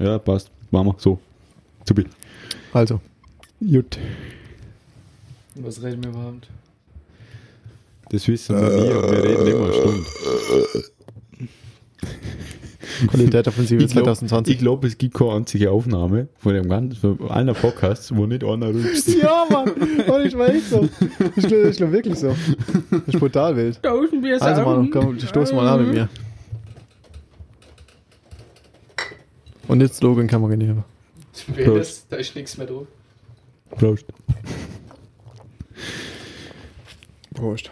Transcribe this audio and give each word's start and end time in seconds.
Ja, 0.00 0.18
passt. 0.18 0.50
Machen 0.70 0.88
wir. 0.88 0.94
So. 0.98 1.18
Supi. 1.86 2.04
Also, 2.72 3.00
Gut. 3.60 3.98
Was 5.56 5.82
reden 5.82 6.02
wir 6.04 6.10
überhaupt? 6.10 6.48
Das 8.10 8.26
wissen 8.28 8.56
wir 8.56 8.68
nie, 8.70 8.90
aber 8.92 9.10
wir 9.10 9.24
reden 9.24 9.46
immer 9.48 9.64
eine 9.64 9.74
Stunde. 9.74 10.04
Qualität 13.08 13.46
Offensive 13.46 13.82
Ich 13.82 13.90
glaube, 13.92 14.06
2020. 14.06 14.58
glaub, 14.58 14.82
es 14.84 14.96
gibt 14.96 15.14
keine 15.14 15.32
einzige 15.32 15.70
Aufnahme 15.70 16.28
von 16.38 16.54
dem 16.54 16.68
ganzen, 16.68 16.96
von 16.96 17.30
allen 17.30 17.54
Podcasts, 17.54 18.14
wo 18.14 18.26
nicht 18.26 18.42
einer 18.44 18.68
rülpst. 18.68 19.08
ja, 19.22 19.44
Mann! 19.50 19.70
Oh, 20.08 20.18
ich 20.18 20.36
war 20.36 20.48
echt 20.48 20.68
so. 20.70 20.88
Ich 21.36 21.46
glaube 21.46 21.70
glaub 21.70 21.92
wirklich 21.92 22.18
so. 22.18 22.34
Das 22.90 23.14
ist 23.14 23.20
brutal 23.20 23.56
wild. 23.56 23.78
Also, 24.40 24.62
Mann, 24.62 24.90
komm, 24.90 25.18
stoß 25.20 25.52
mal 25.52 25.68
an 25.68 25.84
mit 25.84 25.94
mir. 25.94 26.08
Und 29.68 29.80
jetzt 29.80 30.02
Logan 30.02 30.26
kann 30.26 30.40
man 30.40 30.50
genießen. 30.50 30.82
Das, 31.56 32.06
da 32.08 32.16
ist 32.16 32.34
nichts 32.34 32.56
mehr 32.56 32.66
drauf. 32.66 32.86
Prost. 33.70 34.06
Prost. 37.34 37.70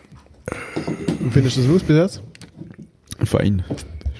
Und 1.20 1.32
findest 1.32 1.56
du 1.56 1.62
das 1.62 1.70
los 1.70 1.82
bis 1.82 1.96
jetzt? 1.96 2.22
Fein. 3.24 3.64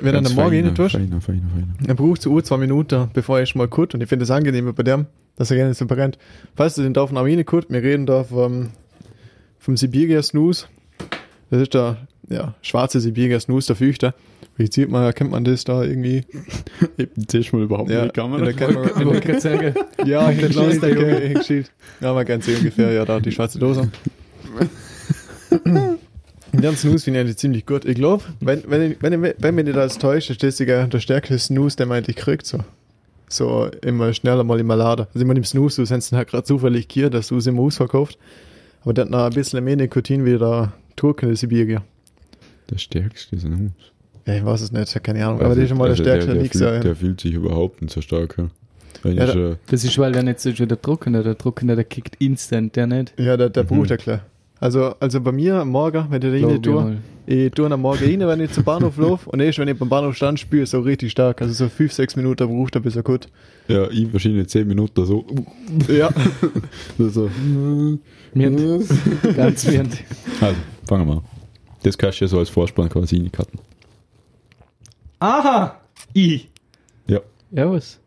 Wenn 0.01 0.15
dann 0.15 0.25
der 0.25 0.33
Morgen 0.33 0.65
rein 0.65 0.75
tust, 0.75 0.93
Feiner, 0.93 1.21
feiner, 1.21 1.43
feiner. 1.49 1.75
dann 1.81 1.97
braucht 1.97 2.23
zu 2.23 2.31
Uhr 2.31 2.43
zwei 2.43 2.57
Minuten, 2.57 3.09
bevor 3.13 3.37
er 3.37 3.41
erstmal 3.41 3.69
kurz. 3.69 3.95
Und 3.95 4.03
ich 4.03 4.09
finde 4.09 4.25
das 4.25 4.31
angenehm 4.31 4.75
bei 4.75 4.83
dem, 4.83 5.07
dass 5.37 5.51
er 5.51 5.57
gerne 5.57 5.75
so 5.75 5.87
brennt. 5.87 6.19
Falls 6.55 6.75
du 6.75 6.83
den 6.83 6.95
da 6.95 7.07
von 7.07 7.17
Armine 7.17 7.45
kurz, 7.45 7.67
wir 7.71 7.83
reden 7.83 8.07
da 8.07 8.25
vom, 8.25 8.71
vom 9.59 9.77
Sibiria 9.77 10.23
Snooze. 10.23 10.67
Das 11.51 11.63
ist 11.63 11.75
der, 11.75 12.09
ja, 12.29 12.55
schwarze 12.63 13.01
Sibiria 13.01 13.39
Snooze, 13.41 13.69
der 13.69 13.77
Füchter. 13.77 14.15
Wie 14.57 14.67
sieht 14.73 14.91
man, 14.91 15.13
kennt 15.15 15.31
man 15.31 15.45
das 15.45 15.65
da 15.65 15.83
irgendwie? 15.83 16.25
Eben, 16.99 17.11
das 17.17 17.53
mal 17.53 17.63
überhaupt 17.63 17.91
Ja, 17.91 18.03
nicht 18.05 18.17
die 18.17 18.21
Kamera. 18.21 18.39
in 18.39 18.45
der 18.45 18.55
Kamera. 18.67 18.87
Ich 19.01 19.05
wollte 19.07 19.21
gerade 19.21 19.41
sagen, 19.41 19.75
Ja, 20.07 20.27
Ein 20.27 20.39
den 20.39 20.53
Schild, 20.53 20.83
der 20.83 20.91
Junge. 20.95 21.17
Ein 21.17 21.43
Schild. 21.43 21.71
Ja, 22.01 22.13
man 22.15 22.25
kann 22.27 22.41
sehen 22.41 22.59
ungefähr, 22.59 22.91
ja, 22.93 23.05
da 23.05 23.21
die 23.21 23.33
schwarze 23.33 23.59
Dose. 23.59 23.91
Den 26.53 26.75
Snooze 26.77 27.05
finde 27.05 27.21
ich 27.21 27.25
eigentlich 27.27 27.37
ziemlich 27.37 27.67
gut. 27.67 27.85
Ich 27.85 27.97
glaube, 27.97 28.25
wenn, 28.41 28.63
wenn, 28.69 28.93
ich- 28.93 28.97
wenn, 29.03 29.25
ich- 29.25 29.35
wenn 29.39 29.55
mich 29.55 29.65
nicht 29.67 29.77
alles 29.77 29.99
täuscht, 29.99 30.31
ist 30.31 30.43
das 30.43 30.57
sogar 30.57 30.87
der 30.87 31.01
stärkste 31.01 31.39
Snooze, 31.39 31.77
den 31.77 31.89
man 31.89 31.99
eigentlich 31.99 32.17
kriegt, 32.17 32.47
so. 32.47 32.59
So 33.29 33.69
immer 33.83 34.13
schneller 34.15 34.45
mal 34.45 34.59
im 34.61 34.69
Laden. 34.69 35.07
Also 35.13 35.21
immer 35.21 35.37
im 35.37 35.45
Snooze, 35.45 35.85
du 35.85 35.91
hast 35.95 36.13
halt 36.13 36.29
gerade 36.29 36.45
zufällig 36.45 36.87
hier, 36.91 37.11
dass 37.11 37.29
du 37.29 37.37
es 37.37 37.47
im 37.47 37.59
ausverkauft. 37.59 38.17
Aber 38.83 38.95
der 38.95 39.05
hat 39.05 39.11
noch 39.11 39.25
ein 39.25 39.33
bisschen 39.33 39.63
mehr 39.65 39.77
Nikotin 39.77 40.25
wie 40.25 40.39
der 40.39 40.73
Turken 40.95 41.29
des 41.29 41.41
Sibirier. 41.41 41.83
Der 42.71 42.79
stärkste 42.79 43.37
ist 43.37 43.45
ein 43.45 43.59
Hus. 43.77 43.93
Ja, 44.27 44.35
ich 44.35 44.45
weiß 44.45 44.61
es 44.61 44.73
nicht, 44.73 45.03
keine 45.05 45.25
Ahnung. 45.25 45.41
Aber 45.41 45.51
das 45.55 45.59
ist 45.59 45.69
schon 45.69 45.79
mal 45.79 45.89
also 45.89 46.03
der 46.03 46.11
stärkste 46.13 46.33
der, 46.35 46.43
Mix. 46.43 46.59
fühlt, 46.59 46.71
ja. 46.73 46.81
der 46.81 46.97
fühlt 46.97 47.21
sich 47.21 47.35
überhaupt 47.35 47.81
nicht 47.83 47.95
so 47.95 48.01
stark. 48.01 48.37
Ja. 48.39 49.11
Ja, 49.13 49.27
da- 49.27 49.57
das 49.69 49.85
ist, 49.85 49.97
weil 49.99 50.11
der 50.11 50.25
nicht 50.25 50.41
so 50.41 50.53
schon 50.53 50.67
der 50.69 50.79
Druckende, 50.79 51.23
der 51.23 51.35
Druckende, 51.35 51.77
der 51.77 51.85
kickt 51.85 52.17
instant, 52.19 52.75
der 52.75 52.89
nicht. 52.89 53.13
Ja, 53.19 53.37
der, 53.37 53.51
der 53.51 53.63
Mhm. 53.63 53.69
braucht 53.69 53.91
er 53.93 53.99
klar. 53.99 54.21
Also, 54.59 54.95
also 55.01 55.21
bei 55.21 55.33
mir 55.33 55.57
am 55.57 55.69
Morgen, 55.69 56.07
wenn 56.09 56.23
ich 56.23 56.43
rein 56.45 56.55
ich 56.57 56.63
tue. 56.63 56.97
Ich 57.27 57.53
tue 57.53 57.71
am 57.71 57.81
Morgen 57.83 58.03
rein, 58.05 58.21
wenn 58.27 58.41
ich 58.41 58.53
zum 58.53 58.65
Bahnhof 58.65 58.97
laufe 58.99 59.29
und 59.31 59.39
erst 59.41 59.59
wenn 59.59 59.69
ich 59.69 59.79
beim 59.79 59.89
Bahnhof 59.91 60.17
stand, 60.17 60.41
spüre 60.41 60.63
ich 60.65 60.71
so 60.71 60.81
richtig 60.81 61.13
stark. 61.13 61.43
Also 61.43 61.53
so 61.53 61.69
5, 61.69 61.93
6 61.93 62.17
Minuten 62.17 62.49
braucht 62.49 62.75
er, 62.75 62.81
bis 62.81 62.97
er 62.97 63.03
gut. 63.03 63.29
ja, 63.69 63.89
ich 63.91 64.11
wahrscheinlich 64.13 64.49
10 64.49 64.67
Minuten 64.67 65.05
so. 65.05 65.25
Ja. 65.89 66.09
so. 66.99 67.31
Mirnd. 68.35 68.61
Ganz 69.37 69.67
mirnd. 69.67 69.99
Also, 70.41 70.57
fangen 70.89 71.07
wir 71.07 71.15
an. 71.17 71.23
Das 71.87 71.97
kannst 71.97 72.21
du 72.21 72.25
ja 72.25 72.29
so 72.29 72.41
als 72.41 72.49
Vorspann 72.49 72.89
quasi 72.89 73.17
reincutten. 73.17 73.61
Aha! 75.21 75.81
I. 76.17 76.49
Ja. 77.07 77.21
Ja, 77.53 77.71
was? 77.71 78.01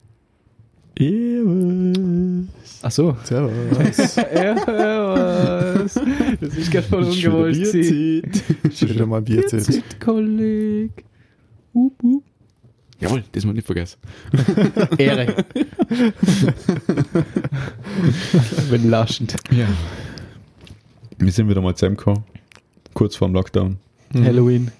Ach 2.81 2.91
so. 2.91 3.15
Servus. 3.23 4.15
ja, 4.35 4.57
was? 4.67 5.93
Das 6.41 6.55
ist 6.57 6.69
gerade 6.69 6.87
voll 6.87 7.05
ungewollt. 7.05 7.55
Schon 8.75 8.89
wieder 8.89 9.05
mal 9.05 9.21
Bier 9.21 9.47
zählt. 9.47 9.69
Jetzt, 9.69 9.97
Kolleg. 10.01 11.05
Up, 11.73 11.93
up. 12.03 12.23
Jawohl, 12.99 13.23
das 13.31 13.45
muss 13.45 13.55
nicht 13.55 13.65
vergessen. 13.65 13.97
Ehre. 14.97 15.45
Wenn 18.69 18.89
laschend. 18.89 19.37
Ja. 19.51 19.69
Wir 21.17 21.31
sind 21.31 21.47
wieder 21.47 21.61
mal 21.61 21.73
zusammengekommen. 21.75 22.25
Kurz 22.93 23.15
vorm 23.15 23.33
Lockdown. 23.33 23.77
Halloween. 24.13 24.71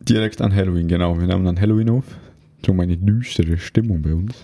Direkt 0.00 0.40
an 0.40 0.54
Halloween, 0.54 0.88
genau. 0.88 1.18
Wir 1.18 1.26
nehmen 1.26 1.46
an 1.46 1.60
Halloween 1.60 1.90
auf. 1.90 2.04
Schon 2.64 2.76
mal 2.76 2.82
eine 2.82 2.96
düstere 2.96 3.56
Stimmung 3.56 4.02
bei 4.02 4.12
uns. 4.14 4.34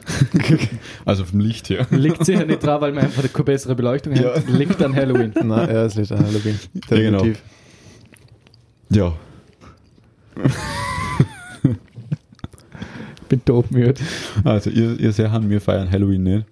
also 1.04 1.24
vom 1.24 1.40
Licht 1.40 1.68
her. 1.68 1.86
Liegt 1.90 2.24
sicher 2.24 2.46
nicht 2.46 2.62
dran, 2.62 2.80
weil 2.80 2.94
wir 2.94 3.02
einfach 3.02 3.24
keine 3.32 3.44
bessere 3.44 3.74
Beleuchtung 3.74 4.14
Ja. 4.14 4.34
haben. 4.36 4.54
Liegt 4.56 4.80
an 4.82 4.94
Halloween. 4.94 5.32
Nein, 5.42 5.68
er 5.68 5.86
ist 5.86 5.96
nicht 5.98 6.12
an 6.12 6.24
Halloween. 6.24 6.58
Ja, 6.74 6.96
genau. 6.96 7.18
Definitiv. 7.18 7.42
Ja. 8.90 9.14
Bin 13.28 13.44
todmüde. 13.44 13.94
Also 14.44 14.70
ihr, 14.70 14.98
ihr 15.00 15.12
seht, 15.12 15.30
wir 15.32 15.60
feiern 15.60 15.90
Halloween 15.90 16.22
nicht. 16.22 16.46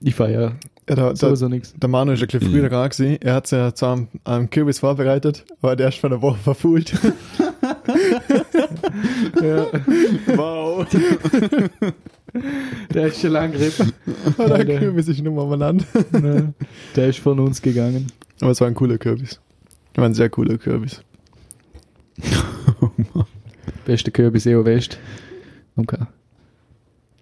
Ich 0.00 0.14
feiere 0.14 0.54
Ja, 0.88 0.94
der, 0.94 1.06
der, 1.08 1.16
sowieso 1.16 1.48
nichts. 1.48 1.74
der 1.76 1.88
Manu 1.88 2.12
ist 2.12 2.22
ein 2.22 2.28
bisschen 2.28 2.48
früher 2.50 2.68
dran 2.68 2.88
gewesen. 2.88 3.18
Er 3.20 3.34
hat 3.34 3.50
ja 3.50 3.74
zwar 3.74 3.92
am, 3.94 4.08
am 4.24 4.48
Kürbis 4.50 4.78
vorbereitet, 4.78 5.44
aber 5.60 5.74
der 5.74 5.88
ist 5.88 5.98
von 5.98 6.10
der 6.10 6.22
Woche 6.22 6.38
verfuhlt. 6.38 6.92
Ja, 9.42 9.66
Wow. 10.36 10.86
der 12.94 13.06
ist 13.08 13.20
schon 13.20 13.30
lang 13.30 13.52
griffen. 13.52 13.92
der 14.38 14.64
Kürbis 14.78 15.08
ist 15.08 15.22
Nummer 15.22 15.46
benannt. 15.46 15.84
Der 16.94 17.08
ist 17.08 17.18
von 17.18 17.40
uns 17.40 17.60
gegangen. 17.62 18.06
Aber 18.40 18.50
es 18.52 18.60
war 18.60 18.68
ein 18.68 18.74
cooler 18.74 18.98
Kürbis. 18.98 19.40
War 19.96 20.04
ein 20.04 20.14
sehr 20.14 20.28
cooler 20.30 20.58
Kürbis. 20.58 21.02
Beste 23.86 24.10
Kürbis 24.10 24.46
EO 24.46 24.64
West. 24.64 24.98
Okay. 25.76 25.98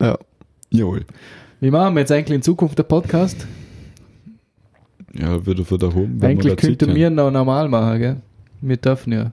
Ja. 0.01 0.19
Jawohl. 0.71 1.05
Wie 1.61 1.71
machen 1.71 1.95
wir 1.95 2.01
jetzt 2.01 2.13
eigentlich 2.13 2.37
in 2.37 2.43
Zukunft 2.43 2.79
den 2.79 2.87
Podcast? 2.87 3.47
Ja, 5.15 5.47
würde 5.47 5.65
von 5.65 5.79
daheim. 5.79 6.21
wenn 6.21 6.31
eigentlich 6.31 6.55
da 6.57 6.67
könnten 6.67 6.95
wir 6.95 7.11
noch 7.11 7.31
normal 7.31 7.69
machen, 7.69 7.99
gell? 8.01 8.17
Wir 8.61 8.77
dürfen 8.77 9.13
ja. 9.13 9.33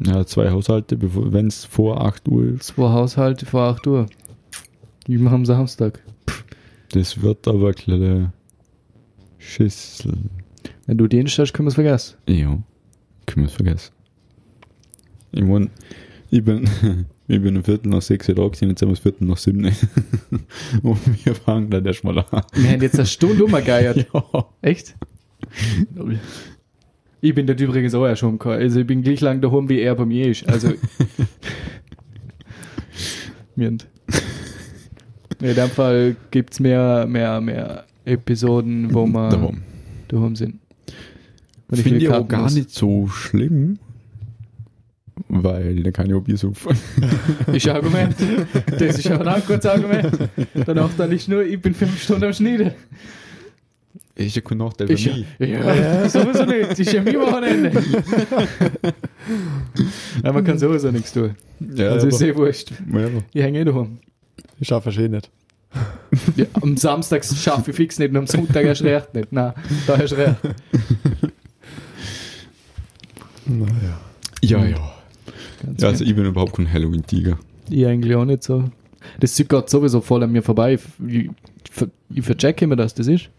Ja, 0.00 0.24
zwei 0.24 0.50
Haushalte, 0.50 0.96
wenn 1.00 1.48
es 1.48 1.64
vor 1.64 2.00
8 2.04 2.28
Uhr 2.28 2.54
ist. 2.54 2.64
Zwei 2.64 2.90
Haushalte 2.90 3.46
vor 3.46 3.62
8 3.62 3.86
Uhr. 3.86 4.06
Machen 5.08 5.34
am 5.34 5.46
Samstag? 5.46 6.00
Das 6.92 7.20
wird 7.22 7.48
aber 7.48 7.66
eine 7.68 7.74
kleine 7.74 8.32
Schüssel. 9.38 10.14
Wenn 10.86 10.98
du 10.98 11.06
Dienst 11.06 11.38
hast, 11.38 11.52
können 11.52 11.66
wir 11.66 11.70
es 11.70 11.74
vergessen. 11.74 12.16
Ja, 12.28 12.58
können 13.26 13.44
wir 13.44 13.46
es 13.46 13.52
vergessen. 13.54 13.92
Ich 15.32 15.42
mein, 15.42 15.70
ich 16.30 16.44
bin, 16.44 16.68
ich 17.28 17.42
bin 17.42 17.56
um 17.56 17.62
Viertel 17.62 17.90
nach 17.90 18.00
sechs 18.02 18.26
da 18.26 18.32
gewesen, 18.32 18.70
jetzt 18.70 18.80
sind 18.80 18.88
wir 18.88 18.94
das 18.94 19.00
Viertel 19.00 19.26
nach 19.26 19.36
sieben. 19.36 19.64
Und 20.82 21.24
wir 21.24 21.34
fangen 21.34 21.68
dann 21.68 21.84
erstmal 21.84 22.18
an. 22.18 22.42
Wir 22.54 22.70
haben 22.70 22.80
jetzt 22.82 22.96
eine 22.96 23.06
Stunde 23.06 23.44
umgegeiert. 23.44 24.06
Ja. 24.14 24.46
Echt? 24.62 24.96
Ich 27.20 27.34
bin 27.34 27.46
dort 27.46 27.60
übrigens 27.60 27.94
auch 27.94 28.06
erst 28.06 28.22
umgekommen. 28.22 28.58
Also 28.58 28.80
ich 28.80 28.86
bin 28.86 29.02
gleich 29.02 29.20
lang 29.20 29.40
daheim, 29.40 29.68
wie 29.68 29.80
er 29.80 29.94
bei 29.94 30.04
mir 30.04 30.28
ist. 30.28 30.48
Also. 30.48 30.72
Mirnd. 33.56 33.86
In 35.40 35.54
dem 35.54 35.68
Fall 35.68 36.16
gibt 36.30 36.54
es 36.54 36.60
mehr, 36.60 37.06
mehr, 37.06 37.40
mehr 37.40 37.84
Episoden, 38.04 38.92
wo 38.92 39.06
wir 39.06 39.28
Darum. 39.28 39.62
daheim 40.08 40.34
sind. 40.34 40.58
Finde 41.72 41.98
ich 41.98 42.08
auch 42.08 42.26
gar 42.26 42.44
muss. 42.44 42.54
nicht 42.54 42.70
so 42.70 43.06
schlimm, 43.08 43.78
weil 45.28 45.82
dann 45.82 45.92
kann 45.92 46.06
ich 46.08 46.14
auch 46.14 46.20
Bier 46.20 46.36
saufen. 46.36 46.76
Ist 47.52 47.68
ein 47.68 47.76
Argument. 47.76 48.14
Das 48.78 48.98
ist 48.98 49.10
auch 49.10 49.20
ein 49.20 49.42
gutes 49.46 49.66
Argument. 49.66 50.18
Danach 50.66 50.90
dann 50.96 51.12
ist 51.12 51.28
nur, 51.28 51.44
ich 51.44 51.60
bin 51.60 51.74
fünf 51.74 52.02
Stunden 52.02 52.24
am 52.24 52.32
Schneiden. 52.32 52.72
Ist 54.14 54.34
ja 54.34 54.42
kein 54.42 54.58
Nachteil 54.58 54.88
für 54.88 54.92
Ist 54.94 55.04
ja, 55.04 55.14
mich. 55.16 55.26
ja, 55.50 56.08
sowieso 56.08 56.44
nicht. 56.44 56.70
Das 56.72 56.78
ist 56.80 56.92
ja 56.92 57.02
mein 57.02 57.14
Wochenende. 57.20 57.70
Aber 60.22 60.32
man 60.32 60.44
kann 60.44 60.58
sowieso 60.58 60.90
nichts 60.90 61.12
tun. 61.12 61.36
Ja, 61.74 61.90
Also 61.90 62.08
ist 62.08 62.16
aber, 62.16 62.26
eh 62.26 62.36
wurscht. 62.36 62.72
ja, 62.92 63.08
Ich 63.32 63.42
hänge 63.42 63.60
eh 63.60 63.64
daheim. 63.64 63.98
Ich 64.58 64.66
schaffe 64.68 64.90
es 64.90 64.96
eh 64.98 65.08
nicht. 65.08 65.30
Ja, 66.36 66.46
am 66.62 66.76
Samstag 66.76 67.24
schaffe 67.24 67.70
ich 67.70 67.76
fix 67.76 67.98
nicht 67.98 68.10
und 68.10 68.16
am 68.16 68.26
Sonntag 68.26 68.64
erst 68.64 68.82
recht 68.82 69.14
nicht. 69.14 69.30
Nein, 69.32 69.52
da 69.86 69.96
du 69.96 70.16
recht. 70.16 70.36
Naja. 73.46 74.00
ja, 74.42 74.64
ja. 74.64 74.97
Ganz 75.62 75.82
ja 75.82 75.88
also 75.88 76.04
gut. 76.04 76.10
ich 76.10 76.16
bin 76.16 76.26
überhaupt 76.26 76.56
kein 76.56 76.72
Halloween-Tiger. 76.72 77.38
ich 77.70 77.86
eigentlich 77.86 78.14
auch 78.14 78.24
nicht 78.24 78.42
so. 78.42 78.64
Das 79.20 79.34
zieht 79.34 79.48
gerade 79.48 79.68
sowieso 79.70 80.00
voll 80.00 80.22
an 80.22 80.32
mir 80.32 80.42
vorbei. 80.42 80.74
Ich, 80.74 80.80
ich, 81.06 81.30
ich 82.14 82.24
verchecke 82.24 82.64
immer, 82.64 82.76
dass 82.76 82.94
das 82.94 83.06
ist. 83.06 83.30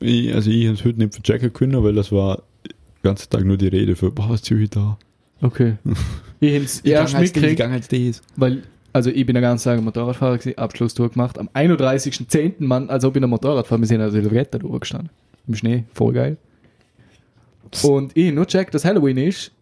Ich, 0.00 0.32
also 0.34 0.50
ich 0.50 0.66
habe 0.66 0.74
es 0.74 0.84
heute 0.84 0.98
nicht 0.98 1.14
verchecken 1.14 1.52
können, 1.52 1.82
weil 1.82 1.94
das 1.94 2.12
war 2.12 2.42
den 2.66 2.74
ganzen 3.02 3.30
Tag 3.30 3.44
nur 3.44 3.56
die 3.56 3.68
Rede 3.68 3.96
für, 3.96 4.10
boah, 4.10 4.30
was 4.30 4.42
tue 4.42 4.62
ich 4.62 4.70
da? 4.70 4.98
Okay. 5.40 5.74
Ich 6.40 6.54
habe 6.54 6.64
es 6.64 6.80
erst 6.80 7.14
als 7.14 7.34
mitgekriegt, 7.36 8.20
weil 8.34 8.64
Also 8.92 9.10
ich 9.10 9.24
bin 9.24 9.34
den 9.34 9.42
ganzen 9.42 9.62
Tag 9.62 9.80
Motorradfahrer 9.80 10.38
gewesen, 10.38 10.58
Abschlusstour 10.58 11.10
gemacht. 11.10 11.38
Am 11.38 11.48
31.10. 11.54 12.54
Mann, 12.58 12.90
als 12.90 13.04
ob 13.04 13.14
ich 13.14 13.22
ein 13.22 13.30
Motorrad 13.30 13.68
fahre, 13.68 13.80
wir 13.80 13.86
sind 13.86 14.00
also 14.00 14.20
Silvretta 14.20 14.58
drüber 14.58 14.80
gestanden. 14.80 15.10
Im 15.46 15.54
Schnee, 15.54 15.84
voll 15.94 16.14
geil. 16.14 16.36
Und 17.84 18.16
ich 18.16 18.32
nur 18.32 18.46
check, 18.48 18.72
dass 18.72 18.84
Halloween 18.84 19.18
ist. 19.18 19.52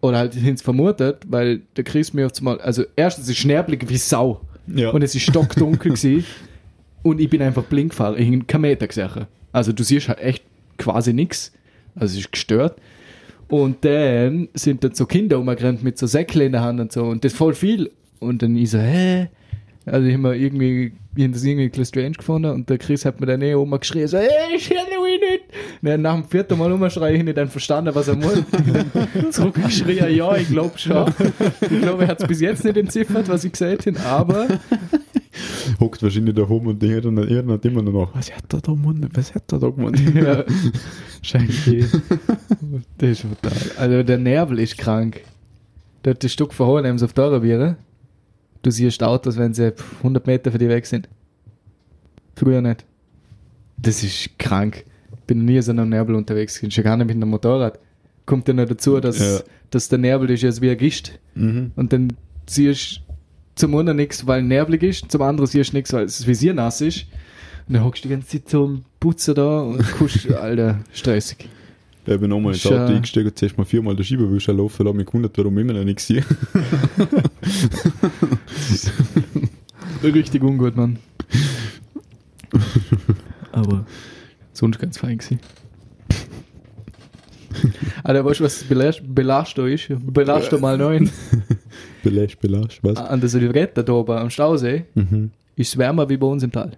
Oder 0.00 0.18
halt 0.18 0.34
hin's 0.34 0.62
vermutet, 0.62 1.22
weil 1.28 1.62
der 1.76 1.84
Chris 1.84 2.12
mir 2.12 2.26
auf 2.26 2.40
mal, 2.40 2.60
also 2.60 2.84
erstens 2.94 3.28
ist 3.28 3.38
Schnerblig 3.38 3.88
wie 3.88 3.96
Sau. 3.96 4.40
Ja. 4.68 4.90
Und 4.90 5.02
es 5.02 5.14
ist 5.14 5.22
stockdunkel 5.22 5.92
gewesen. 5.94 6.24
Und 7.02 7.20
ich 7.20 7.28
bin 7.28 7.42
einfach 7.42 7.64
blind 7.64 7.90
gefahren. 7.90 8.16
Ich 8.18 8.26
habe 8.26 8.44
keinen 8.44 8.60
Meter 8.62 8.86
gesehen. 8.86 9.26
Also 9.52 9.72
du 9.72 9.82
siehst 9.82 10.08
halt 10.08 10.20
echt 10.20 10.44
quasi 10.76 11.12
nichts. 11.12 11.52
Also 11.94 12.12
es 12.12 12.20
ist 12.20 12.32
gestört. 12.32 12.76
Und 13.48 13.84
dann 13.84 14.48
sind 14.54 14.84
dann 14.84 14.94
so 14.94 15.06
Kinder 15.06 15.38
umgerannt 15.38 15.82
mit 15.82 15.98
so 15.98 16.06
Säckchen 16.06 16.42
in 16.42 16.52
der 16.52 16.60
Hand 16.60 16.80
und 16.80 16.92
so. 16.92 17.04
Und 17.04 17.24
das 17.24 17.32
voll 17.32 17.54
viel. 17.54 17.90
Und 18.20 18.42
dann 18.42 18.56
ich 18.56 18.70
so, 18.70 18.78
hä? 18.78 19.28
Also 19.86 20.06
ich 20.06 20.14
habe 20.14 20.22
mir 20.22 20.34
irgendwie, 20.36 20.92
ich 21.16 21.24
hab 21.24 21.32
das 21.32 21.44
irgendwie 21.44 21.64
ein 21.64 21.70
bisschen 21.70 21.84
strange 21.86 22.12
gefunden. 22.12 22.50
Und 22.50 22.68
der 22.68 22.78
Chris 22.78 23.04
hat 23.04 23.20
mir 23.20 23.26
dann 23.26 23.40
eh 23.42 23.54
oben 23.54 23.78
geschrien, 23.80 24.06
so, 24.06 24.18
hey, 24.18 24.56
ist 24.56 24.70
Halloween 24.70 24.97
Und 25.80 25.88
dann 25.88 26.02
nach 26.02 26.14
dem 26.14 26.24
vierten 26.24 26.58
Mal 26.58 26.72
umschreien, 26.72 27.16
ich 27.16 27.24
nicht 27.24 27.38
dann 27.38 27.48
verstanden, 27.48 27.94
was 27.94 28.08
er 28.08 28.16
muss. 28.16 28.42
Zurückgeschrien, 29.30 30.14
ja, 30.14 30.36
ich 30.36 30.48
glaube 30.48 30.76
schon. 30.78 31.12
Ich 31.60 31.80
glaube, 31.80 32.02
er 32.02 32.08
hat 32.08 32.20
es 32.20 32.26
bis 32.26 32.40
jetzt 32.40 32.64
nicht 32.64 32.76
entziffert, 32.76 33.28
was 33.28 33.44
ich 33.44 33.52
gesagt 33.52 33.86
habe, 33.86 34.00
aber 34.00 34.48
Hockt 35.80 36.02
wahrscheinlich 36.02 36.34
da 36.34 36.42
oben 36.42 36.68
und 36.68 36.82
denkt 36.82 37.04
dann 37.04 37.16
irgendwann 37.18 37.60
immer 37.60 37.82
noch, 37.82 38.14
was 38.14 38.34
hat 38.34 38.52
er 38.52 38.60
da 38.60 38.72
gemacht? 38.72 38.96
Was 39.12 39.34
hat 39.34 39.52
er 39.52 39.58
da 39.58 39.68
gemacht? 39.68 40.00
ja, 40.14 40.44
scheint 41.22 41.66
eh. 41.68 41.84
Das 42.98 43.10
ist 43.10 43.22
brutal. 43.22 43.58
Also 43.76 44.02
der 44.02 44.18
Nervel 44.18 44.58
ist 44.58 44.78
krank. 44.78 45.22
Der 46.04 46.14
hat 46.14 46.24
das 46.24 46.32
Stück 46.32 46.52
von 46.52 46.66
Hohenems 46.66 47.02
auf 47.02 47.12
der 47.12 47.40
Biere. 47.40 47.76
Du 48.62 48.70
siehst 48.70 49.02
Autos, 49.02 49.36
wenn 49.36 49.54
sie 49.54 49.72
100 49.98 50.26
Meter 50.26 50.50
von 50.50 50.58
dir 50.58 50.68
weg 50.68 50.86
sind. 50.86 51.08
Früher 52.34 52.60
nicht. 52.60 52.84
Das 53.76 54.02
ist 54.02 54.38
krank. 54.38 54.84
Bin 55.28 55.38
noch 55.38 55.44
nie 55.52 55.62
so 55.62 55.70
einem 55.70 55.88
Nervel 55.90 56.16
unterwegs 56.16 56.56
gewesen. 56.56 56.72
Schon 56.72 56.82
gar 56.84 56.96
nicht 56.96 57.06
mit 57.06 57.14
einem 57.14 57.28
Motorrad. 57.30 57.78
Kommt 58.26 58.48
dann 58.48 58.56
noch 58.56 58.66
dazu, 58.66 58.98
dass, 58.98 59.18
Ja. 59.20 59.38
dass 59.70 59.88
der 59.88 59.98
Nervel 59.98 60.28
ist 60.30 60.42
jetzt 60.42 60.60
wie 60.60 60.70
ein 60.70 60.76
Gischt. 60.76 61.12
Mhm. 61.36 61.70
Und 61.76 61.92
dann 61.92 62.12
siehst 62.46 62.96
du 62.96 63.00
zum 63.54 63.76
einen 63.76 63.96
nichts, 63.96 64.26
weil 64.26 64.42
neblig 64.42 64.82
ist, 64.82 65.10
zum 65.12 65.22
anderen 65.22 65.46
siehst 65.46 65.72
du 65.72 65.76
nichts, 65.76 65.92
weil 65.92 66.04
das 66.06 66.26
Visier 66.26 66.54
nass 66.54 66.80
ist. 66.80 67.06
Und 67.68 67.74
dann 67.74 67.84
hockst 67.84 68.02
du 68.04 68.08
die 68.08 68.14
ganze 68.14 68.28
Zeit 68.28 68.48
zum 68.48 68.84
Putzen 68.98 69.34
da 69.34 69.60
und 69.60 69.84
guckst, 69.98 70.30
Alter, 70.32 70.80
stressig. 70.92 71.48
Ich 72.06 72.18
bin 72.18 72.30
nochmal 72.30 72.54
ins. 72.54 72.64
Auto 72.66 72.76
eingestiegen 72.94 73.28
und 73.28 73.38
zuerst 73.38 73.58
mal 73.58 73.64
viermal 73.64 73.94
der 73.94 74.02
Schieberwischer 74.04 74.54
laufen, 74.54 74.86
habe 74.86 74.96
mich 74.96 75.06
gewundert, 75.06 75.36
warum 75.36 75.58
ich 75.58 75.64
immer 75.64 75.74
noch 75.74 75.84
nichts 75.84 76.06
sehe. 76.06 76.24
Richtig 80.02 80.42
ungut, 80.42 80.76
Mann. 80.76 80.98
Aber 83.52 83.84
sonst 84.58 84.78
ganz 84.78 84.98
fein 84.98 85.18
gewesen. 85.18 85.40
Alter, 88.04 88.24
weißt 88.24 88.40
du, 88.40 88.44
was 88.44 88.62
Belast 88.64 89.02
Belasto 89.14 89.66
ist? 89.66 89.88
Belasto 90.12 90.58
mal 90.58 90.76
9. 90.78 91.10
Belasch, 92.02 92.36
belasch, 92.38 92.78
was? 92.82 92.96
An 92.98 93.20
der 93.20 93.28
Silvretta 93.28 93.82
da 93.82 93.92
oben 93.92 94.16
am 94.16 94.30
Stausee 94.30 94.84
Mhm. 94.94 95.30
ist 95.56 95.68
es 95.70 95.78
wärmer 95.78 96.08
wie 96.08 96.16
bei 96.16 96.26
uns 96.26 96.42
im 96.42 96.52
Tal. 96.52 96.72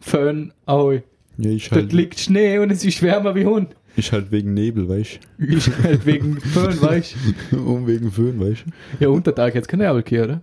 Föhn, 0.00 0.52
Ahoi. 0.66 1.02
Ja, 1.38 1.50
ich 1.50 1.68
Dort 1.68 1.82
halt, 1.82 1.92
liegt 1.92 2.18
Schnee 2.20 2.58
und 2.58 2.70
es 2.70 2.84
ist 2.84 3.02
wärmer 3.02 3.34
wie 3.34 3.44
Hund. 3.44 3.74
ich 3.96 4.12
halt 4.12 4.30
wegen 4.30 4.54
Nebel, 4.54 4.88
weißt 4.88 5.18
Ich 5.38 5.68
halt 5.82 6.06
wegen 6.06 6.40
Föhn, 6.40 6.80
weißt 6.80 7.14
du? 7.50 7.58
Und 7.58 7.86
wegen 7.86 8.10
Föhn, 8.10 8.38
weißt 8.40 8.64
du? 8.66 9.04
Ja, 9.04 9.08
Untertag 9.10 9.54
jetzt 9.54 9.68
keine 9.68 9.88
Nebel 9.88 10.22
oder? 10.24 10.42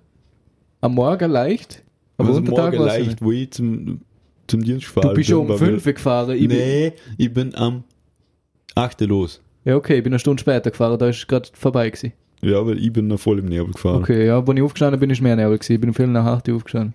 Am 0.81 0.95
Morgen 0.95 1.31
leicht, 1.31 1.83
aber 2.17 2.29
Also 2.29 2.39
Untertag 2.41 2.73
morgen 2.73 2.85
leicht, 2.85 3.21
wo 3.21 3.31
ich 3.31 3.51
zum, 3.51 4.01
zum 4.51 4.63
Dienst 4.63 4.85
gefahren 4.87 5.09
Du 5.09 5.13
bist 5.15 5.29
schon 5.29 5.39
um 5.39 5.49
war 5.49 5.57
5 5.57 5.85
mir- 5.85 5.93
gefahren. 5.93 6.31
Ich 6.35 6.47
bin, 6.47 6.57
Nee, 6.57 6.93
ich 7.17 7.33
bin 7.33 7.55
am 7.55 7.83
8. 8.75 9.01
los. 9.01 9.41
ja, 9.65 9.75
okay, 9.75 9.97
ich 9.97 10.03
bin 10.03 10.13
eine 10.13 10.19
Stunde 10.19 10.39
später 10.41 10.69
gefahren, 10.71 10.97
da 10.99 11.09
ist 11.09 11.27
gerade 11.27 11.49
vorbei 11.53 11.89
gewesen. 11.89 12.13
Ja, 12.43 12.65
weil 12.65 12.77
ich 12.79 12.91
bin 12.91 13.07
noch 13.07 13.19
voll 13.19 13.39
im 13.39 13.45
Nebel 13.45 13.71
gefahren. 13.71 14.01
Okay, 14.01 14.25
ja, 14.25 14.39
als 14.39 14.49
ich 14.55 14.61
aufgestanden 14.61 14.99
bin, 14.99 15.09
ist 15.09 15.21
mehr 15.21 15.35
Nebel 15.35 15.57
gewesen. 15.57 15.73
Ich 15.73 15.79
bin 15.79 15.89
um 15.89 15.93
Viertel 15.95 16.11
nach 16.11 16.25
acht 16.25 16.47
Uhr 16.49 16.55
aufgestanden. 16.55 16.93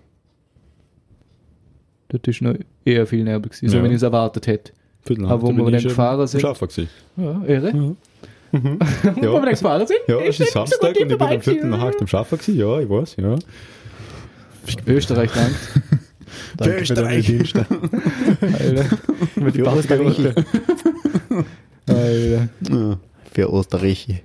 Dort 2.09 2.27
ist 2.27 2.41
noch 2.41 2.55
eher 2.85 3.05
viel 3.07 3.23
Nebel 3.23 3.41
gewesen, 3.49 3.69
so 3.69 3.77
Ja. 3.77 3.83
wie 3.83 3.87
ich 3.87 3.93
es 3.95 4.01
erwartet 4.03 4.47
hätte. 4.47 4.71
Viertel 5.01 5.25
Aber 5.25 5.41
wo 5.41 5.47
bin 5.47 5.57
wir 5.65 5.71
dann 5.71 5.83
gefahren 5.83 6.27
sind- 6.27 6.39
Schlafen 6.41 6.67
gewesen. 6.67 6.89
Ja, 7.17 7.43
irre. 7.45 7.73
Mhm. 7.73 7.95
Wo 8.53 9.21
wir 9.21 9.41
dann 9.41 9.49
gefahren 9.49 9.85
sind, 9.85 9.99
Ja, 10.07 10.19
es 10.21 10.39
ist 10.39 10.53
Samstag 10.53 10.81
und 10.81 10.97
ich 10.97 11.07
bin 11.07 11.21
am 11.21 11.41
Viertel 11.41 11.69
nach 11.69 11.79
vorbei 11.79 11.93
acht 11.93 11.99
am 12.01 12.07
Schaffen 12.07 12.37
gewesen. 12.37 12.57
Ja, 12.57 12.79
ich 12.79 12.89
weiß, 12.89 13.15
ja. 13.17 13.35
Österreich 14.87 15.31
dankt. 15.33 15.55
Danke 16.57 16.85
für 16.85 16.93
deine 16.93 17.21
Dienste. 17.21 17.65
Alter. 18.41 18.85
Mit 19.35 19.55
Für 19.55 19.77
Österreich. 19.77 20.19
Alter. 21.87 22.49
ja. 22.69 22.97
Für 23.33 23.53
Österreich. 23.53 24.23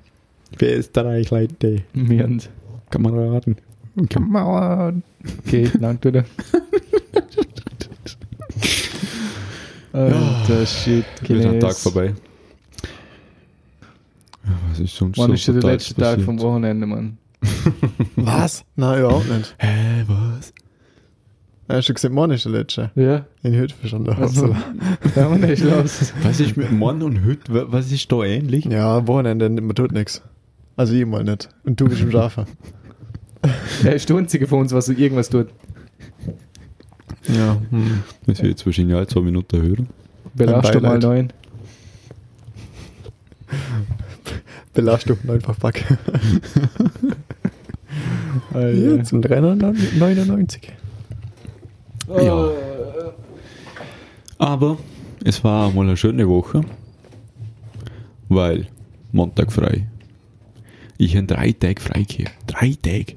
Für 0.59 0.67
Österreich, 0.75 1.31
Leute. 1.31 1.83
Wir 1.93 2.23
haben 2.25 2.41
Kameraden. 2.91 3.57
Kameraden. 4.09 5.03
Okay, 5.47 5.71
danke 5.81 6.09
wieder. 6.09 6.25
Alter 9.93 10.67
Shit, 10.67 11.05
Wieder 11.29 11.51
ein 11.51 11.61
Tag 11.61 11.75
vorbei. 11.77 12.15
Ja, 14.45 14.53
was 14.71 14.81
ist 14.81 14.97
sonst 14.97 15.19
Wann 15.19 15.29
so 15.29 15.33
ist 15.35 15.43
schon 15.45 15.61
der 15.61 15.71
letzte 15.73 15.95
Tag 15.95 16.03
passiert? 16.05 16.25
vom 16.25 16.41
Wochenende, 16.41 16.87
Mann? 16.87 17.19
Was? 18.17 18.65
Nein, 18.77 19.01
überhaupt 19.01 19.29
nicht. 19.29 19.55
Hä, 19.59 20.05
was? 20.07 20.53
Hast 21.73 21.89
du 21.89 21.95
gesagt, 21.95 22.13
morgen 22.15 22.33
ist 22.33 22.45
der 22.45 22.53
letzte? 22.53 22.91
Ja, 22.95 23.25
In 23.43 23.55
Hütte 23.55 23.75
schon 23.89 24.05
da. 24.05 24.13
also, 24.13 24.55
da 25.15 25.23
haben 25.25 25.41
wir 25.41 25.49
nicht 25.49 25.63
los. 25.65 26.13
Was 26.23 26.39
ist 26.41 26.57
mit 26.57 26.71
Mann 26.71 27.03
und 27.03 27.17
Hüt? 27.25 27.53
wa- 27.53 27.65
Was 27.69 27.91
ist 27.91 28.11
da 28.13 28.23
ähnlich? 28.25 28.67
Ja, 28.67 29.07
Wochenende, 29.07 29.49
man 29.49 29.75
tut 29.75 29.93
nichts. 29.93 30.21
Also 30.77 30.95
ich 30.95 31.07
mal 31.07 31.25
nicht. 31.25 31.49
Und 31.65 31.81
du 31.81 31.89
bist 31.89 32.03
im 32.03 32.11
Schafen. 32.11 32.45
Er 33.85 33.95
ist 33.95 34.09
der 34.09 34.17
Einzige 34.17 34.47
von 34.47 34.61
uns, 34.61 34.73
was 34.73 34.89
irgendwas 34.89 35.31
tut. 35.31 35.49
Ja. 37.29 37.57
Hm. 37.71 38.03
Das 38.27 38.39
wird 38.39 38.49
jetzt 38.51 38.67
wahrscheinlich 38.67 38.97
alle 38.97 39.07
zwei 39.07 39.21
Minuten 39.21 39.63
hören. 39.63 39.89
Belastung 40.35 40.83
mal 40.83 40.99
neun. 40.99 41.33
Belastung 44.75 45.19
einfach 45.29 45.59
pack. 45.59 45.85
Alter. 48.55 48.73
Ja, 48.73 49.03
zum 49.05 49.21
399. 49.23 50.73
Ja. 52.09 52.51
Aber 54.39 54.79
es 55.25 55.43
war 55.45 55.71
mal 55.71 55.83
eine 55.87 55.97
schöne 55.97 56.29
Woche, 56.29 56.63
weil 58.29 58.67
Montag 59.13 59.53
frei. 59.53 59.87
Ich 60.99 61.17
habe 61.17 61.27
drei 61.27 61.53
Tage 61.53 61.81
frei 61.81 62.03
gehabt. 62.03 62.37
Drei 62.47 62.75
Tage. 62.81 63.17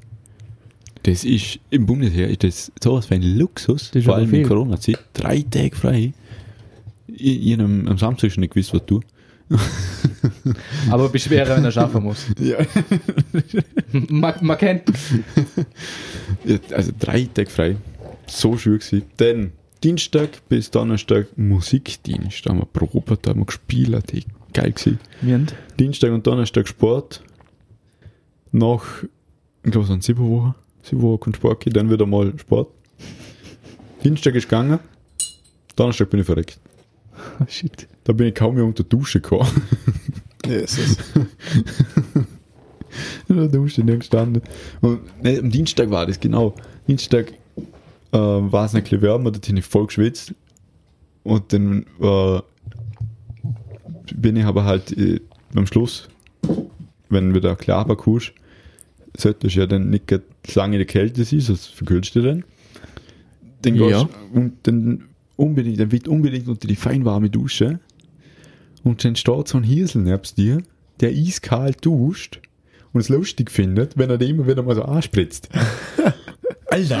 Das 1.02 1.24
ist 1.24 1.60
im 1.70 1.86
Bundesheer 1.86 2.28
ist 2.28 2.42
das 2.42 2.72
sowas 2.82 3.08
wie 3.10 3.14
ein 3.14 3.22
Luxus, 3.38 3.90
Das 3.90 4.00
ist 4.00 4.04
vor 4.06 4.16
allem 4.16 4.32
in. 4.34 4.46
Corona-Zeit. 4.46 4.98
Drei 5.14 5.42
Tage 5.42 5.74
frei. 5.74 6.12
Ich, 7.06 7.46
ich 7.46 7.60
am, 7.60 7.86
am 7.86 7.98
Samstag 7.98 8.32
schon 8.32 8.40
nicht 8.40 8.54
gewusst, 8.54 8.74
was 8.74 8.84
du. 8.86 9.00
Aber 10.90 11.08
beschwerer, 11.08 11.56
wenn 11.56 11.64
er 11.64 11.70
schaffen 11.70 12.02
muss. 12.02 12.26
Ja. 12.40 12.58
Man, 14.08 14.34
man 14.40 14.58
kennt. 14.58 14.82
Also 16.72 16.90
drei 16.98 17.28
Tage 17.32 17.48
frei. 17.50 17.76
So 18.26 18.58
schön 18.58 18.78
gewesen. 18.78 19.04
Dann 19.16 19.52
Dienstag 19.82 20.48
bis 20.48 20.70
Donnerstag 20.70 21.26
Musikdienst. 21.36 22.44
Da 22.44 22.50
haben 22.50 22.58
wir 22.58 22.66
probiert, 22.66 23.20
da 23.22 23.30
haben 23.30 23.40
wir 23.40 23.46
gespielt. 23.46 24.12
Hey, 24.12 24.24
Geil 24.52 24.72
gewesen. 24.72 24.98
Mirnd. 25.22 25.54
Dienstag 25.78 26.12
und 26.12 26.26
Donnerstag 26.26 26.66
Sport. 26.66 27.22
Nach, 28.52 28.84
ich 29.62 29.70
glaube, 29.70 29.84
es 29.84 29.90
waren 29.90 30.00
sieben 30.00 30.28
Wochen. 30.30 30.54
Sieben 30.82 31.02
Wochen 31.02 31.20
kein 31.20 31.34
Sport 31.34 31.60
gehen, 31.60 31.72
dann 31.72 31.90
wieder 31.90 32.06
mal 32.06 32.32
Sport. 32.38 32.70
Dienstag 34.02 34.34
ist 34.34 34.48
gegangen. 34.48 34.78
Donnerstag 35.74 36.10
bin 36.10 36.20
ich 36.20 36.26
verreckt. 36.26 36.58
Oh, 37.40 37.44
shit. 37.48 37.88
Da 38.04 38.12
bin 38.12 38.28
ich 38.28 38.34
kaum 38.34 38.54
mehr 38.54 38.64
unter 38.64 38.84
Dusche 38.84 39.22
gekommen. 39.22 39.50
Jesus. 40.46 40.98
In 43.28 43.36
der 43.36 43.48
Dusche 43.48 43.82
nicht 43.82 44.00
gestanden. 44.00 44.42
Und 44.82 45.00
ne, 45.22 45.38
am 45.38 45.50
Dienstag 45.50 45.90
war 45.90 46.06
das, 46.06 46.20
genau. 46.20 46.54
Dienstag 46.86 47.32
äh, 48.16 48.52
war 48.52 48.64
es 48.66 48.74
ein 48.74 48.82
bisschen 48.82 49.02
wärmer, 49.02 49.30
da 49.30 49.38
bin 49.38 49.56
ich 49.56 49.64
voll 49.64 49.86
geschwitzt. 49.86 50.34
Und 51.22 51.52
dann 51.52 51.84
äh, 52.00 52.40
bin 54.14 54.36
ich 54.36 54.44
aber 54.44 54.64
halt 54.64 54.96
äh, 54.96 55.20
am 55.54 55.66
Schluss, 55.66 56.08
wenn 57.08 57.34
wieder 57.34 57.56
klar 57.56 57.84
kommst, 57.96 58.32
sollte 59.16 59.48
ja 59.48 59.66
dann 59.66 59.90
nicht 59.90 60.12
lange 60.54 60.76
in 60.76 60.80
der 60.80 60.86
Kälte 60.86 61.24
sein, 61.24 61.40
sonst 61.40 61.66
verkühlst 61.68 62.14
du 62.14 62.22
dann. 62.22 62.44
Dann 63.62 63.74
Ja. 63.74 64.02
gehst 64.04 64.06
und 64.32 64.52
dann 64.64 65.04
unbedingt, 65.36 65.80
dann 65.80 65.90
wird 65.92 66.08
unbedingt 66.08 66.48
unter 66.48 66.68
die 66.68 66.76
feinwarme 66.76 67.30
Dusche. 67.30 67.80
Und 68.84 69.04
dann 69.04 69.16
steht 69.16 69.48
so 69.48 69.58
ein 69.58 69.64
Hirsel 69.64 70.02
nebst 70.02 70.38
dir, 70.38 70.62
der 71.00 71.10
eiskalt 71.10 71.84
duscht. 71.84 72.40
und 72.92 73.00
es 73.00 73.08
lustig 73.10 73.50
findet, 73.50 73.98
wenn 73.98 74.08
er 74.10 74.16
den 74.18 74.30
immer 74.36 74.46
wieder 74.46 74.62
mal 74.62 74.74
so 74.74 74.82
anspritzt. 74.82 75.48
Alter! 76.66 77.00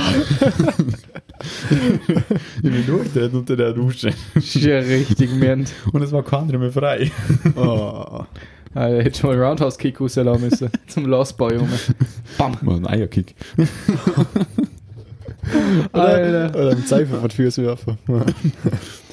ich 2.56 2.62
bin 2.62 2.86
durchgedreht 2.86 3.34
unter 3.34 3.56
der 3.56 3.72
Dusche. 3.72 4.12
ja 4.54 4.78
richtig 4.78 5.32
ment. 5.32 5.72
Und 5.92 6.02
es 6.02 6.12
war 6.12 6.22
kein 6.22 6.46
mehr 6.46 6.72
frei. 6.72 7.10
Oh. 7.56 8.24
Alter, 8.74 9.02
hätte 9.02 9.18
schon 9.18 9.30
mal 9.30 9.42
Roundhouse-Kick 9.42 10.00
rauslassen 10.00 10.40
müssen. 10.42 10.70
Zum 10.86 11.06
Lostboy, 11.06 11.54
Junge. 11.54 11.78
Bam. 12.36 12.56
Mal 12.60 12.76
ein 12.76 12.86
Eierkick. 12.86 13.34
Alter. 15.92 16.50
Oder 16.58 16.70
ein 16.70 16.82
Seife. 16.86 17.22
Hö, 18.06 18.20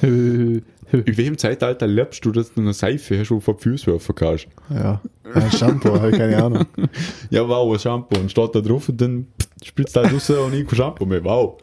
hö. 0.00 0.60
In 0.92 1.16
welchem 1.16 1.38
Zeitalter 1.38 1.86
lebst 1.86 2.24
du, 2.24 2.30
dass 2.30 2.52
du 2.52 2.60
eine 2.60 2.72
Seife 2.72 3.24
schon 3.24 3.40
Füße 3.40 3.90
werfen 3.90 4.14
kannst? 4.14 4.46
Ja. 4.70 5.00
Ein 5.32 5.50
Shampoo, 5.50 5.94
habe 5.94 6.10
ich 6.10 6.18
keine 6.18 6.42
Ahnung. 6.42 6.66
Ja, 7.30 7.48
wow, 7.48 7.72
ein 7.72 7.78
Shampoo. 7.78 8.20
Und 8.20 8.30
steht 8.30 8.54
da 8.54 8.60
drauf 8.60 8.88
und 8.88 9.00
dann 9.00 9.26
spritzt 9.64 9.96
da 9.96 10.02
raus 10.02 10.30
und 10.30 10.54
ich 10.54 10.66
kein 10.66 10.76
Shampoo 10.76 11.06
mehr. 11.06 11.24
Wow. 11.24 11.58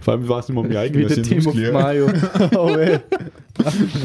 Vor 0.00 0.14
allem, 0.14 0.22
ich 0.22 0.28
weiß 0.28 0.48
nicht 0.48 0.56
mehr, 0.56 0.64
wie 0.64 0.74
Wie 0.74 0.78
eigener 0.78 1.06
der 1.08 1.14
sind 1.16 1.26
Team 1.26 1.46
of. 1.46 1.54
Mayo. 1.54 2.06
Oh, 2.56 2.76
weh. 2.76 2.98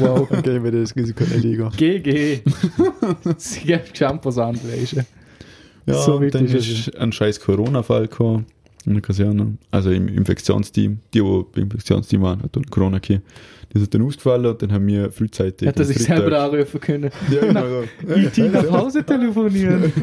Wow. 0.00 0.28
Okay, 0.30 0.58
mir 0.58 0.72
das 0.72 0.96
Risiko 0.96 1.24
nicht 1.24 1.42
liegen. 1.44 1.70
GG. 1.76 2.40
Sie 3.36 3.60
gibt 3.60 3.96
Shampoos 3.96 4.38
an, 4.38 4.56
weißt 4.56 4.92
du. 4.96 5.06
Ja, 5.86 5.94
So 5.94 6.18
dann 6.18 6.44
ist 6.46 6.96
ein 6.98 7.12
scheiß 7.12 7.40
Corona-Fall 7.40 8.08
gekommen 8.08 8.46
in 8.88 8.94
der 8.94 9.02
Kaserne. 9.02 9.56
Also 9.70 9.90
im 9.90 10.08
Infektionsteam. 10.08 10.98
Die, 11.14 11.20
die 11.20 11.42
beim 11.52 11.64
Infektionsteam 11.64 12.22
waren, 12.22 12.42
hat 12.42 12.54
dann 12.56 12.64
Corona 12.66 12.98
gehabt. 12.98 13.24
Die 13.72 13.78
sind 13.78 13.92
dann 13.94 14.02
ausgefallen 14.02 14.46
und 14.46 14.62
dann 14.62 14.72
haben 14.72 14.86
wir 14.86 15.12
frühzeitig. 15.12 15.68
Hätte 15.68 15.80
er 15.82 15.84
sich 15.84 15.98
Freitag- 15.98 16.18
selber 16.20 16.42
anrufen 16.42 16.80
können. 16.80 17.10
Ja, 17.30 17.40
genau. 17.40 17.82
IT 18.16 18.38
nach 18.52 18.70
Hause 18.70 19.04
telefonieren. 19.04 19.92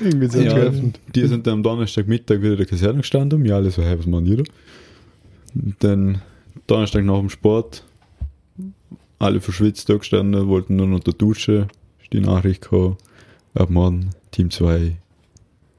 Irgendwie 0.00 0.26
so 0.28 0.40
Ja, 0.40 0.52
treffend. 0.52 0.98
die 1.14 1.26
sind 1.26 1.46
dann 1.46 1.54
am 1.54 1.62
Donnerstagmittag 1.62 2.38
wieder 2.40 2.52
in 2.52 2.56
der 2.58 2.66
Kaserne 2.66 2.98
gestanden. 2.98 3.42
Wir 3.44 3.54
alle 3.56 3.70
so, 3.70 3.82
hey, 3.82 3.98
was 3.98 4.06
machen 4.06 4.24
die 4.24 4.36
da? 4.36 4.42
Dann 5.80 6.20
Donnerstag 6.66 7.04
nach 7.04 7.18
dem 7.18 7.30
Sport, 7.30 7.84
alle 9.18 9.40
verschwitzt 9.40 9.88
da 9.88 9.96
gestanden, 9.96 10.48
wollten 10.48 10.76
nur 10.76 10.86
noch 10.86 11.00
der 11.00 11.14
Dusche. 11.14 11.68
Ist 12.02 12.12
die 12.12 12.20
Nachricht 12.20 12.62
gekommen, 12.62 12.96
ab 13.54 13.70
morgen 13.70 14.10
Team 14.30 14.50
2 14.50 14.96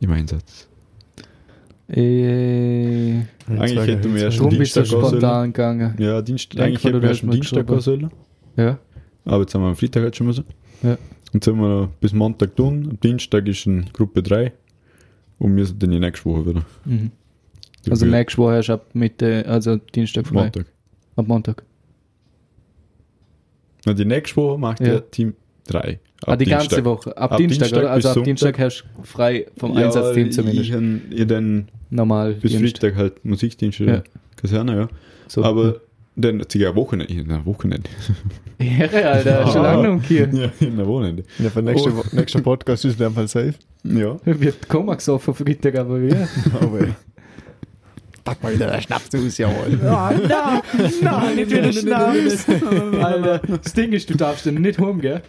im 0.01 0.11
Einsatz. 0.11 0.67
Äh, 1.89 3.19
Eigentlich 3.47 3.87
hätten 3.87 4.13
wir 4.15 4.23
erst 4.23 4.39
Warum 4.39 4.57
bist 4.57 4.75
du 4.75 4.79
Dienstag 4.81 4.83
gehen 4.83 5.09
sollen. 5.09 5.21
spontan 5.21 5.53
gegangen? 5.53 5.95
Ja, 5.99 6.21
Dienst, 6.21 6.53
Denk 6.53 6.61
eigentlich 6.65 6.83
hätten 6.83 6.93
du 6.95 7.01
wir 7.01 7.09
erst 7.09 7.21
Dienstag 7.23 7.67
gehen 7.67 7.79
sollen. 7.81 8.09
Ja. 8.55 8.79
Aber 9.25 9.41
jetzt 9.41 9.53
haben 9.55 9.61
wir 9.61 9.67
am 9.69 9.75
Freitag 9.75 10.03
halt 10.03 10.15
schon 10.15 10.27
müssen. 10.27 10.45
Ja. 10.83 10.97
Und 11.33 11.43
sind 11.43 11.57
wir 11.59 11.89
bis 11.99 12.13
Montag 12.13 12.55
tun. 12.55 12.87
Am 12.91 12.99
Dienstag 12.99 13.47
ist 13.47 13.65
in 13.65 13.85
Gruppe 13.93 14.23
3. 14.23 14.51
Und 15.39 15.55
wir 15.55 15.65
sind 15.65 15.81
dann 15.83 15.91
die 15.91 15.99
nächste 15.99 16.25
Woche 16.29 16.45
wieder. 16.47 16.65
Mhm. 16.85 17.11
Also 17.89 18.05
nächste 18.05 18.37
Woche 18.37 18.61
du 18.61 18.73
ab 18.73 18.85
Mitte, 18.93 19.45
also 19.47 19.75
Dienstag 19.77 20.27
frei. 20.27 20.33
Montag. 20.43 20.65
Ab 21.15 21.27
Montag. 21.27 21.63
Na, 23.85 23.93
die 23.93 24.05
nächste 24.05 24.35
Woche 24.37 24.57
macht 24.59 24.79
Ja. 24.81 24.93
ja 24.93 24.99
Team 24.99 25.33
3. 25.67 25.99
ah, 26.25 26.35
die 26.35 26.45
ganze 26.45 26.83
Woche. 26.85 27.15
Ab, 27.17 27.31
Ab 27.33 27.37
Dienstag, 27.37 27.67
Dienstag 27.67 27.79
oder? 27.83 27.91
Also 27.91 28.09
ab 28.09 28.23
Dienstag 28.23 28.59
hast 28.59 28.83
du 28.97 29.03
frei 29.03 29.47
vom 29.57 29.75
Einsatzteam 29.75 30.31
zumindest. 30.31 30.69
Ich, 30.69 31.19
ich 31.19 31.27
dann 31.27 31.67
Normal. 31.89 32.33
bis 32.33 32.51
Dienst. 32.51 32.79
Freitag 32.79 32.97
halt 32.97 33.25
Musikdienst 33.25 33.79
in 33.79 33.87
Ja. 33.87 33.93
der 33.93 34.03
Kaserne, 34.35 34.75
ja. 34.75 34.87
So. 35.27 35.43
Aber 35.43 35.81
dann 36.15 36.43
ja 36.53 36.75
Wochenende, 36.75 37.13
in 37.13 37.31
einer 37.31 37.45
Wochenende. 37.45 37.89
Ehre, 38.59 39.09
Alter. 39.09 39.47
Schon 39.51 39.63
lange 39.63 39.87
noch 39.95 40.03
hier. 40.03 40.29
ja, 40.31 40.51
in 40.59 40.73
einer 40.73 40.85
Wochenende. 40.87 41.23
Ja, 41.39 41.49
für 41.49 41.61
nächste, 41.61 41.89
Oh. 41.89 41.97
Wo- 41.97 42.15
nächster 42.15 42.41
Podcast 42.41 42.85
ist 42.85 42.99
dem 42.99 43.13
Fall 43.13 43.27
safe. 43.27 43.53
Ja. 43.83 44.17
Wird 44.25 44.67
Koma 44.69 44.93
gesoffen 44.95 45.33
Freitag, 45.33 45.75
aber 45.79 46.01
wir. 46.01 46.27
Oh, 46.61 46.73
weh. 46.73 46.87
Pack 48.23 48.43
mal 48.43 48.53
wieder 48.53 48.67
der 48.69 48.81
Schnaps 48.81 49.09
aus, 49.15 49.37
jawohl. 49.39 49.79
Ah, 49.87 50.11
nein, 50.13 50.61
nein, 51.01 51.35
nicht 51.37 51.49
wieder 51.49 51.73
Schnaps. 51.73 52.45
Alter, 53.01 53.39
das 53.63 53.73
Ding 53.73 53.91
ist, 53.93 54.07
du 54.11 54.15
darfst 54.15 54.45
den 54.45 54.61
nicht 54.61 54.77
heim, 54.79 55.01
gell? 55.01 55.21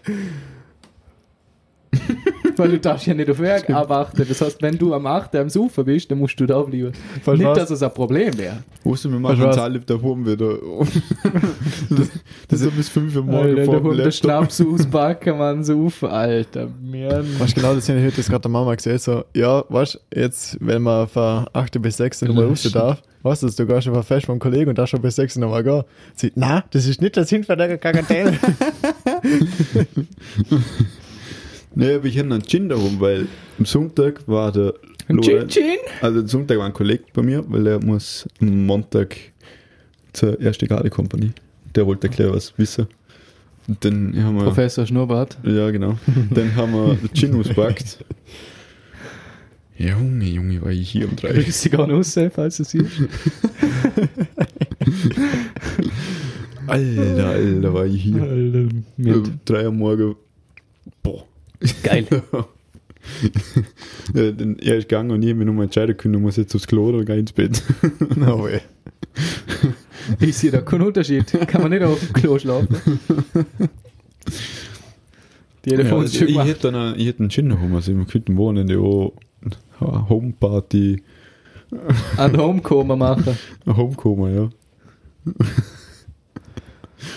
Weil 2.57 2.71
du 2.71 2.79
darfst 2.79 3.07
ja 3.07 3.15
nicht 3.15 3.31
auf 3.31 3.39
Werk 3.39 3.71
abachten. 3.71 4.27
Das 4.29 4.41
heißt, 4.41 4.61
wenn 4.63 4.77
du 4.77 4.93
am 4.95 5.07
8. 5.07 5.35
am 5.37 5.49
Sofa 5.49 5.83
bist, 5.83 6.11
dann 6.11 6.19
musst 6.19 6.39
du 6.39 6.47
da 6.47 6.61
bleiben. 6.61 6.93
Weißt 7.25 7.39
nicht, 7.39 7.47
was? 7.47 7.59
dass 7.59 7.71
es 7.71 7.83
ein 7.83 7.93
Problem 7.93 8.37
wäre. 8.37 8.59
Wusste, 8.85 9.11
wir 9.11 9.19
machen 9.19 9.33
Weißt 9.33 9.43
du 9.43 9.47
uns 9.47 9.57
was? 9.57 9.63
alle 9.63 9.81
da 9.81 9.95
oben 9.95 10.27
wieder. 10.27 10.59
das, 11.91 12.11
das 12.49 12.61
ist 12.61 12.77
bis 12.77 12.89
5 12.89 13.17
Uhr 13.17 13.25
morgen 13.25 13.49
Alter, 13.49 13.65
vor 13.65 13.75
da 13.75 13.81
dem 13.81 13.97
der 13.97 14.05
Laptop. 14.05 14.13
Schnaps 14.13 14.61
auspacken, 14.61 15.39
man, 15.39 15.65
Sofa. 15.65 16.09
Alter, 16.09 16.69
Mann. 16.81 17.41
Weißt 17.41 17.57
du, 17.57 17.61
genau 17.61 17.75
das 17.75 17.89
heute 17.89 18.13
das 18.17 18.29
gerade 18.29 18.43
der 18.43 18.51
Mama 18.51 18.75
gesehen. 18.75 18.99
So, 18.99 19.25
ja, 19.35 19.65
weißt 19.69 19.95
du, 19.95 20.21
jetzt, 20.21 20.59
wenn 20.61 20.83
man 20.83 21.09
von 21.09 21.47
8 21.53 21.81
bis 21.81 21.97
6 21.97 22.23
nochmal 22.23 22.47
raus 22.47 22.63
darf, 22.71 23.03
weißt 23.23 23.43
du, 23.45 23.49
du 23.51 23.67
gehst 23.67 23.89
einfach 23.89 24.05
fest 24.05 24.27
vom 24.27 24.39
Kollegen 24.39 24.69
und 24.71 24.79
darfst 24.79 24.91
schon 24.91 25.01
bis 25.01 25.17
6 25.17 25.37
nochmal 25.37 25.63
gehen. 25.63 25.83
Sie, 26.15 26.33
na, 26.35 26.65
das 26.71 26.87
ist 26.87 27.01
nicht 27.01 27.17
der 27.17 27.25
Sinn 27.25 27.45
von 27.45 27.57
der 27.57 27.79
Quarantäne. 27.79 28.39
Nee, 31.75 31.95
aber 31.95 32.05
ich 32.05 32.19
hatte 32.19 32.27
einen 32.33 32.43
Gin 32.47 32.69
darum, 32.69 33.01
weil 33.01 33.27
am 33.59 33.65
Sonntag 33.65 34.27
war 34.29 34.53
der 34.53 34.75
Ein 35.09 35.17
Lorenz- 35.17 35.55
Chin? 35.55 35.79
Also 36.01 36.21
am 36.21 36.27
Sonntag 36.29 36.59
war 36.59 36.67
ein 36.67 36.73
Kollege 36.73 37.05
bei 37.13 37.23
mir, 37.23 37.45
weil 37.49 37.67
er 37.67 37.83
muss 37.85 38.29
am 38.41 38.67
Montag 38.67 39.17
zur 40.13 40.39
erste 40.41 40.67
Garde 40.67 40.91
Company. 40.91 41.31
Der 41.75 41.87
wollte 41.87 42.09
erklären, 42.09 42.35
was 42.35 42.53
wissen. 42.59 42.87
Und 43.69 43.83
dann 43.85 44.13
haben 44.23 44.37
wir. 44.37 44.45
Professor 44.45 44.85
Schnurrbart. 44.87 45.39
Ja, 45.45 45.71
genau. 45.71 45.97
Dann 46.31 46.55
haben 46.57 46.73
wir 46.73 46.95
den 46.97 47.15
Gin 47.15 47.35
ausgepackt. 47.37 48.05
Junge, 49.79 50.27
Junge, 50.27 50.61
war 50.63 50.71
ich 50.71 50.91
hier 50.91 51.09
um 51.09 51.17
drei. 51.17 51.33
Grüße 51.33 51.71
gehen 51.71 51.81
raus, 51.81 52.19
falls 52.35 52.59
du 52.59 52.65
siehst. 52.65 52.91
Alter, 56.67 57.27
Alter, 57.27 57.75
war 57.75 57.87
ich 57.87 58.03
hier. 58.03 58.23
Alter, 58.23 58.69
mit. 58.97 59.17
Um 59.17 59.41
drei 59.45 59.67
am 59.67 59.79
Morgen. 59.79 60.15
Boah. 61.03 61.25
Geil. 61.83 62.07
ja, 64.15 64.31
dann, 64.33 64.59
er 64.59 64.77
ist 64.79 64.89
gegangen 64.89 65.11
und 65.11 65.23
ich 65.23 65.29
habe 65.31 65.39
mich 65.39 65.47
nochmal 65.47 65.65
entscheiden 65.65 65.97
können, 65.97 66.23
muss 66.23 66.37
jetzt 66.37 66.55
aufs 66.55 66.67
Klo 66.67 66.89
oder 66.91 67.05
gehe 67.05 67.19
ins 67.19 67.33
Bett. 67.33 67.63
no 68.17 68.43
way. 68.45 68.61
Ich 70.19 70.37
sehe 70.37 70.51
da 70.51 70.61
keinen 70.61 70.83
Unterschied. 70.83 71.27
Kann 71.47 71.63
man 71.63 71.71
nicht 71.71 71.85
auf 71.85 72.01
dem 72.01 72.13
Klo 72.13 72.37
schlafen. 72.37 72.77
Jeder 75.65 75.85
Ja, 75.85 75.89
von 75.91 75.99
uns 75.99 76.07
also 76.11 76.19
schon 76.19 76.27
ich 76.29 76.33
gemacht. 76.35 76.49
hätte 76.49 76.61
dann 76.73 76.75
einen- 76.75 76.99
ich 76.99 77.07
hätte 77.07 77.21
einen 77.21 77.31
Gin 77.31 77.49
daheim, 77.51 77.75
also 77.75 77.97
wir 77.97 78.05
könnten 78.05 78.33
am 78.33 78.39
Wochenende 78.39 78.79
auch 78.81 79.13
eine 79.81 80.09
Homeparty, 80.09 81.03
Ein 82.17 82.37
Homecoming 82.37 82.99
machen. 82.99 83.39
ein 83.65 83.77
Homecoming, 83.77 84.35
ja. 84.35 84.51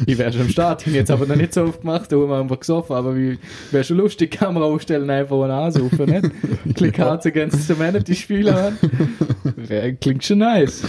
Ich 0.06 0.18
wäre 0.18 0.32
schon 0.32 0.42
am 0.42 0.50
Start, 0.50 0.86
ich 0.88 0.94
jetzt 0.94 1.12
aber 1.12 1.25
noch 1.25 1.36
nicht 1.36 1.54
so 1.54 1.64
oft 1.64 1.82
gemacht, 1.82 2.12
da 2.12 2.18
haben 2.18 2.30
wir 2.30 2.40
einfach 2.40 2.60
gesoffen, 2.60 2.96
aber 2.96 3.16
wie, 3.16 3.38
wäre 3.72 3.84
schon 3.84 3.98
lustig, 3.98 4.32
Kamera 4.32 4.66
aufstellen, 4.66 5.10
einfach 5.10 5.38
und 5.38 5.52
ansuchen, 5.52 6.06
nicht? 6.06 6.75
Click 6.75 6.98
Hearts 6.98 7.25
against 7.25 7.70
Humanity 7.70 8.16
Spieler 8.16 8.68
an. 8.68 9.98
Klingt 10.00 10.24
schon 10.24 10.40
nice. 10.40 10.84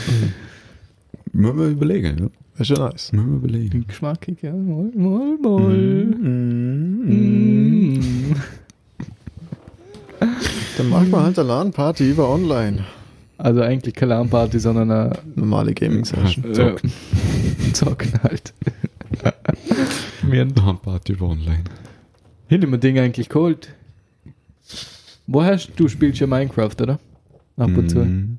Müssen 1.32 1.58
wir 1.58 1.66
überlegen, 1.68 2.16
ja. 2.18 2.26
Ist 2.58 2.68
schon 2.68 2.78
nice. 2.78 3.12
Müssen 3.12 3.30
wir 3.30 3.36
überlegen. 3.36 3.70
Klingt 3.70 3.88
geschmackig, 3.88 4.42
ja. 4.42 4.52
Moll, 4.52 4.90
moll, 4.94 5.38
moll. 5.42 6.06
Mm. 6.06 7.02
Mm. 7.04 8.36
Dann 10.78 10.88
machen 10.88 11.10
wir 11.10 11.22
halt 11.22 11.38
eine 11.38 11.48
LAN-Party 11.48 12.10
über 12.10 12.28
online. 12.28 12.84
Also 13.38 13.60
eigentlich 13.60 13.94
keine 13.94 14.14
LAN-Party, 14.14 14.58
sondern 14.58 14.90
eine 14.90 15.12
Normale 15.34 15.74
Gaming-Session. 15.74 16.54
Zocken. 16.54 16.92
Zocken 17.74 18.12
halt. 18.22 18.54
Wir 20.22 20.40
haben 20.40 20.54
Handparty 20.64 21.12
über 21.12 21.28
online. 21.28 21.64
hinter 22.48 22.66
mir 22.66 22.78
Ding 22.78 22.98
eigentlich 22.98 23.28
geholt. 23.28 23.74
Wo 25.26 25.42
hast 25.42 25.72
du 25.76 25.88
spielst 25.88 26.20
ja 26.20 26.26
Minecraft, 26.26 26.74
oder? 26.80 26.98
Ab 27.56 27.70
und 27.76 27.88
zu. 27.88 27.98
Mm. 27.98 28.38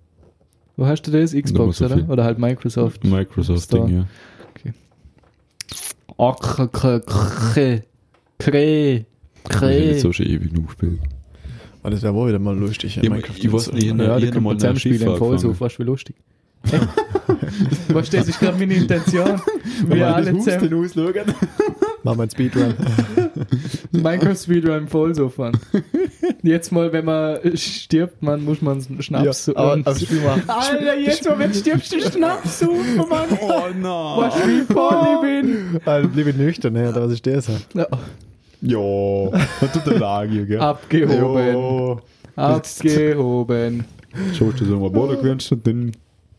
Wo 0.78 0.86
hast 0.86 1.04
du 1.04 1.12
das? 1.12 1.34
Xbox, 1.34 1.80
so 1.80 1.86
oder? 1.86 2.08
Oder 2.10 2.24
halt 2.24 2.40
Microsoft? 2.40 3.04
Microsoft-Ding, 3.04 3.90
ja. 3.90 4.06
Oh, 6.20 6.34
kre, 6.34 6.68
kre, 6.68 7.02
kre, 7.02 7.84
kre, 8.40 9.06
Ich 9.80 10.02
so 10.02 10.12
schon 10.12 10.26
ewig 10.26 10.52
genug 10.52 10.68
gespielt. 10.68 11.00
Aber 11.82 11.92
das 11.92 12.02
wäre 12.02 12.14
wohl 12.14 12.30
wieder 12.30 12.40
mal 12.40 12.58
lustig. 12.58 12.98
in 12.98 13.04
Ich, 13.04 13.10
Minecraft 13.10 13.38
ich 13.38 13.54
weiß 13.54 13.72
nicht, 13.74 13.84
ich, 13.84 13.90
Ja, 13.90 13.94
ich, 13.94 13.98
da 13.98 14.18
ich 14.18 14.24
können 14.26 14.36
wir 14.36 14.42
mal 14.42 14.58
zusammen 14.58 14.72
eine 14.72 14.80
spielen 14.80 14.96
im 14.96 15.00
Skifahrt 15.02 15.18
Vollsuff, 15.20 15.62
weißt 15.62 15.76
du, 15.76 15.80
wie 15.80 15.88
lustig. 15.88 16.16
Weißt 17.90 18.14
du, 18.14 18.18
das 18.18 18.28
ist 18.30 18.40
gerade 18.40 18.58
meine 18.58 18.74
Intention. 18.76 19.42
Wir 19.88 20.16
alle 20.16 20.38
zusammen 20.40 20.74
ausschauen. 20.86 21.14
Machen 22.04 22.18
wir 22.18 22.22
einen 22.24 22.30
Speedrun. 22.32 22.74
Minecraft 23.92 24.36
Speedrun 24.36 24.78
im 24.78 24.88
Vollsuff 24.88 25.40
an. 25.40 25.58
Jetzt 26.44 26.72
mal, 26.72 26.94
wenn 26.94 27.06
man 27.06 27.40
stirbt, 27.58 28.22
man 28.22 28.44
muss 28.46 28.62
man 28.62 28.82
einen 28.88 29.02
Schnaps 29.02 29.48
Ja, 29.48 29.54
aber- 29.56 29.74
und- 29.74 29.88
aber 29.88 30.00
Spiel 30.00 30.22
mal. 30.22 30.42
Alter, 30.48 30.98
jetzt 31.00 31.26
mal, 31.26 31.40
wenn 31.40 31.52
du 31.52 31.58
stirbst, 31.58 31.92
du 31.94 32.00
Schnaps 32.02 32.60
suchen, 32.60 32.98
Mann. 33.10 33.28
Oh 33.42 33.64
nein! 33.74 33.82
Was 33.84 34.36
wie 34.48 34.62
voll 34.74 35.08
ich 35.16 35.22
bin. 35.22 35.82
Alter, 35.86 36.08
blieb 36.08 36.28
ich 36.28 36.36
nüchtern, 36.36 36.74
ne? 36.74 36.90
Oder 36.90 37.04
was 37.06 37.12
ist 37.14 37.26
das? 37.28 37.48
Ja. 37.74 37.88
Ja, 38.62 39.32
hat 39.62 39.74
tut 39.74 39.86
der 39.86 40.00
Lage, 40.00 40.46
gell? 40.46 40.60
Abgehoben. 40.60 41.54
Jo. 41.54 42.00
Abgehoben. 42.36 43.86
Schaust 44.38 44.60
du 44.60 44.66
so 44.66 44.80
mal 44.80 44.90
Boden 44.90 45.18
gewünscht 45.22 45.52
und 45.52 45.66
dann 45.68 45.92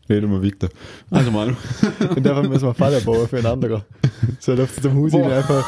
reden 0.09 0.31
wir 0.31 0.43
weiter. 0.43 0.69
Also 1.09 1.31
mal. 1.31 1.55
Und 2.15 2.25
dafür 2.25 2.49
müssen 2.49 2.67
wir 2.67 2.73
Falle 2.73 2.99
bauen 3.01 3.27
für 3.27 3.37
einen 3.37 3.45
anderen. 3.45 3.83
So 4.39 4.53
läufst 4.53 4.77
du 4.77 4.81
zum 4.81 4.97
Haus 4.97 5.13
rein, 5.13 5.31
einfach, 5.31 5.65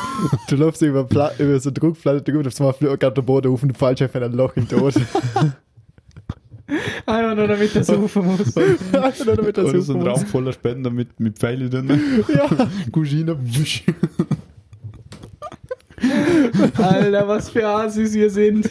du 0.50 0.56
läufst 0.56 0.82
über, 0.82 1.04
Pla 1.04 1.32
über 1.38 1.60
so 1.60 1.72
Druckplatte, 1.72 2.22
du 2.22 2.42
kommst 2.42 2.60
mal 2.60 2.74
gerade 2.74 3.14
der 3.14 3.22
Boden 3.22 3.52
auf 3.54 3.64
und 3.64 3.70
du 3.70 3.76
fallst 3.76 4.02
einfach 4.02 4.20
in 4.20 4.24
ein 4.24 4.34
Loch 4.34 4.56
in 4.56 4.68
den 4.68 4.80
Tod. 4.80 4.94
Einfach 7.06 7.36
nur 7.36 7.48
damit 7.48 7.76
er 7.76 7.84
saufen 7.84 8.26
muss. 8.26 8.56
Einfach 8.94 9.26
nur 9.26 9.36
damit 9.36 9.58
das 9.58 9.66
Oder 9.66 9.82
so 9.82 9.94
ein 9.94 10.02
Raum 10.04 10.22
muss. 10.22 10.32
voller 10.32 10.54
Spender 10.54 10.90
mit, 10.90 11.20
mit 11.20 11.38
Pfeilen 11.38 11.70
drin. 11.70 12.24
Ja. 12.34 12.48
Cousine, 12.92 13.38
wusch. 13.42 13.84
Alter, 16.78 17.28
was 17.28 17.50
für 17.50 17.68
Asis 17.68 18.16
ihr 18.16 18.30
sind. 18.30 18.70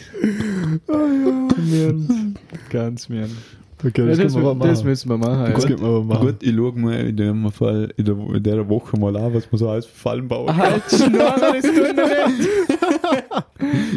Mirn. 0.87 2.35
Ganz 2.69 3.07
mirn. 3.07 3.37
Okay, 3.83 4.01
Ja, 4.01 4.07
das, 4.09 4.17
das, 4.19 4.33
können 4.33 4.59
wir 4.59 4.67
das 4.67 4.83
müssen 4.83 5.09
wir 5.09 5.17
machen. 5.17 5.53
Das 5.53 5.63
Ja. 5.63 5.69
wir 5.79 6.01
machen. 6.03 6.25
Gut, 6.27 6.43
ich 6.43 6.55
schaue 6.55 6.73
mal 6.73 6.93
in, 6.99 7.17
dem 7.17 7.51
Fall, 7.51 7.93
in, 7.97 8.05
der, 8.05 8.15
in 8.35 8.43
der 8.43 8.69
Woche 8.69 8.97
mal 8.99 9.15
an, 9.17 9.33
was 9.33 9.51
man 9.51 9.59
so 9.59 9.69
alles 9.69 9.85
für 9.87 9.95
Fallen 9.97 10.27
bauen 10.27 10.47
kann. 10.47 10.57
Halt, 10.57 10.83
Schnorrer, 10.89 11.53
das 11.53 11.63
tun 11.63 11.75
wir 11.75 12.27
nicht. 12.27 12.49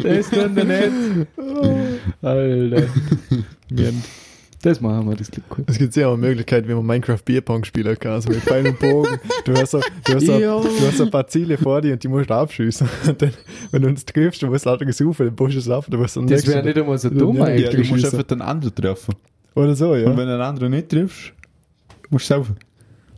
Das 0.03 0.29
tun 0.29 0.55
wir 0.55 0.63
nicht. 0.65 1.27
Alter. 2.21 2.83
Das 4.61 4.81
machen 4.81 5.07
wir, 5.07 5.15
das 5.15 5.29
klingt 5.29 5.45
cool. 5.55 5.63
Es 5.67 5.77
gibt 5.77 5.93
sehr 5.93 6.07
eine 6.07 6.17
Möglichkeit, 6.17 6.67
wie 6.67 6.73
man 6.73 6.83
Minecraft 6.83 7.19
Bierpong 7.23 7.63
spielen 7.65 7.99
kann. 7.99 8.13
Also 8.13 8.29
mit 8.29 8.39
Pfeil 8.39 8.65
und 8.67 8.79
Bogen. 8.79 9.19
Du 9.45 9.53
hast, 9.53 9.71
so, 9.71 9.79
du, 10.05 10.15
hast 10.15 10.25
so, 10.25 10.39
Ja. 10.39 10.59
du 10.59 10.67
hast 10.87 10.97
so 10.97 11.03
ein 11.03 11.11
paar 11.11 11.27
Ziele 11.27 11.55
vor 11.59 11.81
dir 11.81 11.93
und 11.93 12.03
die 12.03 12.07
musst 12.07 12.31
du 12.31 12.33
abschießen. 12.33 12.89
Und 13.07 13.21
dann, 13.21 13.29
wenn 13.69 13.81
du 13.83 13.89
uns 13.89 14.03
triffst, 14.05 14.41
du 14.41 14.47
musst 14.47 14.65
lauter 14.65 14.85
gesuchen, 14.85 15.27
dann 15.27 15.35
pushst 15.35 15.53
du 15.55 15.59
es 15.59 15.69
ab. 15.69 15.85
Du 15.87 15.99
musst 15.99 16.17
Das 16.17 16.47
wäre 16.47 16.63
nicht 16.63 16.77
einmal 16.79 16.97
so 16.97 17.11
dumm 17.11 17.37
Ja, 17.37 17.49
Ja, 17.49 17.69
du 17.69 17.77
eigentlich. 17.77 17.91
musst 17.91 18.05
einfach 18.05 18.23
den 18.23 18.41
anderen 18.41 18.73
treffen. 18.73 19.13
Oder 19.55 19.75
so, 19.75 19.95
ja. 19.95 20.07
Und 20.09 20.17
wenn 20.17 20.27
du 20.27 20.33
den 20.33 20.41
anderen 20.41 20.71
nicht 20.71 20.89
triffst, 20.89 21.33
musst 22.09 22.29
du 22.29 22.35
saufen. 22.35 22.55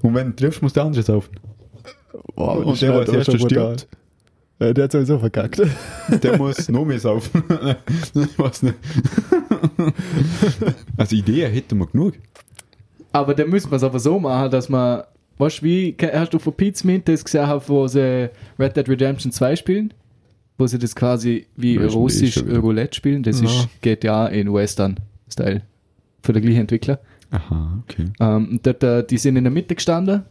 Und 0.02 0.14
wenn 0.14 0.28
du 0.30 0.36
triffst, 0.36 0.62
musst 0.62 0.76
du 0.76 0.80
den 0.82 0.88
anderen 0.88 1.04
saufen. 1.04 1.36
Boah, 2.36 2.66
und 2.66 2.82
der, 2.82 2.92
der 2.92 3.00
als 3.00 3.10
erster 3.10 3.40
stirbt, 3.40 3.88
Ja, 4.60 4.74
der 4.74 4.84
hat 4.86 4.92
sowieso 4.92 5.18
verkackt. 5.20 5.62
der 6.24 6.38
muss 6.38 6.70
noch 6.70 6.86
mehr 6.86 7.00
saufen. 7.00 7.44
ich 8.16 8.38
weiß 8.40 8.64
nicht. 8.64 8.76
Also 10.98 11.16
Ideen 11.16 11.52
hätten 11.52 11.78
wir 11.78 11.88
genug. 11.88 12.14
Aber 13.12 13.34
dann 13.34 13.50
müssen 13.50 13.72
wir 13.72 13.76
es 13.78 13.84
aber 13.84 14.00
so 14.00 14.20
machen, 14.20 14.52
dass 14.52 14.70
man, 14.70 15.04
weißt 15.38 15.60
du, 15.60 15.64
wie, 15.66 15.96
hast 16.14 16.34
du 16.34 16.40
von 16.40 16.54
Pete 16.54 16.78
Smith 16.78 17.04
das 17.06 17.24
gesehen, 17.24 17.48
haben, 17.48 17.64
wo 17.68 17.88
sie 17.88 18.30
Red 18.60 18.76
Dead 18.78 18.88
Redemption 18.90 19.32
2 19.32 19.56
spielen? 19.56 19.94
Wo 20.58 20.66
sie 20.68 20.80
das 20.80 20.96
quasi 20.96 21.46
wie 21.56 21.78
russisch. 21.78 22.38
Roulette 22.44 22.96
spielen? 22.96 23.22
Das 23.24 23.42
Ja. 23.42 23.48
ist 23.48 23.70
GTA 23.82 24.28
in 24.28 24.52
Western-Style. 24.52 25.62
Für 26.28 26.34
den 26.34 26.44
gleichen 26.44 26.60
Entwickler. 26.60 27.00
Aha, 27.32 27.82
okay. 27.84 28.04
Ähm, 28.20 28.60
dort, 28.62 28.84
äh, 28.84 29.02
die 29.06 29.18
sind 29.18 29.38
in 29.38 29.46
der 29.46 29.54
Mitte 29.54 29.76
gestanden 29.76 30.26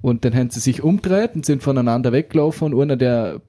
und 0.00 0.24
dann 0.24 0.32
haben 0.32 0.50
sie 0.50 0.60
sich 0.60 0.84
umgedreht 0.84 1.34
und 1.34 1.44
sind 1.44 1.60
voneinander 1.60 2.12
weggelaufen 2.12 2.72
und 2.72 2.80
einer, 2.80 2.96
der 2.96 3.40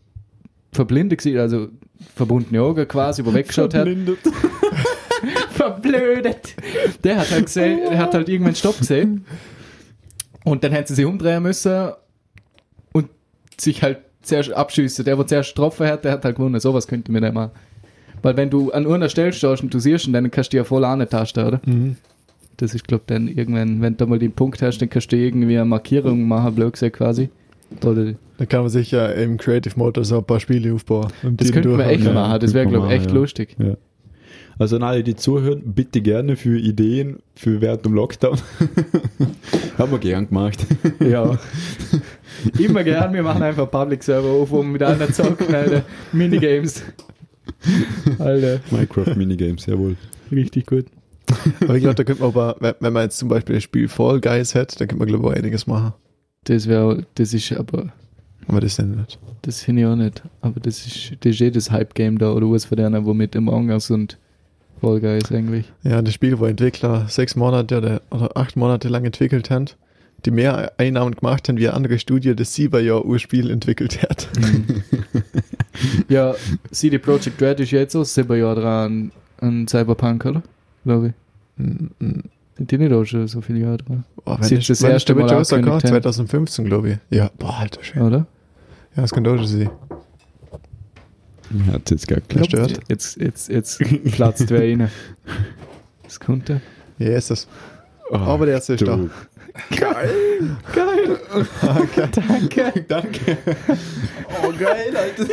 verblindet 0.72 1.24
war, 1.24 1.42
also 1.44 1.68
verbundene 2.16 2.60
Augen 2.64 2.88
quasi, 2.88 3.24
wo 3.24 3.36
weggeschaut 3.36 3.76
hat, 3.76 3.88
verblödet. 5.52 6.56
Der 7.04 7.18
hat 7.18 7.30
halt 7.30 7.46
gesehen, 7.46 7.82
der 7.88 8.00
hat 8.00 8.16
halt 8.16 8.30
irgendwann 8.30 8.56
Stopp 8.56 8.80
gesehen. 8.80 9.26
Und 10.44 10.64
dann 10.64 10.72
hätten 10.72 10.88
sie 10.88 10.96
sich 10.96 11.06
umdrehen 11.06 11.44
müssen 11.44 11.92
und 12.94 13.10
sich 13.62 13.84
halt 13.84 14.00
zuerst 14.24 14.52
abschießen. 14.52 15.06
Der, 15.06 15.16
der 15.16 15.28
zuerst 15.28 15.50
getroffen 15.50 15.86
hat, 15.86 16.04
der 16.04 16.14
hat 16.14 16.26
halt 16.26 16.36
gewonnen. 16.36 16.60
Sowas 16.60 16.88
könnte 16.88 17.12
man 17.12 17.22
dann 17.22 17.36
machen. 17.36 17.52
Weil 18.22 18.38
wenn 18.38 18.50
du 18.50 18.72
an 18.72 18.88
einer 18.88 19.10
Stelle 19.10 19.34
stehst 19.34 19.64
und 19.64 19.74
du 19.74 19.80
siehst 19.80 20.08
ihn, 20.08 20.14
dann 20.14 20.30
kannst 20.32 20.54
du 20.54 20.58
ja 20.58 20.64
voll 20.64 20.84
antasten, 20.84 21.46
oder? 21.46 21.62
Mhm. 21.66 21.96
Das 22.58 22.76
ist, 22.76 22.88
glaube 22.88 23.04
dann 23.08 23.28
irgendwann, 23.28 23.82
wenn 23.82 23.96
du 23.96 24.06
mal 24.06 24.20
den 24.20 24.34
Punkt 24.34 24.62
hast, 24.62 24.80
dann 24.80 24.90
kannst 24.90 25.12
du 25.12 25.16
irgendwie 25.16 25.56
eine 25.58 25.66
Markierung 25.66 26.28
machen, 26.28 26.56
blöd 26.56 26.74
gesagt 26.74 26.98
quasi. 26.98 27.30
Oder 27.86 28.16
Da 28.38 28.46
kann 28.46 28.62
man 28.62 28.70
sich 28.70 28.92
ja 28.92 29.08
im 29.08 29.38
Creative 29.38 29.78
Mode 29.78 30.04
so 30.04 30.18
ein 30.18 30.24
paar 30.24 30.40
Spiele 30.40 30.74
aufbauen. 30.74 31.08
Das 31.24 31.54
wir 31.54 31.62
durchhauen. 31.62 31.90
echt 31.90 32.04
Ja, 32.04 32.14
machen. 32.14 32.40
Das 32.40 32.54
wäre, 32.54 32.66
könnte 32.66 32.80
glaube 32.80 32.88
man 32.88 32.96
ich, 32.96 33.02
echt 33.02 33.12
ja. 33.12 33.16
lustig. 33.16 33.56
Ja. 33.60 33.78
Also 34.58 34.76
an 34.76 34.84
alle, 34.84 35.04
die 35.04 35.16
zuhören, 35.16 35.62
bitte 35.66 36.02
gerne 36.02 36.36
für 36.36 36.60
Ideen 36.60 37.20
für 37.34 37.62
während 37.62 37.86
dem 37.86 37.94
Lockdown. 37.94 38.38
Haben 39.78 39.92
wir 39.92 40.00
gern 40.00 40.28
gemacht. 40.28 40.66
Ja. 41.00 41.40
Immer 42.58 42.84
gern, 42.84 43.14
wir 43.14 43.24
machen 43.24 43.42
einfach 43.42 43.70
Public 43.72 44.04
Server 44.04 44.28
auf, 44.28 44.52
um 44.52 44.74
mit 44.74 44.84
anderen 44.84 45.14
zocken, 45.14 45.54
Alter. 45.56 45.84
Minigames. 46.12 46.84
Alter, 48.20 48.60
Minecraft 48.72 49.16
Minigames, 49.16 49.66
jawohl. 49.66 49.96
richtig 50.32 50.66
gut. 50.68 50.86
Aber 51.62 51.76
ich 51.76 51.82
glaube, 51.82 51.96
da 51.96 52.04
könnte 52.04 52.22
man 52.24 52.32
aber, 52.32 52.56
wenn- 52.80 52.94
man 52.94 53.04
jetzt 53.04 53.18
zum 53.20 53.30
Beispiel 53.30 53.56
das 53.56 53.64
Spiel 53.64 53.88
Fall 53.88 54.20
Guys 54.20 54.56
hätte, 54.56 54.78
dann 54.80 54.88
könnte 54.88 55.00
man, 55.00 55.08
glaube 55.08 55.28
ich, 55.28 55.32
auch 55.34 55.36
einiges 55.38 55.68
machen. 55.68 55.94
Das 56.46 56.68
wäre, 56.68 57.06
das 57.16 57.34
ist 57.34 57.52
aber, 57.54 57.92
Aber 58.48 58.62
das 58.62 58.78
denn 58.78 58.92
nicht. 58.92 59.20
das 59.44 59.62
finde 59.62 59.82
ich 59.84 59.88
auch 59.88 59.96
nicht. 59.96 60.24
Aber 60.42 60.60
das 60.60 60.86
ist, 60.88 61.12
das 61.20 61.32
ist 61.34 61.40
jedes 61.40 61.70
Hype-Game 61.70 62.18
da 62.18 62.32
oder 62.32 62.50
was 62.50 62.66
von 62.66 62.78
denen, 62.78 63.06
wo 63.06 63.14
mit 63.14 63.36
Among 63.36 63.70
Us 63.70 63.92
und 63.92 64.18
Fall 64.82 65.00
Guys 65.02 65.32
eigentlich. 65.32 65.72
Ja, 65.84 66.02
das 66.02 66.14
Spiel, 66.14 66.40
wo 66.40 66.46
Entwickler 66.46 67.06
sechs 67.10 67.36
Monate 67.36 67.78
oder, 67.78 68.02
oder 68.10 68.36
acht 68.36 68.56
Monate 68.56 68.88
lang 68.88 69.06
entwickelt 69.06 69.50
haben, 69.52 69.66
die 70.26 70.32
mehr 70.32 70.72
Einnahmen 70.78 71.14
gemacht 71.14 71.48
haben, 71.48 71.58
wie 71.58 71.68
eine 71.68 71.76
andere 71.76 72.00
Studie, 72.00 72.34
das 72.36 72.56
sieben 72.56 72.84
Jahre 72.84 73.06
Urspiel 73.06 73.52
entwickelt 73.52 74.02
hat. 74.02 74.30
Ja, 76.10 76.36
CD 76.72 76.98
Projekt 76.98 77.42
Red 77.42 77.60
ist 77.60 77.72
jetzt 77.72 77.96
auch 77.96 78.04
sieben 78.04 78.38
Jahre 78.40 78.62
dran 78.62 79.12
an 79.40 79.68
Cyberpunk, 79.68 80.26
oder? 80.26 80.44
Glaube 80.84 81.08
ich. 81.08 81.14
Sind 82.58 82.72
die 82.72 82.78
nicht 82.78 82.92
auch 82.94 83.06
schon 83.06 83.28
so 83.28 83.42
viele 83.42 83.60
Jahre 83.60 83.78
dran? 83.78 84.04
Boah, 84.26 84.38
Sie 84.42 84.52
wenn 84.52 84.60
ist 84.60 84.70
das 84.70 84.82
erste 84.82 85.16
Mal 85.16 85.30
rausgekommen, 85.30 85.72
angekündigt 85.72 86.06
haben. 86.06 86.14
2015, 86.14 86.66
glaube 86.66 86.90
ich. 86.92 86.98
Ja, 87.18 87.30
boah, 87.38 87.58
alter 87.60 87.84
Schön. 87.84 88.02
Oder? 88.02 88.28
Ja, 88.96 89.02
das 89.04 89.12
könnte 89.12 89.32
auch 89.32 89.38
schon 89.38 89.48
sein. 89.48 89.70
Hat 91.72 91.90
jetzt 91.90 92.08
gar 92.08 92.18
Wer 92.18 92.22
geklappt. 92.42 92.48
stört? 92.48 92.80
Jetzt, 92.90 93.18
jetzt, 93.18 93.50
jetzt 93.50 93.80
platzt 94.12 94.50
wer 94.50 94.62
rein. 94.62 94.90
Das 96.04 96.20
konnte. 96.20 96.60
Ja, 96.98 97.10
ist 97.10 97.30
das. 97.30 97.48
Oh, 98.10 98.16
Aber 98.16 98.48
der 98.48 98.56
erste 98.56 98.74
ist 98.74 98.88
da. 98.88 99.00
Du. 99.70 99.76
Geil! 99.78 100.58
Danke! 102.12 102.84
Danke. 102.88 103.38
Oh, 104.44 104.52
geil, 104.58 104.94
Alter. 104.96 105.26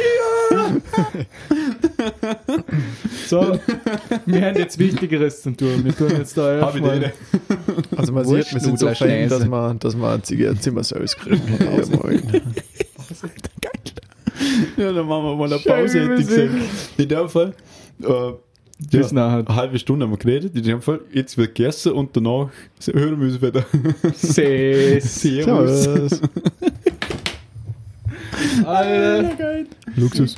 So, 3.28 3.58
wir 4.26 4.42
haben 4.46 4.56
jetzt 4.56 4.78
Wichtigeres 4.78 5.42
zu 5.42 5.50
tun. 5.52 5.84
Wir 5.84 5.96
tun 5.96 6.10
jetzt 6.16 6.36
da 6.36 6.60
Hab 6.60 6.76
ich 6.76 6.82
erstmal. 6.82 7.12
Also 7.96 8.12
man 8.12 8.24
sieht, 8.24 8.52
wir 8.52 8.60
sind 8.60 8.78
so 8.78 8.88
fein, 8.94 9.28
dass 9.28 9.46
man, 9.46 9.78
dass 9.78 9.96
man 9.96 10.14
ein 10.14 10.22
Ziga- 10.22 10.58
Zimmerservice 10.58 11.16
kriegen. 11.16 11.42
Ja, 11.58 11.96
moin. 11.96 12.22
Ja, 14.76 14.92
dann 14.92 15.06
machen 15.06 15.24
wir 15.24 15.36
mal 15.36 15.52
eine 15.52 15.58
Pause, 15.62 16.00
hätte 16.02 16.14
ich 16.20 16.26
gesagt. 16.28 16.50
In 16.98 17.08
dem 17.08 17.28
Fall, 17.28 17.54
äh, 18.02 18.32
Bis 18.78 19.10
ja, 19.10 19.14
nachher. 19.14 19.48
eine 19.48 19.56
halbe 19.56 19.78
Stunde 19.78 20.04
haben 20.04 20.12
wir 20.12 20.18
geredet. 20.18 20.54
In 20.54 20.62
dem 20.62 20.82
Fall, 20.82 21.00
jetzt 21.12 21.38
wird 21.38 21.54
gegessen 21.54 21.92
und 21.92 22.14
danach 22.14 22.50
hören 22.92 23.18
wir 23.20 23.28
uns 23.28 23.40
wieder. 23.40 23.64
Servus. 24.14 25.14
Servus. 25.22 26.20
Alter. 28.64 29.64
Luxus. 29.96 30.36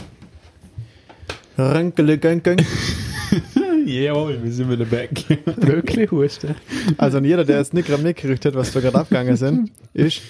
Rankele, 1.57 2.19
gang, 2.19 2.43
gang. 2.43 2.65
Jawohl, 3.85 4.39
wir 4.43 4.53
sind 4.53 4.71
wieder 4.71 4.85
back. 4.85 5.25
Wirklich 5.57 6.11
Husten. 6.11 6.55
Also 6.97 7.19
jeder, 7.19 7.45
der 7.45 7.59
jetzt 7.59 7.75
nicht 7.75 7.89
gerade 7.89 8.03
mitgekriegt 8.03 8.45
hat, 8.45 8.55
was 8.55 8.73
da 8.73 8.81
gerade 8.81 8.99
abgegangen 8.99 9.37
sind, 9.37 9.73
ist, 9.95 10.21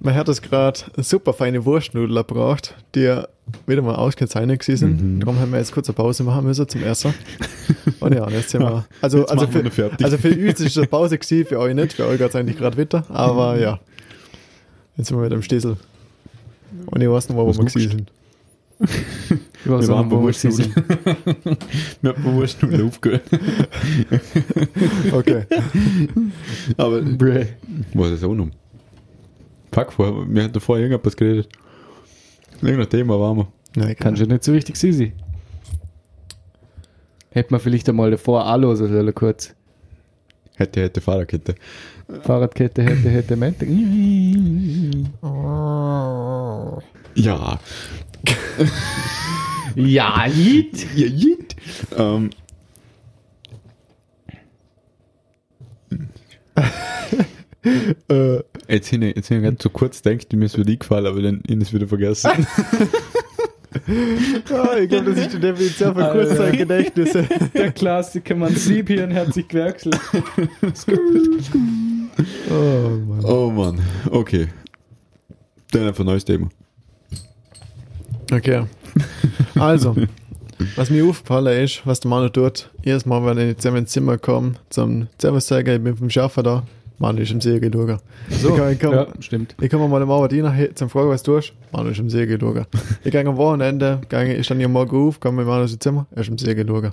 man 0.00 0.14
hat 0.14 0.28
es 0.28 0.42
gerade 0.42 0.80
super 0.96 1.32
feine 1.32 1.64
Wurstnudeln 1.64 2.14
gebraucht, 2.14 2.74
die 2.94 3.22
wieder 3.66 3.82
mal 3.82 3.94
ausgezeichnet 3.94 4.60
gewesen 4.60 4.76
sind. 4.78 5.02
Mhm. 5.02 5.20
Darum 5.20 5.38
haben 5.38 5.52
wir 5.52 5.58
jetzt 5.58 5.72
kurz 5.72 5.88
eine 5.88 5.94
Pause 5.94 6.22
machen 6.22 6.44
müssen 6.44 6.68
zum 6.68 6.82
Essen. 6.82 7.14
Und 8.00 8.14
ja, 8.14 8.24
und 8.24 8.32
jetzt 8.32 8.50
sind 8.50 8.60
wir. 8.60 8.84
Also, 9.00 9.18
Jetzt 9.20 9.32
also, 9.32 9.46
für, 9.46 9.90
also 10.02 10.18
für 10.18 10.28
uns 10.28 10.60
ist 10.60 10.60
es 10.60 10.78
eine 10.78 10.86
Pause 10.86 11.18
gewesen, 11.18 11.46
für 11.46 11.58
euch 11.58 11.74
nicht. 11.74 11.94
Für 11.94 12.06
euch 12.06 12.18
geht 12.18 12.28
es 12.28 12.36
eigentlich 12.36 12.56
gerade 12.56 12.78
weiter. 12.78 13.04
Aber 13.08 13.58
ja. 13.58 13.80
Jetzt 14.96 15.08
sind 15.08 15.16
wir 15.16 15.22
mit 15.22 15.32
dem 15.32 15.42
Stiesel. 15.42 15.76
Und 16.86 17.00
ich 17.00 17.08
weiß 17.08 17.28
noch 17.28 17.36
mal, 17.36 17.42
wo 17.46 17.52
wir 17.56 17.64
gewesen 17.64 17.90
sind. 17.90 18.12
Ich 18.80 19.70
weiß 19.70 19.88
Wir 19.88 19.94
waren 19.94 20.08
nicht, 20.08 20.10
wo 20.12 20.16
wir 20.16 20.20
bewusst 20.20 20.40
sind. 20.40 20.76
Wir 22.02 22.12
haben 22.12 22.22
bewusst 22.22 22.62
nur 22.62 22.86
aufgehört. 22.86 23.22
Okay. 25.12 25.44
Aber, 26.76 27.00
Bräh. 27.00 27.46
was 27.94 28.10
ist 28.10 28.24
auch 28.24 28.34
noch? 28.34 28.48
Fuck, 29.78 29.92
vorher, 29.92 30.26
wir 30.28 30.42
hatten 30.44 30.60
vorher 30.60 30.88
irgendwas 30.88 31.16
geredet. 31.16 31.48
Irgendein 32.60 32.90
Thema 32.90 33.20
waren 33.20 33.36
wir. 33.36 33.46
Nein, 33.76 33.94
Kann 33.94 34.16
schon 34.16 34.28
nicht 34.28 34.42
so 34.42 34.52
wichtig 34.52 34.76
sein. 34.76 35.12
Hätte 37.30 37.52
man 37.52 37.60
vielleicht 37.60 37.88
einmal 37.88 38.10
davor 38.10 38.44
anlosen 38.44 38.88
sollen, 38.88 39.14
kurz. 39.14 39.54
Hätte, 40.56 40.80
hätte, 40.82 41.00
Fahrradkette. 41.00 41.54
Fahrradkette 42.22 42.82
hätte, 42.82 43.08
hätte, 43.08 43.36
Mente. 43.36 43.66
Ja. 47.14 47.60
Ja, 49.76 50.26
Jit. 50.26 50.86
Ja, 50.96 51.06
jit. 51.06 51.54
Ähm, 51.96 52.30
Äh, 58.08 58.40
jetzt 58.68 58.88
hin, 58.88 59.02
jetzt 59.02 59.28
hin, 59.28 59.42
ganz 59.42 59.60
zu 59.60 59.70
kurz 59.70 60.00
denkt, 60.02 60.32
mir 60.32 60.46
ist 60.46 60.56
wieder 60.58 60.70
eingefallen, 60.70 61.06
aber 61.06 61.20
dann 61.20 61.40
ist 61.40 61.62
es 61.62 61.72
wieder 61.72 61.86
vergessen. 61.86 62.30
ah, 64.52 64.76
ich 64.78 64.88
glaube, 64.88 65.10
das 65.12 65.18
ist 65.18 65.34
die 65.34 65.40
Definition 65.40 65.94
von 65.94 66.02
Alter. 66.02 66.26
Kurzzeitgedächtnisse. 66.26 67.28
Der 67.54 67.72
Klassiker, 67.72 68.34
man 68.34 68.54
Siebhirn 68.54 69.14
hat 69.14 69.34
sich 69.34 69.46
gewechselt. 69.48 69.98
Oh, 72.50 72.98
Mann. 73.06 73.24
oh 73.24 73.50
Mann. 73.50 73.80
Okay. 74.10 74.48
Dann 75.70 75.86
einfach 75.88 76.00
ein 76.00 76.06
neues 76.06 76.24
Thema. 76.24 76.48
Okay. 78.32 78.64
Also, 79.54 79.94
was 80.76 80.90
mir 80.90 81.04
aufgefallen 81.04 81.64
ist, 81.64 81.86
was 81.86 82.00
der 82.00 82.08
Manu 82.08 82.28
tut, 82.28 82.70
jedes 82.84 83.06
Mal, 83.06 83.24
wenn 83.24 83.50
ich 83.50 83.56
zusammen 83.58 83.78
ins 83.78 83.92
Zimmer 83.92 84.18
komme, 84.18 84.54
zum 84.70 85.08
Servus 85.20 85.46
sagen, 85.46 85.76
ich 85.76 85.82
bin 85.82 85.96
vom 85.96 86.10
Schaffen 86.10 86.44
da, 86.44 86.64
Manu 86.98 87.20
ist 87.22 87.30
im 87.30 87.40
See 87.40 87.60
geschaut. 87.60 88.00
So, 88.28 88.50
Ich 88.50 88.56
kann, 88.56 88.72
ich 88.72 88.78
kann, 88.78 88.92
ja, 88.92 89.06
stimmt. 89.20 89.54
ich 89.60 89.70
komme 89.70 89.86
mal 89.88 90.02
am 90.02 90.10
Abend 90.10 90.32
rein, 90.32 90.68
zum 90.74 90.88
Fragen, 90.90 91.08
was 91.10 91.22
du 91.22 91.36
tust, 91.36 91.52
Manu 91.72 91.90
ist 91.90 91.98
im 92.00 92.10
See 92.10 92.26
geschaut. 92.26 92.66
Ich 93.04 93.12
gehe 93.12 93.24
am 93.26 93.36
Wochenende, 93.36 94.00
gehe, 94.08 94.34
ich 94.36 94.44
stand 94.46 94.60
hier 94.60 94.68
morgen 94.68 94.96
auf, 95.08 95.20
komme 95.20 95.38
mit 95.38 95.46
Manu 95.46 95.62
ins 95.62 95.78
Zimmer, 95.78 96.06
er 96.10 96.22
ist 96.22 96.28
im 96.28 96.38
See 96.38 96.54
geschaut. 96.54 96.92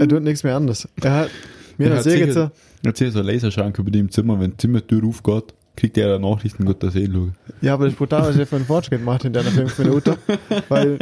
er 0.00 0.08
tut 0.08 0.22
nichts 0.22 0.42
mehr 0.44 0.56
anderes. 0.56 0.88
Er 1.02 1.12
hat 1.12 1.30
mir 1.78 1.86
Er 1.88 1.92
eine 1.94 2.02
sicher- 2.02 2.26
gezogen. 2.26 2.50
Erzähl 2.84 3.10
so 3.12 3.22
Laserschrank 3.22 3.78
über 3.78 3.90
die 3.90 4.00
im 4.00 4.10
Zimmer, 4.10 4.40
wenn 4.40 4.50
die 4.52 4.56
Zimmertür 4.56 5.04
aufgeht, 5.06 5.54
kriegt 5.76 5.96
er 5.96 6.18
Nachrichten, 6.18 6.64
Gott 6.64 6.82
das 6.82 6.92
sehen 6.92 7.34
Ja, 7.60 7.74
aber 7.74 7.84
das 7.84 7.94
ist 7.94 7.98
brutal, 7.98 8.22
was 8.22 8.36
er 8.36 8.46
für 8.46 8.56
einen 8.56 8.66
Fortschritt 8.66 9.04
macht 9.04 9.24
in 9.24 9.32
der 9.32 9.42
fünf 9.42 9.78
Minuten. 9.80 10.16
Weil 10.68 10.98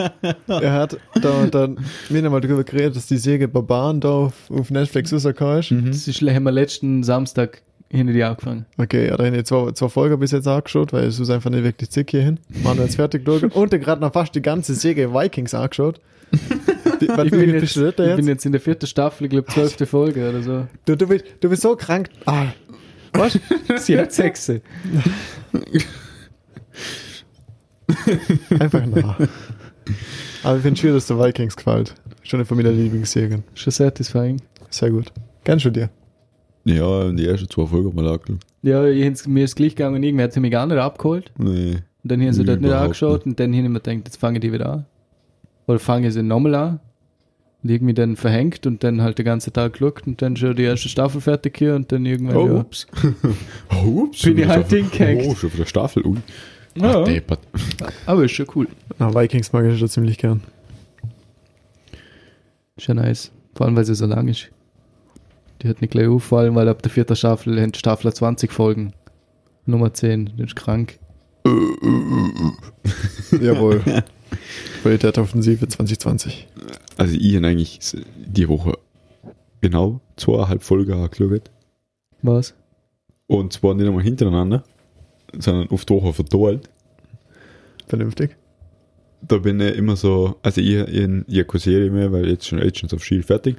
er 0.46 0.72
hat 0.72 0.96
da, 1.20 1.46
da 1.46 1.68
mir 2.08 2.22
nochmal 2.22 2.40
drüber 2.40 2.64
geredet, 2.64 2.96
dass 2.96 3.06
die 3.06 3.16
Säge 3.16 3.48
Barbaren 3.48 4.00
da 4.00 4.10
auf, 4.10 4.50
auf 4.50 4.70
Netflix 4.70 5.12
rausgekommen 5.12 5.58
ist. 5.58 5.70
Das 5.70 6.08
ist, 6.08 6.22
haben 6.22 6.42
wir 6.44 6.52
letzten 6.52 7.02
Samstag 7.02 7.62
hinter 7.90 8.12
die 8.12 8.22
angefangen. 8.22 8.66
Okay, 8.78 9.08
ja, 9.08 9.16
da 9.16 9.24
habe 9.26 9.36
ich 9.36 9.44
zwei, 9.44 9.72
zwei 9.72 9.88
Folgen 9.88 10.18
bis 10.20 10.30
jetzt 10.30 10.46
angeschaut, 10.46 10.92
weil 10.92 11.04
es 11.04 11.18
ist 11.18 11.30
einfach 11.30 11.50
nicht 11.50 11.64
wirklich 11.64 11.90
zick 11.90 12.10
hierhin. 12.10 12.38
Machen 12.62 12.78
wir 12.78 12.84
jetzt 12.84 12.96
fertig 12.96 13.24
durch. 13.24 13.42
Und 13.54 13.72
er 13.72 13.78
gerade 13.80 14.00
noch 14.00 14.12
fast 14.12 14.34
die 14.34 14.42
ganze 14.42 14.74
Säge 14.74 15.12
Vikings 15.12 15.54
angeschaut. 15.54 16.00
Die, 17.00 17.08
was, 17.08 17.24
Ich 17.24 17.30
bin, 17.32 17.54
jetzt, 17.54 17.76
ich 17.76 17.94
da 17.96 18.02
bin 18.04 18.18
jetzt? 18.18 18.26
jetzt 18.28 18.46
in 18.46 18.52
der 18.52 18.60
vierten 18.60 18.86
Staffel, 18.86 19.24
ich 19.24 19.30
glaube, 19.30 19.48
zwölfte 19.48 19.86
Folge 19.86 20.28
oder 20.28 20.42
so. 20.42 20.66
Du, 20.84 20.96
du, 20.96 21.08
bist, 21.08 21.24
du 21.40 21.48
bist 21.48 21.62
so 21.62 21.74
krank. 21.74 22.10
Ah, 22.26 22.46
Was? 23.12 23.38
Sie 23.84 23.98
hat 23.98 24.12
Sexe. 24.12 24.60
einfach 28.58 28.86
nah. 28.86 29.16
Aber 30.42 30.56
ich 30.56 30.62
finde 30.62 30.80
schön, 30.80 30.94
dass 30.94 31.06
der 31.06 31.18
Vikings 31.18 31.56
gefällt. 31.56 31.94
Schon 32.22 32.38
eine 32.38 32.46
von 32.46 32.56
meiner 32.56 32.72
Lieblingsserien. 32.72 33.44
Schon 33.54 33.72
satisfying. 33.72 34.40
Sehr 34.70 34.90
gut. 34.90 35.12
Kennst 35.44 35.64
du 35.64 35.70
dir? 35.70 35.90
Ja, 36.64 37.10
die 37.10 37.26
ersten 37.26 37.48
zwei 37.48 37.66
Folgen 37.66 37.94
mal 37.94 38.06
angeschaut. 38.06 38.38
Ja, 38.62 38.84
ich, 38.84 39.26
mir 39.26 39.44
ist 39.44 39.56
gleich 39.56 39.74
gegangen, 39.74 40.02
irgendwer 40.02 40.24
hat 40.24 40.32
sie 40.32 40.40
mich 40.40 40.50
gar 40.50 40.66
nicht 40.66 40.78
abgeholt. 40.78 41.32
Nee. 41.38 41.78
Und 42.02 42.12
dann 42.12 42.20
haben 42.20 42.32
sie 42.32 42.44
dort 42.44 42.60
nicht 42.60 42.72
angeschaut 42.72 43.26
und 43.26 43.40
dann 43.40 43.54
haben 43.54 43.72
wir 43.72 43.80
gedacht, 43.80 44.06
jetzt 44.06 44.16
fange 44.16 44.38
ich 44.38 44.42
die 44.42 44.52
wieder 44.52 44.70
an. 44.70 44.86
Oder 45.66 45.78
fange 45.78 46.08
ich 46.08 46.14
sie 46.14 46.22
nochmal 46.22 46.54
an. 46.54 46.80
Und 47.62 47.70
irgendwie 47.70 47.92
dann 47.92 48.16
verhängt 48.16 48.66
und 48.66 48.82
dann 48.82 49.02
halt 49.02 49.18
den 49.18 49.26
ganzen 49.26 49.52
Tag 49.52 49.74
geschaut 49.74 50.06
und 50.06 50.22
dann 50.22 50.34
schon 50.36 50.56
die 50.56 50.62
erste 50.62 50.88
Staffel 50.88 51.20
fertig 51.20 51.58
hier 51.58 51.74
und 51.74 51.92
dann 51.92 52.06
irgendwann, 52.06 52.36
Oh, 52.36 52.46
ja. 52.46 52.54
ups. 52.54 52.86
oh, 53.70 53.74
ups. 54.04 54.22
Bin 54.22 54.38
ich 54.38 54.46
halt 54.46 54.68
hingehängt. 54.70 55.24
Oh, 55.26 55.34
schon 55.34 55.50
für 55.50 55.58
der 55.58 55.66
Staffel. 55.66 56.06
Ui. 56.06 56.16
Ja. 56.76 57.00
Ach, 57.02 57.04
deppert. 57.04 57.40
Aber 58.06 58.24
ist 58.24 58.30
schon 58.32 58.46
cool. 58.54 58.68
Na, 58.98 59.14
Vikings 59.14 59.52
mag 59.52 59.66
ich 59.66 59.78
schon 59.78 59.88
ziemlich 59.88 60.16
gern. 60.16 60.42
Schon 62.78 62.96
nice. 62.96 63.30
Vor 63.54 63.66
allem, 63.66 63.76
weil 63.76 63.84
sie 63.84 63.94
so 63.94 64.06
lang 64.06 64.28
ist. 64.28 64.48
Die 65.60 65.68
hört 65.68 65.82
nicht 65.82 65.90
gleich 65.90 66.06
auf, 66.06 66.24
vor 66.24 66.38
allem, 66.40 66.54
weil 66.54 66.68
ab 66.68 66.80
der 66.80 66.90
vierten 66.90 67.16
Staffel 67.16 67.70
die 67.70 67.78
Staffel 67.78 68.10
20 68.12 68.50
Folgen. 68.52 68.94
Nummer 69.66 69.92
10, 69.92 70.30
das 70.38 70.46
ist 70.46 70.56
krank. 70.56 70.98
Jawohl. 73.40 73.82
Qualität-Offensive 74.82 75.68
2020. 75.68 76.46
Also 76.96 77.16
ich 77.18 77.36
habe 77.36 77.46
eigentlich 77.46 77.80
die 78.16 78.48
Woche 78.48 78.78
genau 79.60 80.00
zweieinhalb 80.16 80.62
Folgen 80.62 80.92
angeschaut. 80.92 81.50
Was? 82.22 82.54
Und 83.26 83.52
zwar 83.52 83.74
nicht 83.74 83.86
einmal 83.86 84.02
hintereinander, 84.02 84.64
sondern 85.38 85.68
auf 85.70 85.84
die 85.84 85.94
Woche 85.94 86.12
verteilt. 86.12 86.68
Vernünftig. 87.86 88.36
Da 89.22 89.38
bin 89.38 89.60
ich 89.60 89.76
immer 89.76 89.96
so, 89.96 90.36
also 90.42 90.60
ich, 90.60 90.76
ich, 90.76 91.08
ich 91.26 91.46
keine 91.46 91.60
Serie 91.60 91.90
mehr, 91.90 92.10
weil 92.10 92.28
jetzt 92.28 92.48
schon 92.48 92.58
Agents 92.58 92.94
of 92.94 93.04
Shield 93.04 93.26
fertig. 93.26 93.56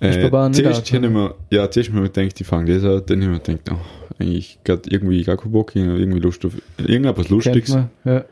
Äh, 0.00 0.12
zuerst 0.12 0.24
habe 0.24 0.82
ich 0.82 0.94
angefangen. 0.94 1.12
mir, 1.12 1.34
ja, 1.50 1.70
zuerst 1.70 1.88
habe 1.90 1.98
ich 1.98 2.02
mir 2.02 2.10
gedacht, 2.10 2.40
ich 2.40 2.46
fange 2.46 2.74
das 2.74 2.84
an, 2.84 3.02
dann 3.06 3.22
habe 3.22 3.36
ich 3.36 3.48
mir 3.48 3.54
gedacht, 3.54 3.70
oh, 3.72 4.04
eigentlich 4.18 4.58
gerade 4.64 4.82
irgendwie 4.90 5.22
gar 5.22 5.36
keinen 5.36 5.52
Bock, 5.52 5.74
ich 5.74 5.82
habe 5.82 5.98
irgendwie 5.98 6.20
Lust 6.20 6.44
auf 6.44 6.52
irgendetwas 6.78 7.26
Kennt 7.26 7.30
Lustiges. 7.30 7.70
man? 7.70 7.90
Ja. 8.04 8.24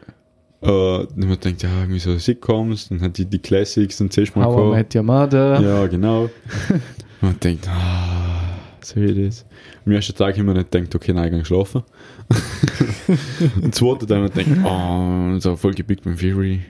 Äh, 0.62 1.03
ich 1.03 1.16
mir 1.16 1.37
gedacht, 1.37 1.62
ja, 1.62 1.81
irgendwie 1.81 1.98
so 1.98 2.16
Sitcoms, 2.16 2.88
dann 2.88 3.01
hat 3.01 3.18
die 3.18 3.27
die 3.27 3.40
Classics 3.40 4.01
und 4.01 4.12
zuerst 4.12 4.37
mal 4.37 4.44
How 4.44 4.72
I. 4.72 4.77
Met 4.77 4.94
Your 4.94 5.03
Mother. 5.03 5.61
Ja, 5.61 5.87
genau. 5.88 6.22
Und 6.22 6.81
man 7.20 7.40
denkt, 7.40 7.68
ah, 7.68 8.59
so 8.81 8.96
wie 8.96 9.25
das. 9.25 9.44
Am 9.85 9.92
ersten 9.92 10.14
Tag 10.14 10.37
mir 10.38 10.55
nicht 10.55 10.70
gedacht, 10.70 10.94
okay, 10.94 11.12
nein, 11.12 11.27
ich 11.27 11.33
gehe 11.33 11.44
schlafen. 11.44 11.83
Am 13.62 13.72
zweiten 13.72 14.07
Tag 14.07 14.18
habe 14.18 14.31
ich 14.40 14.46
mir 14.46 14.55
gedacht, 14.55 14.64
oh, 14.64 15.38
so 15.40 15.57
Folge 15.57 15.83
Big 15.83 16.03
Bang 16.03 16.16
Theory. 16.16 16.61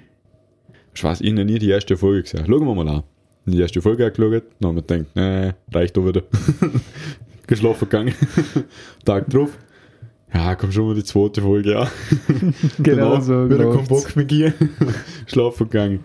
Ich 0.95 1.05
weiß, 1.05 1.21
ich 1.21 1.31
habe 1.31 1.45
nie 1.45 1.59
die 1.59 1.71
erste 1.71 1.97
Folge 1.97 2.23
gesehen. 2.23 2.45
Schauen 2.47 2.67
wir 2.67 2.75
mal 2.75 2.89
an. 2.89 3.03
Die 3.45 3.61
erste 3.61 3.83
Folge 3.83 4.07
angeschaut, 4.07 4.45
dann 4.61 4.69
haben 4.69 4.77
wir 4.77 4.83
gedacht, 4.83 5.07
nee, 5.15 5.53
reicht 5.73 5.97
doch 5.97 6.07
wieder. 6.07 6.23
Geschlafen 7.47 7.89
gegangen. 7.89 8.15
Tag 9.05 9.29
drauf. 9.29 9.51
Ja, 10.35 10.55
komm 10.55 10.73
schon 10.73 10.87
mal 10.87 10.95
die 10.95 11.05
zweite 11.05 11.43
Folge 11.43 11.79
an. 11.79 11.89
Genau 12.79 13.21
so 13.21 13.49
Wieder 13.49 13.65
läuft's. 13.65 13.89
Bock 13.89 14.17
mehr 14.17 14.25
gegeben. 14.25 14.71
Schlafen 15.27 15.69
gegangen. 15.69 16.05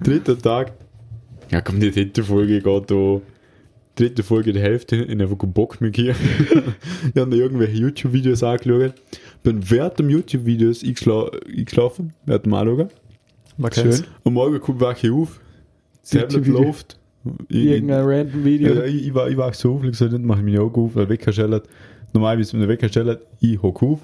Dritter 0.00 0.38
Tag. 0.38 0.72
Ja, 1.50 1.60
komm, 1.60 1.78
die 1.78 1.90
dritte 1.90 2.24
Folge 2.24 2.60
geht 2.60 2.90
da. 2.90 3.20
Dritte 3.96 4.24
Folge 4.24 4.52
der 4.52 4.62
Hälfte, 4.62 4.96
ich 4.96 5.20
habe 5.20 5.36
keinen 5.36 5.52
Bock 5.52 5.80
mehr 5.80 5.90
gegeben. 5.90 6.16
ich 7.14 7.20
habe 7.20 7.30
da 7.30 7.36
irgendwelche 7.36 7.76
YouTube-Videos 7.76 8.42
angeschaut. 8.42 8.94
Bin 9.44 9.70
während 9.70 9.98
dem 10.00 10.10
YouTube-Videos 10.10 10.82
eingeschla 10.82 11.30
eingeschlafen, 11.46 12.12
während 12.26 12.46
dem 12.46 12.54
Anschauen. 12.54 12.88
Schön. 13.72 14.04
Am 14.24 14.32
Morgen 14.32 14.58
kommt 14.60 14.80
wache 14.80 15.06
ich 15.06 15.12
auf, 15.12 15.40
Tablet 16.10 16.46
läuft. 16.48 16.98
Ich, 17.48 17.56
ich, 17.56 17.66
Irgendein 17.66 18.04
random 18.04 18.44
Video. 18.44 18.74
ja, 18.74 18.84
ich, 18.84 19.06
ich, 19.06 19.14
war, 19.14 19.30
ich 19.30 19.36
war 19.36 19.52
so 19.54 19.76
auf, 19.76 19.84
ich 19.84 19.92
gesagt, 19.92 20.12
dann 20.12 20.24
mache 20.24 20.40
ich 20.40 20.44
meine 20.44 20.60
Augen 20.60 20.80
auf, 20.80 20.96
weil 20.96 21.08
Wecker 21.08 21.32
schellert. 21.32 21.68
Normalerweise, 22.14 22.52
wenn 22.52 22.60
der 22.60 22.68
Wecker 22.68 22.88
schellert, 22.88 23.22
ich 23.40 23.60
hocke 23.60 23.84
auf, 23.84 24.00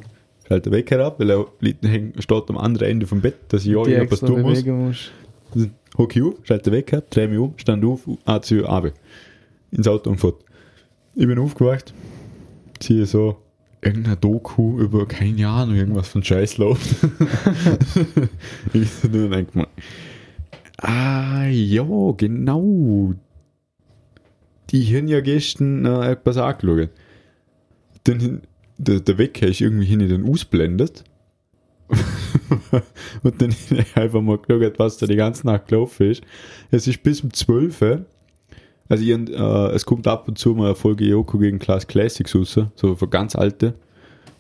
schalte 0.46 0.68
den 0.68 0.77
Wecker 0.77 1.05
ab, 1.07 1.20
weil 1.20 1.31
er 1.31 1.46
liegt, 1.61 1.85
steht 2.23 2.51
am 2.51 2.59
anderen 2.59 2.90
Ende 2.90 3.07
vom 3.07 3.20
Bett, 3.20 3.37
dass 3.49 3.64
ich 3.64 3.70
irgendwas 3.70 4.20
extra 4.20 4.27
tun 4.27 4.42
muss. 4.42 4.64
Dann 5.55 5.70
hocke 5.96 6.18
ich 6.18 6.25
auf, 6.25 6.35
schalte 6.42 6.70
den 6.70 6.79
Wecker, 6.79 7.03
drehe 7.09 7.29
mich 7.29 7.38
um, 7.38 7.55
stand 7.57 7.85
auf, 7.85 8.01
anziehe, 8.25 8.64
runter. 8.64 8.92
Ins 9.70 9.87
Auto 9.87 10.11
und 10.11 10.18
fort. 10.18 10.44
Ich 11.14 11.27
bin 11.27 11.38
aufgewacht, 11.38 11.94
ziehe 12.81 13.07
so 13.07 13.37
irgendeine 13.83 14.16
Doku 14.16 14.81
über, 14.81 15.07
keine 15.07 15.46
Ahnung, 15.46 15.77
irgendwas 15.77 16.09
von 16.09 16.23
Scheiß 16.23 16.59
läuft. 16.59 16.96
ich 18.73 18.90
so 18.90 19.09
dann 19.09 19.31
denke 19.31 19.68
ah, 20.79 21.46
ja, 21.46 21.85
genau. 22.16 23.14
Die 24.70 24.96
haben 24.96 25.09
ja 25.09 25.20
gestern 25.20 25.85
äh, 25.85 26.11
etwas 26.12 26.37
angeschaut. 26.37 26.90
Dann 28.04 28.42
der, 28.80 29.00
der 29.00 29.18
Wecker 29.18 29.46
ist 29.46 29.60
irgendwie 29.60 29.84
hin 29.84 30.08
dann 30.08 30.28
ausblendet. 30.28 31.04
und 33.22 33.42
dann 33.42 33.54
einfach 33.94 34.22
mal 34.22 34.38
geschaut, 34.38 34.78
was 34.78 34.96
da 34.98 35.06
die 35.06 35.16
ganze 35.16 35.46
Nacht 35.46 35.68
gelaufen 35.68 36.10
ist. 36.10 36.22
Es 36.70 36.86
ist 36.86 37.02
bis 37.02 37.20
um 37.20 37.32
12 37.32 37.82
Uhr. 37.82 38.04
Also 38.88 39.04
ich, 39.04 39.10
äh, 39.10 39.66
es 39.72 39.84
kommt 39.86 40.06
ab 40.06 40.26
und 40.28 40.38
zu 40.38 40.54
mal 40.54 40.66
eine 40.66 40.74
Folge 40.74 41.04
Yoko 41.04 41.38
gegen 41.38 41.58
Class 41.58 41.86
Classics 41.86 42.34
raus, 42.34 42.58
so 42.74 42.96
für 42.96 43.08
ganz 43.08 43.36
alte, 43.36 43.74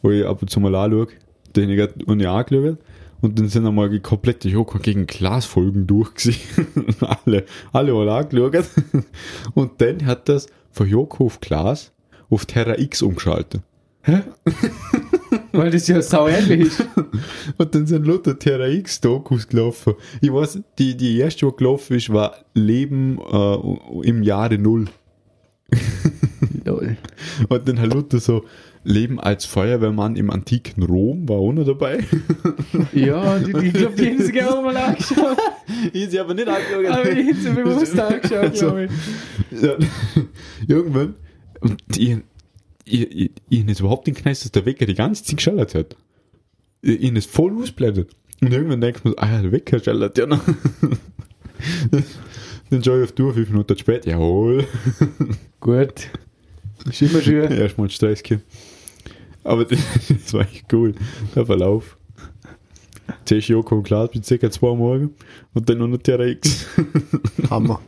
wo 0.02 0.10
ich 0.10 0.24
ab 0.24 0.42
und 0.42 0.48
zu 0.48 0.60
mal 0.60 0.74
anschaue. 0.74 1.08
Den 1.54 1.70
ich 1.70 1.76
gerade 1.76 1.94
ich 1.98 2.28
angeschaut. 2.28 2.78
Und 3.20 3.38
dann 3.38 3.48
sind 3.48 3.66
einmal 3.66 3.90
die 3.90 4.00
komplette 4.00 4.48
Joko 4.48 4.78
gegen 4.78 5.06
Glas 5.06 5.44
Folgen 5.44 5.86
durch 5.86 6.14
gewesen. 6.14 6.96
alle, 7.24 7.44
alle 7.72 7.92
mal 7.92 8.08
angeschaut. 8.08 8.64
Und 9.54 9.80
dann 9.80 10.06
hat 10.06 10.28
das 10.28 10.46
von 10.70 10.88
Joko 10.88 11.26
auf 11.26 11.40
Glas 11.40 11.92
auf 12.30 12.46
Terra 12.46 12.78
X 12.78 13.02
umgeschaltet. 13.02 13.62
Weil 15.52 15.70
das 15.70 15.88
ja 15.88 16.00
sau 16.00 16.26
ähnlich 16.28 16.68
ist. 16.68 16.88
Und 17.58 17.74
dann 17.74 17.86
sind 17.86 18.06
lauter 18.06 18.38
Terra 18.38 18.66
X 18.66 19.00
Dokus 19.00 19.46
gelaufen. 19.46 19.94
Ich 20.20 20.32
weiß, 20.32 20.60
die, 20.78 20.96
die 20.96 21.18
erste, 21.18 21.46
die 21.46 21.56
gelaufen 21.56 21.96
ist, 21.96 22.10
war 22.10 22.36
Leben 22.54 23.18
äh, 23.18 24.08
im 24.08 24.22
Jahre 24.22 24.58
Null. 24.58 24.86
Und 27.48 27.68
dann 27.68 27.80
halt 27.80 27.92
Luther 27.94 28.20
so, 28.20 28.44
Leben 28.82 29.20
als 29.20 29.44
Feuerwehrmann 29.44 30.16
im 30.16 30.30
antiken 30.30 30.82
Rom 30.82 31.28
war 31.28 31.36
auch 31.36 31.52
noch 31.52 31.66
dabei. 31.66 31.98
Ja, 32.92 33.38
die, 33.38 33.52
die, 33.52 33.66
ich 33.66 33.72
glaube, 33.74 33.96
die 33.96 34.10
haben 34.10 34.22
sich 34.22 34.44
auch 34.44 34.62
mal 34.62 34.76
angeschaut. 34.76 35.36
Ist 35.92 36.16
aber 36.16 36.34
nicht 36.34 36.48
angeschaut. 36.48 36.86
Aber 36.86 37.10
ich 37.10 37.26
hätte 37.26 37.40
sie 37.40 37.50
bewusst 37.50 37.98
angeschaut, 37.98 38.54
glaube 38.54 38.84
ich. 38.84 39.62
Ja, 39.62 39.74
irgendwann, 40.66 41.14
und 41.60 41.82
ich, 41.96 42.18
ich, 42.84 43.10
ich, 43.10 43.30
ich 43.48 43.68
ist 43.68 43.80
überhaupt 43.80 44.06
nicht 44.06 44.16
geknallt, 44.16 44.44
dass 44.44 44.50
der 44.50 44.64
Wecker 44.66 44.86
die 44.86 44.94
ganze 44.94 45.24
Zeit 45.24 45.36
geschallert 45.36 45.74
hat. 45.74 45.96
Ich, 46.82 47.02
ich 47.02 47.12
ist 47.12 47.30
voll 47.30 47.54
ausblättert. 47.60 48.10
Und 48.40 48.52
irgendwann 48.52 48.80
denkt 48.80 49.04
man, 49.04 49.14
ah 49.18 49.30
ja, 49.30 49.42
der 49.42 49.52
Wecker 49.52 49.78
schallert 49.80 50.16
ja 50.16 50.26
noch. 50.26 50.40
Dann 52.70 52.84
schaue 52.84 52.98
ich 53.02 53.04
auf 53.04 53.12
die 53.12 53.22
Uhr, 53.22 53.34
fünf 53.34 53.50
Minuten 53.50 53.76
später, 53.76 54.10
jawohl. 54.10 54.66
Gut. 55.60 56.08
Ist 56.88 57.02
immer 57.02 57.20
schön. 57.20 57.50
Erstmal 57.58 57.90
Stress 57.90 58.22
gehabt. 58.22 58.44
Aber 59.42 59.64
das, 59.64 59.80
das 60.08 60.32
war 60.32 60.42
echt 60.42 60.72
cool, 60.72 60.94
der 61.34 61.46
Verlauf. 61.46 61.96
Zuerst 63.24 63.48
Joko 63.48 63.76
und 63.76 63.82
Klaas 63.82 64.10
bis 64.10 64.26
circa 64.26 64.50
zwei 64.50 64.68
Uhr 64.68 64.76
morgen 64.76 65.14
und 65.52 65.68
dann 65.68 65.78
noch 65.78 65.86
eine 65.86 65.98
TRX. 65.98 66.66
Hammer. 67.50 67.80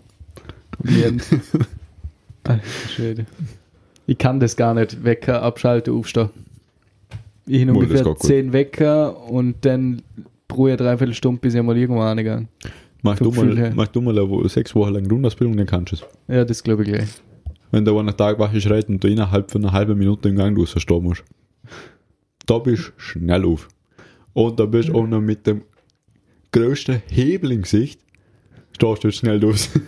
Niemand. 0.82 1.24
Ich 4.12 4.18
kann 4.18 4.38
das 4.40 4.56
gar 4.56 4.74
nicht. 4.74 5.02
Wecker, 5.04 5.42
abschalten, 5.42 5.94
aufstehen. 5.94 6.28
Ich 7.46 7.60
hin 7.60 7.74
Wohl, 7.74 7.86
das 7.86 8.02
ungefähr. 8.02 8.16
10 8.28 8.52
Wecker 8.52 9.22
und 9.30 9.64
dann 9.64 10.02
pro 10.48 10.66
eine 10.66 10.76
Dreiviertelstunde, 10.76 11.40
bis 11.40 11.54
ich 11.54 11.62
mal 11.62 11.74
irgendwo 11.78 12.02
angegangen. 12.02 12.48
Mach 13.00 13.16
du 13.18 13.30
mal, 13.30 13.56
her. 13.56 13.72
mach 13.74 13.88
du 13.88 14.02
mal 14.02 14.10
eine 14.18 14.28
Wo- 14.28 14.46
sechs 14.48 14.74
Wochen 14.74 14.92
lang 14.92 15.08
Grundausbildung, 15.08 15.56
dann 15.56 15.66
kannst 15.66 15.92
du 15.92 15.96
es. 15.96 16.04
Ja, 16.28 16.44
das 16.44 16.62
glaube 16.62 16.82
ich 16.82 16.90
gleich. 16.90 17.08
Wenn 17.70 17.86
der 17.86 17.94
einen 17.94 18.14
Tag 18.14 18.38
wach 18.38 18.54
schreit 18.60 18.90
und 18.90 19.02
du 19.02 19.08
innerhalb 19.08 19.50
von 19.50 19.64
einer 19.64 19.72
halben 19.72 19.98
Minute 19.98 20.28
im 20.28 20.36
Gang 20.36 20.54
durchstarten 20.54 21.02
musst. 21.02 21.24
Da 22.44 22.58
bist 22.58 22.88
du 22.88 22.92
schnell 22.98 23.46
auf. 23.46 23.66
Und 24.34 24.60
da 24.60 24.66
bist 24.66 24.90
du 24.90 24.94
auch 24.94 25.06
noch 25.06 25.22
mit 25.22 25.46
dem 25.46 25.62
größten 26.52 27.00
Hebel 27.06 27.52
im 27.52 27.62
Gesicht. 27.62 27.98
Stehst 28.72 29.04
du 29.04 29.10
schnell 29.10 29.40
durch. 29.40 29.70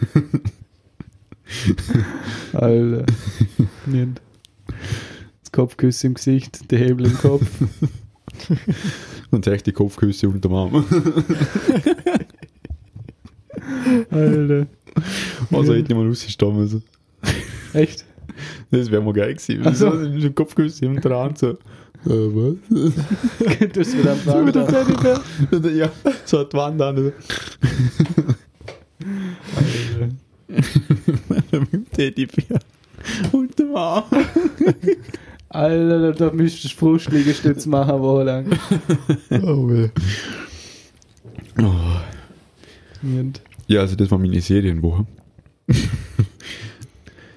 Alter. 2.52 3.06
Nicht. 3.86 4.20
Das 5.42 5.52
Kopfküsse 5.52 6.06
im 6.08 6.14
Gesicht, 6.14 6.70
der 6.70 6.78
Hebel 6.78 7.06
im 7.06 7.18
Kopf. 7.18 7.46
und 9.30 9.46
echt 9.46 9.66
die 9.66 9.72
Kopfküsse 9.72 10.28
unter 10.28 10.48
dem 10.48 10.54
Arm. 10.54 10.74
Alter. 14.10 14.66
Also 15.50 15.74
hätte 15.74 15.92
ich 15.92 15.96
mal 15.96 16.06
rausgestorben 16.06 16.60
müssen. 16.60 16.82
Echt? 17.72 18.04
Das 18.70 18.90
wäre 18.90 19.02
mal 19.02 19.12
geil 19.12 19.34
gewesen. 19.34 19.62
Ach 19.64 19.74
so. 19.74 19.90
So, 19.90 20.20
so 20.20 20.30
Kopfküsse 20.30 20.88
unter 20.88 21.08
der 21.08 21.18
Hand 21.18 21.38
so. 21.38 21.50
Äh, 21.50 21.56
was? 22.06 22.56
du 22.68 23.80
hast 23.80 23.98
wieder 23.98 24.12
am 24.12 24.18
So 24.18 24.42
mit 24.42 24.54
der 24.54 24.66
Fahrrad. 24.66 25.22
Teddybär. 25.50 25.72
ja, 25.72 25.90
so 26.24 26.40
hat 26.40 26.52
die 26.52 26.56
Wand 26.56 26.82
an. 26.82 27.12
Mit 31.60 31.72
dem 31.72 31.90
Teddybär. 31.90 32.60
Unter 33.32 33.64
dem 33.64 33.76
Arm. 33.76 34.04
Alter, 35.48 36.12
da 36.12 36.32
müsstest 36.32 36.74
du 36.74 36.78
Frustliegestütz 36.78 37.66
machen, 37.66 38.00
wochenlang. 38.00 38.46
Oh, 39.30 39.68
weh. 39.68 39.88
Oh. 41.60 42.00
Ja, 43.68 43.80
also 43.80 43.94
das 43.94 44.10
war 44.10 44.18
meine 44.18 44.40
Serienwoche. 44.40 45.06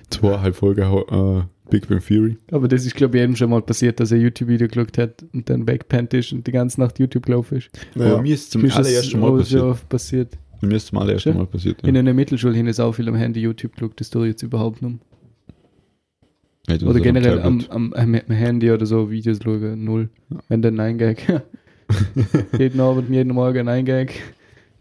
Zweieinhalb 0.10 0.56
Folgen 0.56 0.82
äh, 0.82 1.44
Big 1.70 1.88
Bang 1.88 2.02
Theory. 2.04 2.38
Aber 2.52 2.68
das 2.68 2.86
ist, 2.86 2.96
glaube 2.96 3.18
ich, 3.18 3.22
jedem 3.22 3.36
schon 3.36 3.50
mal 3.50 3.62
passiert, 3.62 4.00
dass 4.00 4.12
er 4.12 4.18
ein 4.18 4.24
YouTube-Video 4.24 4.68
geschaut 4.68 4.98
hat 4.98 5.24
und 5.34 5.50
dann 5.50 5.68
wegpennt 5.68 6.14
ist 6.14 6.32
und 6.32 6.48
die 6.48 6.52
ganze 6.52 6.80
Nacht 6.80 7.00
YouTube 7.00 7.26
gelaufen 7.26 7.60
ist. 7.60 7.70
Ja. 7.96 8.22
mir 8.22 8.34
ist 8.34 8.52
zum 8.52 8.64
allerersten 8.64 9.20
Mal 9.20 9.38
passiert. 9.38 9.60
schon 9.60 9.70
oft 9.70 9.90
passiert. 9.90 10.38
Mir 10.62 10.76
ist 10.76 10.88
zum 10.88 10.98
allerersten 10.98 11.32
Schön. 11.32 11.38
Mal 11.38 11.46
passiert. 11.46 11.82
Ja. 11.82 11.90
In 11.90 11.98
einer 11.98 12.14
Mittelschule 12.14 12.56
hin 12.56 12.68
ist 12.68 12.80
auch 12.80 12.94
viel 12.94 13.08
am 13.08 13.16
Handy 13.16 13.42
YouTube 13.42 13.74
geschaut, 13.74 14.00
das 14.00 14.10
tue 14.10 14.28
ich 14.28 14.32
jetzt 14.32 14.44
überhaupt 14.44 14.82
nicht. 14.82 15.00
Hätte 16.68 16.86
Oder 16.86 17.00
generell 17.00 17.40
am 17.40 17.64
am, 17.70 17.94
am, 17.94 18.14
Handy 18.14 18.72
oder 18.72 18.86
so 18.86 19.10
Videos 19.10 19.40
schauen, 19.42 19.84
null. 19.86 20.10
Wenn 20.50 20.62
dann 20.62 20.80
ein 20.80 20.98
Gag. 20.98 21.26
jeden 22.60 22.82
Abend, 22.82 23.10
jeden 23.10 23.34
Morgen 23.34 23.70
ein 23.70 23.86
Gag. 23.86 24.22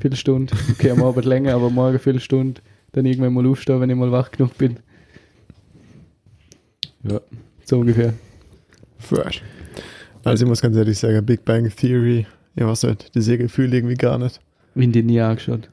Viertelstunde. 0.01 0.53
Okay, 0.73 0.91
am 0.91 1.03
Abend 1.03 1.25
länger, 1.25 1.55
aber 1.55 1.71
morgen 1.71 1.99
Viertelstunde. 1.99 2.61
Dann 2.93 3.07
irgendwann 3.07 3.35
mal 3.35 3.47
aufstehen, 3.47 3.81
wenn 3.81 3.91
ich 3.91 3.97
mal 3.97 4.11
wach 4.11 4.31
genug 4.33 4.59
bin. 4.59 4.79
Ja. 7.05 7.21
So 7.65 7.79
ungefähr. 7.79 8.15
Fresh. 8.99 9.43
Also 10.25 10.45
ich 10.45 10.49
muss 10.49 10.61
ganz 10.61 10.77
ehrlich 10.77 10.99
sagen, 10.99 11.25
Big 11.25 11.45
Bang 11.45 11.71
Theory, 11.71 12.27
ich 12.57 12.65
weiß 12.65 12.83
nicht, 12.85 13.15
die 13.15 13.21
Serie 13.21 13.49
fühle 13.49 13.69
ich 13.69 13.75
irgendwie 13.75 13.95
gar 13.95 14.19
nicht. 14.19 14.41
Wie 14.77 14.87
die 14.89 15.03
nie 15.03 15.21
angeschaut. 15.21 15.71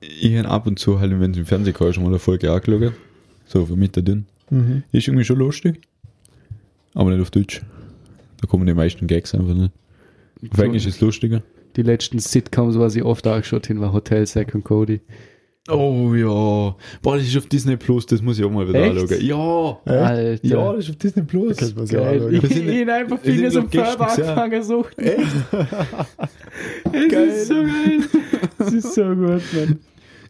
Ich 0.00 0.34
habe 0.36 0.48
ab 0.48 0.66
und 0.66 0.78
zu 0.78 0.98
halt, 0.98 1.12
wenn 1.20 1.32
es 1.32 1.36
im 1.36 1.44
Fernsehen 1.44 1.74
kam, 1.74 1.92
schon 1.92 2.02
mal 2.02 2.08
eine 2.08 2.18
Folge 2.18 2.50
angeschaut. 2.50 2.94
So, 3.44 3.66
von 3.66 3.78
Mitte 3.78 4.02
drin. 4.02 4.24
Mhm. 4.48 4.82
Ist 4.90 5.06
irgendwie 5.06 5.24
schon 5.24 5.38
lustig. 5.38 5.82
Aber 6.94 7.10
nicht 7.10 7.20
auf 7.20 7.30
Deutsch. 7.30 7.60
Da 8.40 8.46
kommen 8.46 8.66
die 8.66 8.72
meisten 8.72 9.06
Gags 9.06 9.34
einfach 9.34 9.52
nicht. 9.54 9.72
Auf 10.50 10.56
So, 10.56 10.62
Englisch 10.62 10.86
ist 10.86 10.94
es 10.96 11.00
lustiger. 11.02 11.42
Die 11.76 11.82
letzten 11.82 12.18
Sitcoms, 12.18 12.78
was 12.78 12.96
ich 12.96 13.04
oft 13.04 13.26
angeschaut 13.26 13.68
habe, 13.68 13.80
war 13.80 13.92
Hotel 13.92 14.26
und 14.54 14.64
Cody. 14.64 15.00
Oh 15.68 16.14
ja. 16.14 16.74
Boah, 17.02 17.16
das 17.16 17.26
ist 17.26 17.36
auf 17.36 17.46
Disney 17.46 17.76
Plus, 17.76 18.06
das 18.06 18.22
muss 18.22 18.38
ich 18.38 18.44
auch 18.44 18.50
mal 18.50 18.66
wieder 18.66 18.80
Echt? 18.82 18.98
anschauen. 18.98 19.20
Ja. 19.20 19.78
Alter. 20.04 20.46
Ja, 20.46 20.72
das 20.72 20.84
ist 20.84 20.90
auf 20.90 20.96
Disney 20.96 21.22
Plus. 21.22 21.56
Das 21.58 21.74
muss 21.74 21.92
ich 21.92 21.98
auch 21.98 22.06
anschauen. 22.06 22.34
Ich 22.34 22.40
sind- 22.48 22.68
ihn 22.68 22.88
einfach 22.90 23.18
sind 23.22 23.36
noch 23.54 23.70
gestern 23.70 23.70
Körper 23.70 24.06
gesehen. 24.06 24.24
angefangen 24.24 24.62
suchten. 24.62 25.00
Echt? 25.04 25.20
Es 26.92 27.12
Geil. 27.12 27.28
ist 27.28 27.46
so 27.48 27.54
geil. 27.54 28.00
Es 28.58 28.72
ist 28.72 28.94
so 28.94 29.04
gut, 29.04 29.16
Mann. 29.52 29.78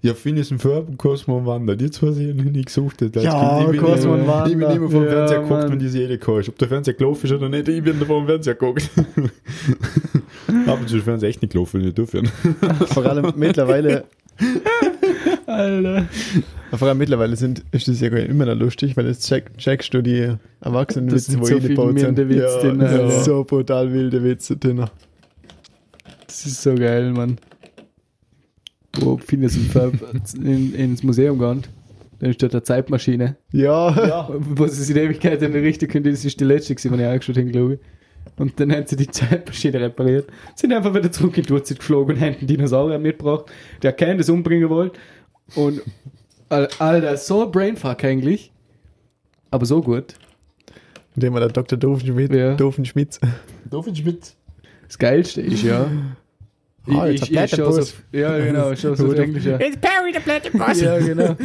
Ja, 0.03 0.15
Phineas 0.15 0.51
und 0.51 0.61
Ferb 0.61 0.89
und 0.89 0.97
Cosmo 0.99 1.39
und 1.39 1.47
Wanda, 1.47 1.75
die 1.75 1.91
zwei 1.91 2.11
Serien 2.13 2.45
habe 2.45 2.59
ich 2.59 2.67
gesucht. 2.67 3.03
Als 3.03 3.23
Ja, 3.23 3.59
Kind. 3.59 3.75
Ich 3.75 3.81
bin 3.81 3.91
Cosmo 3.91 4.15
und 4.15 4.27
Wanda. 4.27 4.47
Ich 4.47 4.57
bin 4.57 4.71
immer 4.71 4.89
vom 4.91 5.05
Ja, 5.05 5.11
Fernseher 5.11 5.41
geguckt, 5.43 5.71
wenn 5.71 5.79
die 5.79 5.89
Serie 5.89 6.19
kam. 6.19 6.35
Ob 6.37 6.59
der 6.59 6.69
Fernseher 6.69 6.95
gelaufen 6.95 7.27
ist 7.27 7.33
oder 7.33 7.49
nicht, 7.49 7.69
ich 7.69 7.83
bin 7.83 7.95
vom 7.97 8.27
Fernseher 8.27 8.55
geguckt. 8.55 8.91
Ab 10.67 10.79
und 10.81 10.89
zu 10.89 10.97
ist 10.97 11.01
der 11.01 11.03
Fernseher 11.03 11.29
echt 11.29 11.43
nicht 11.43 11.53
gelaufen, 11.53 11.81
wenn 11.81 11.89
ich 11.89 11.95
dürfen. 11.95 12.27
Vor 12.87 13.05
allem 13.07 13.33
mittlerweile, 13.37 14.05
Alter. 15.47 16.07
vor 16.79 16.89
allem 16.89 16.99
mittlerweile 16.99 17.37
sind, 17.37 17.63
ist 17.73 17.89
das 17.89 18.01
ja 18.01 18.09
immer 18.17 18.47
noch 18.47 18.55
lustig, 18.55 18.97
weil 18.97 19.07
jetzt 19.07 19.27
check, 19.29 19.57
checkst 19.59 19.93
du 19.93 20.03
die 20.03 20.35
erwachsenen 20.61 21.09
Das 21.09 21.23
Witze, 21.23 21.33
sind 21.33 21.41
wo 21.41 21.47
so 21.47 21.57
ich 21.57 21.63
viele 21.63 21.75
gebaut 21.75 21.99
sind. 21.99 22.19
Witze 22.29 22.43
ja, 22.43 22.61
drin, 22.61 22.79
das 22.79 22.93
Alter. 22.93 23.11
sind 23.11 23.25
so 23.25 23.45
brutal 23.45 23.93
wilde 23.93 24.23
Witze 24.23 24.57
drin. 24.57 24.85
Das 26.27 26.47
ist 26.47 26.63
so 26.63 26.75
geil, 26.75 27.13
Mann. 27.13 27.39
Wo 29.01 29.17
und 29.57 29.71
Ferb 29.71 29.95
in, 30.35 30.75
ins 30.75 31.03
Museum 31.03 31.39
gehen, 31.39 31.63
dann 32.19 32.33
steht 32.33 32.55
da 32.55 32.63
Zeitmaschine. 32.63 33.37
Ja, 33.53 34.29
Wo 34.39 34.67
sie 34.67 34.83
sich 34.83 34.97
in 34.97 35.03
Ewigkeit 35.03 35.41
nicht 35.41 35.55
richtig 35.55 35.91
können, 35.91 36.05
das 36.11 36.25
ist 36.25 36.39
die 36.41 36.45
letzte 36.45 36.75
die 36.75 37.03
ich 37.03 37.09
angeschaut 37.09 37.37
habe, 37.37 37.51
glaube 37.51 37.75
ich. 37.75 37.81
Und 38.41 38.59
dann 38.59 38.73
haben 38.73 38.87
sie 38.87 38.97
die 38.97 39.07
Zeitmaschine 39.07 39.81
repariert, 39.81 40.29
sind 40.55 40.73
einfach 40.73 40.95
wieder 40.95 41.13
zurück 41.13 41.37
in 41.37 41.45
die 41.45 41.53
Urzeit 41.53 41.79
geflogen 41.79 42.17
und 42.17 42.23
haben 42.23 42.37
einen 42.39 42.47
Dinosaurier 42.47 42.99
mitgebracht, 42.99 43.47
der 43.83 43.93
keinen 43.93 44.17
das 44.19 44.31
umbringen 44.31 44.71
wollte. 44.71 44.99
Und, 45.57 45.83
Al- 46.49 46.69
Alter, 46.79 47.17
so 47.19 47.45
ein 47.45 47.53
Brainfuck 47.53 48.03
eigentlich. 48.03 48.51
Aber 49.51 49.67
so 49.67 49.83
gut. 49.83 50.15
indem 51.17 51.35
man 51.35 51.43
der 51.43 51.51
Dr. 51.51 51.77
Doofenschmidt, 51.79 52.33
Ja. 52.35 52.55
Doofenschmitz. 52.55 53.21
Doofenschmidt. 53.69 54.35
Das 54.87 54.97
Geilste 54.99 55.41
ist 55.43 55.63
ja. 55.63 55.91
Ah, 56.87 57.07
jetzt 57.07 57.25
ich, 57.25 57.33
ich, 57.33 57.41
ich 57.41 57.51
schaue 57.51 57.81
auf, 57.81 58.03
ja, 58.11 58.39
genau, 58.39 58.71
ich 58.71 58.81
schaue 58.81 58.93
auf 58.93 59.15
Englisch. 59.15 59.45
Ja. 59.45 59.61
It's 59.61 59.77
Perry, 59.77 60.13
der 60.13 60.21
Platypus. 60.21 60.81
Ja, 60.81 60.99
genau. 60.99 61.37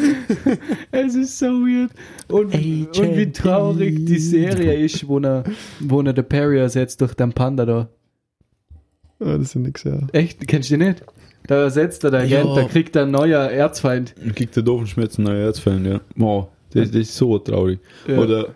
es 0.91 1.15
ist 1.15 1.37
so 1.37 1.47
weird. 1.47 1.91
Und, 2.29 2.55
Agent 2.55 2.97
und 2.97 3.17
wie 3.17 3.31
traurig 3.31 4.05
die. 4.05 4.17
Serie 4.17 4.73
ist, 4.73 5.07
wo 5.07 5.19
er, 5.19 5.43
wo 5.81 6.01
er 6.01 6.13
der 6.13 6.23
Perry 6.23 6.57
ersetzt 6.59 7.01
durch 7.01 7.13
den 7.13 7.33
Panda 7.33 7.65
da. 7.65 7.89
Ah, 9.19 9.37
das 9.37 9.49
ist 9.49 9.55
nix, 9.55 9.83
ja. 9.83 9.99
Echt? 10.13 10.47
Kennst 10.47 10.71
du 10.71 10.77
die 10.77 10.85
nicht? 10.85 11.03
Da 11.47 11.63
ersetzt 11.63 12.03
er 12.03 12.25
Ja. 12.25 12.39
Agent, 12.39 12.57
da 12.57 12.63
kriegt 12.63 12.95
er 12.95 13.03
ein 13.03 13.11
neuer 13.11 13.41
Erzfeind. 13.41 14.15
Kriegt 14.35 14.55
der 14.55 14.63
Doofenschmitz 14.63 15.17
einen 15.17 15.27
neuen 15.27 15.41
Erzfan, 15.45 15.85
ja. 15.85 16.01
Wow, 16.15 16.47
das, 16.73 16.91
das 16.91 17.01
ist 17.01 17.15
so 17.15 17.37
traurig. 17.39 17.79
Ja. 18.07 18.17
Oder, 18.17 18.55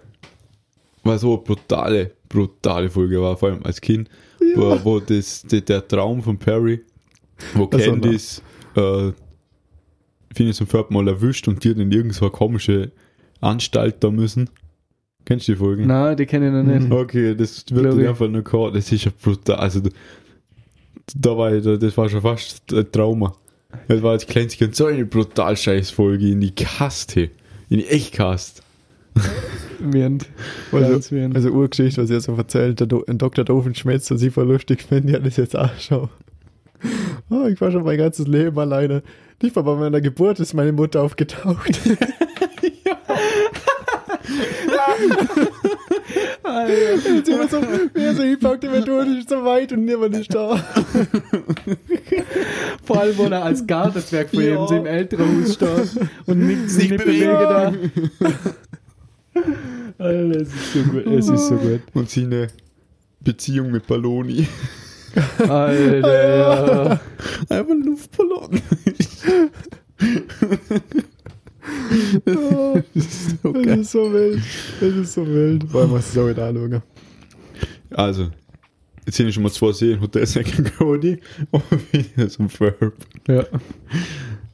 war 1.04 1.18
so 1.18 1.34
eine 1.36 1.44
brutale, 1.44 2.12
brutale 2.28 2.90
Folge 2.90 3.22
war, 3.22 3.38
vor 3.38 3.50
allem 3.50 3.64
als 3.64 3.80
Kind, 3.82 4.10
wo, 4.56 4.78
wo 4.84 5.00
das, 5.00 5.44
der, 5.44 5.62
der 5.62 5.88
Traum 5.88 6.22
von 6.22 6.38
Perry, 6.38 6.82
wo 7.54 7.66
Also, 7.72 7.92
Candice, 7.92 8.42
äh, 8.76 9.12
Phineas 10.34 10.62
und 10.62 10.68
Ferb 10.68 10.92
mal 10.92 11.08
erwischt 11.08 11.48
und 11.48 11.64
die 11.64 11.74
dann 11.74 11.92
irgend 11.92 12.14
so 12.14 12.30
komische 12.30 12.92
Anstalt 13.42 14.04
da 14.04 14.12
müssen. 14.12 14.50
Kennst 15.26 15.48
du 15.48 15.54
die 15.54 15.58
Folgen? 15.58 15.88
Nein, 15.88 16.18
die 16.18 16.26
kenne 16.26 16.48
ich 16.48 16.54
noch 16.54 16.64
nicht. 16.64 16.92
Okay, 16.92 17.36
das 17.36 17.66
wird 17.70 17.98
ich. 18.00 18.08
einfach 18.08 18.28
nur 18.28 18.44
gehabt. 18.44 18.76
Das 18.76 18.92
ist 18.92 19.06
ja 19.06 19.12
brutal. 19.22 19.56
Also, 19.58 19.82
da- 21.16 21.38
war 21.38 21.54
ich, 21.54 21.64
da- 21.64 21.78
das 21.78 21.96
war 21.98 22.10
schon 22.10 22.22
fast 22.22 22.72
ein 22.74 22.92
Trauma. 22.92 23.36
Das 23.88 24.02
war 24.02 24.12
als 24.12 24.26
kleines 24.26 24.58
Kind 24.58 24.76
so 24.76 24.86
eine 24.86 25.06
brutal 25.06 25.56
scheiß 25.56 25.92
Folge, 25.92 26.30
in 26.30 26.42
die 26.42 26.54
he. 26.58 27.30
In 27.70 27.78
die 27.80 27.88
echt 27.88 28.14
Mirnd. 29.80 30.26
Also, 30.72 31.16
mirnd. 31.16 31.36
also 31.36 31.50
Urgeschichte, 31.50 32.02
was 32.04 32.10
ihr 32.10 32.20
so 32.22 32.36
erzählt, 32.36 32.80
der 32.82 32.88
Do 32.88 33.04
ein 33.08 33.18
Dr. 33.18 33.46
Doofenschmitz, 33.46 34.12
was 34.12 34.22
ich 34.22 34.34
voll 34.34 34.48
lustig 34.48 34.84
finde, 34.84 35.14
ja, 35.14 35.20
das 35.20 35.38
jetzt 35.38 35.56
anschaue. 35.56 36.10
Oh, 37.30 37.46
ich 37.46 37.60
war 37.62 37.72
schon 37.72 37.84
mein 37.84 37.98
ganzes 37.98 38.26
Leben 38.26 38.58
alleine. 38.58 39.04
Nicht 39.44 39.56
mal 39.56 39.62
bei 39.64 39.76
meiner 39.76 40.02
Geburt 40.02 40.40
ist 40.40 40.54
meine 40.56 40.72
Mutter 40.72 41.04
aufgetaucht. 41.04 41.80
Jetzt 47.16 47.30
immer 47.30 47.48
so, 47.48 47.62
wer 47.94 48.16
so 48.16 48.24
hinpackt, 48.24 48.64
immer 48.64 48.82
durch, 48.82 49.20
ist 49.20 49.30
so 49.30 49.44
weit 49.44 49.72
und 49.74 49.86
niemand 49.86 50.16
ist 50.16 50.34
da. 50.34 50.58
Vor 52.84 53.00
allem, 53.02 53.18
wo 53.18 53.24
er 53.26 53.44
als 53.44 53.66
Gartenzwerg 53.68 54.30
vor 54.30 54.42
Ja. 54.42 54.66
ihm 54.70 54.78
im 54.78 54.86
Elternhaus 54.86 55.54
steht 55.56 55.92
und 56.26 56.40
nichts 56.48 56.76
Sich 56.76 56.90
nicht 56.92 57.04
bewegen. 57.04 57.32
bewegen 57.38 57.90
da. 58.20 58.30
Alter, 59.98 60.42
es 60.42 60.54
ist 60.54 60.74
so 60.74 60.84
gut. 60.84 61.06
Es 61.08 61.28
ist 61.30 61.48
so 61.48 61.56
gut. 61.56 61.82
Und 61.94 62.10
seine 62.10 62.48
Beziehung 63.22 63.72
mit 63.72 63.86
Balloni. 63.88 64.48
Alter. 65.40 67.00
Einfach 67.50 67.76
Luftballon. 67.84 68.62
Das 72.26 72.86
ist 72.96 73.42
so 73.42 73.54
das 73.54 73.80
ist 73.80 73.92
so 73.92 74.14
wild. 74.14 74.42
Das 74.80 74.94
ist 74.94 75.14
so 75.14 75.26
wild. 75.28 75.74
Wollen 75.74 75.92
wir 75.92 75.98
es 76.00 76.14
so 76.14 76.28
wieder 76.30 76.48
anschauen. 76.48 76.82
Also, 77.92 78.30
jetzt 79.06 79.16
sind 79.18 79.34
schon 79.34 79.44
mal 79.44 79.52
zwei 79.52 79.72
Serien. 79.72 80.02
Hotel 80.02 80.26
Second 80.26 80.76
Cody 80.78 81.20
und 81.52 81.64
wieder 81.92 82.30
so 82.30 82.44
ein 82.44 82.50
Verb. 82.60 82.94
ja. 83.28 83.44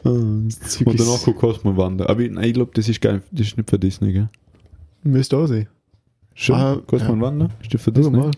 Und 0.04 0.50
wirklich- 0.80 0.98
danach 0.98 1.24
kommt 1.24 1.38
Cosmo 1.38 1.76
Wander. 1.76 2.10
Aber 2.10 2.22
ich, 2.22 2.32
nein, 2.32 2.44
ich 2.46 2.54
glaube, 2.54 2.72
das 2.76 2.88
ist 2.88 3.02
geil. 3.02 3.22
Das 3.32 3.48
ist 3.48 3.58
nicht 3.58 3.70
für 3.70 3.80
Disney, 3.80 4.14
gell? 4.14 4.30
Müsste 5.06 5.38
auch 5.38 5.46
sein. 5.48 5.68
Schon? 6.34 6.56
Ah, 6.56 6.82
Cosmo 6.86 7.16
ja. 7.16 7.22
Wander? 7.22 7.50
Ist 7.62 7.74
das 7.74 7.82
für 7.82 7.92
Disney? 7.92 8.18
mal. 8.18 8.32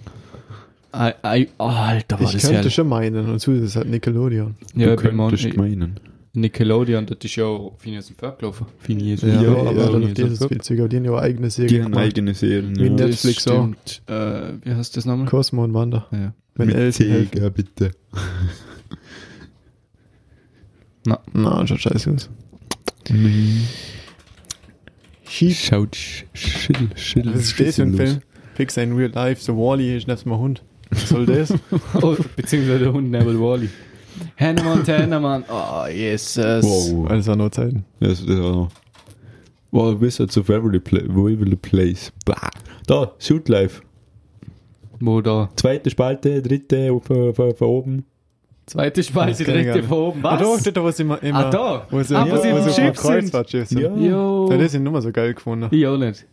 Ei, 0.91 1.13
ei, 1.23 1.47
oh, 1.57 1.63
Alter, 1.65 2.19
war 2.19 2.25
Ich 2.27 2.33
das 2.33 2.41
könnte 2.43 2.55
herrlich. 2.57 2.73
schon 2.75 2.87
meinen. 2.89 3.29
Und 3.29 3.39
so 3.41 3.51
ist 3.53 3.61
es 3.63 3.75
halt 3.75 3.89
Nickelodeon. 3.89 4.55
Ja, 4.75 4.95
du 4.95 5.03
ich 5.07 5.13
mal 5.13 5.29
könntest 5.29 5.57
meinen. 5.57 5.99
Nickelodeon, 6.33 7.05
das 7.07 7.17
ist 7.23 7.35
ja 7.35 7.45
auch 7.45 7.73
Phineas 7.79 8.09
und 8.09 8.17
Ferb 8.19 8.37
gelaufen. 8.39 8.67
Phineas 8.79 9.21
Ja, 9.21 9.41
Ja, 9.41 9.51
aber 9.55 9.71
ja, 9.71 9.89
dann 9.89 10.01
Phineas 10.01 10.07
auf 10.09 10.13
dieses 10.13 10.29
und 10.29 10.37
Ferb. 10.37 10.49
Spielzeug, 10.51 10.79
aber 10.79 10.89
die 10.89 10.97
haben 10.97 11.05
ja 11.05 11.11
auch 11.11 11.17
eigene 11.21 11.47
Die 11.47 11.51
Serie 11.51 11.83
haben 11.83 11.91
gemacht. 11.91 12.05
eigene 12.05 12.33
Serien. 12.35 12.75
Wie 12.75 12.83
Ja. 12.83 12.89
der- 12.89 13.07
Das 13.07 13.23
Netflix 13.23 13.47
auch. 13.47 13.61
stimmt. 13.63 14.01
Äh, 14.07 14.53
wie 14.65 14.73
heißt 14.75 14.97
das 14.97 15.05
nochmal? 15.05 15.25
Cosmo 15.27 15.63
und 15.63 15.73
Wanda. 15.73 16.05
Ja. 16.11 16.33
Wenn 16.55 16.67
Mit. 16.67 16.93
Sega, 16.93 17.49
bitte. 17.49 17.91
Na, 21.33 21.65
schaut 21.67 21.79
scheiße 21.79 22.11
aus. 22.13 22.29
Schaut 25.29 25.95
sch- 25.95 26.25
schill, 26.33 26.89
schill. 26.95 27.25
Was 27.33 27.51
ist 27.51 27.59
das 27.59 27.75
für 27.75 27.81
ein. 27.83 27.93
Film? 27.95 28.19
Pixar 28.55 28.83
in 28.83 28.93
Real 28.93 29.11
Life, 29.11 29.41
so 29.43 29.55
Wally, 29.55 29.97
ich 29.97 30.07
nenn's 30.07 30.25
mal 30.25 30.37
Hund. 30.37 30.63
Was 30.89 31.09
soll 31.09 31.25
das? 31.25 31.53
Oh, 32.01 32.15
beziehungsweise 32.35 32.79
der 32.79 32.93
Hund 32.93 33.11
Neville 33.11 33.39
Wally. 33.39 33.69
Hannah 34.37 34.63
Montana, 34.63 35.19
Mann. 35.19 35.43
Oh, 35.47 35.85
Jesus. 35.87 36.63
Wow. 36.63 37.09
Alles 37.09 37.27
war 37.27 37.35
nur 37.35 37.51
Zeiten. 37.51 37.85
Das, 37.99 38.25
das 38.25 38.37
war 38.39 38.51
noch. 38.51 38.71
Wow, 39.71 39.99
Wizards 40.01 40.37
of 40.37 40.49
Waverly, 40.49 40.79
Pla 40.79 41.01
Waverly 41.07 41.55
Place. 41.55 42.11
Bah. 42.25 42.49
Da, 42.87 43.11
Shoot 43.19 43.47
Life. 43.49 43.81
Wo 44.99 45.21
da? 45.21 45.49
Zweite 45.55 45.89
Spalte, 45.89 46.41
dritte 46.41 46.99
von 47.01 47.53
oben. 47.67 48.05
Zweite 48.67 49.01
dritte 49.01 49.63
gar 49.65 49.83
von 49.83 49.97
oben. 49.97 50.19
Ah, 50.25 50.39
Was? 50.39 50.63
da, 50.63 50.71
da, 50.71 50.83
wo 50.83 50.91
sie 50.91 51.03
immer, 51.03 51.23
immer 51.23 51.45
Ah, 51.45 51.49
da. 51.49 51.87
Wo 51.89 52.03
sie, 52.03 52.15
Ah, 52.15 52.25
wo 52.29 52.35
sie 52.37 52.51
wo 52.51 52.57
im 52.57 52.69
sie 52.69 52.91
Kreuzfahrtschiff 52.91 53.67
sind. 53.69 53.79
Ja. 53.81 53.95
Jo. 53.95 54.49
Ja, 54.51 54.57
das 54.57 54.73
sind 54.73 54.85
immer 54.85 55.01
so 55.01 55.11
geil 55.11 55.33
gefunden. 55.33 55.67
Ich 55.73 55.87
auch 55.87 55.97
nicht. 55.97 56.25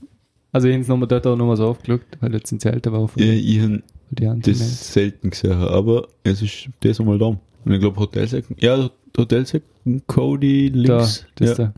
Also, 0.52 0.68
ich 0.68 0.74
habe 0.74 0.82
es 0.82 0.88
nochmal 0.88 1.08
dort 1.08 1.26
auch 1.26 1.36
nochmal 1.36 1.56
so 1.56 1.68
aufgeschaut, 1.68 2.00
weil 2.20 2.34
jetzt 2.34 2.48
sind 2.48 2.60
sie 2.60 2.68
älter 2.68 2.92
war. 2.92 3.08
Ja, 3.16 3.24
ich 3.32 3.60
habe 3.60 3.82
Die 4.10 4.52
das 4.52 4.92
selten 4.92 5.30
gesehen, 5.30 5.52
aber 5.52 6.08
es 6.24 6.42
ist 6.42 6.68
das 6.80 7.00
einmal 7.00 7.18
da. 7.18 7.26
Und 7.26 7.40
ich 7.72 7.80
glaube 7.80 7.98
Hotel 7.98 8.26
Second, 8.28 8.60
ja, 8.62 8.90
Hotel 9.16 9.46
Second 9.46 10.06
Cody 10.06 10.70
Da, 10.70 10.78
links. 10.98 11.26
das 11.36 11.48
ja. 11.58 11.64
da. 11.66 11.74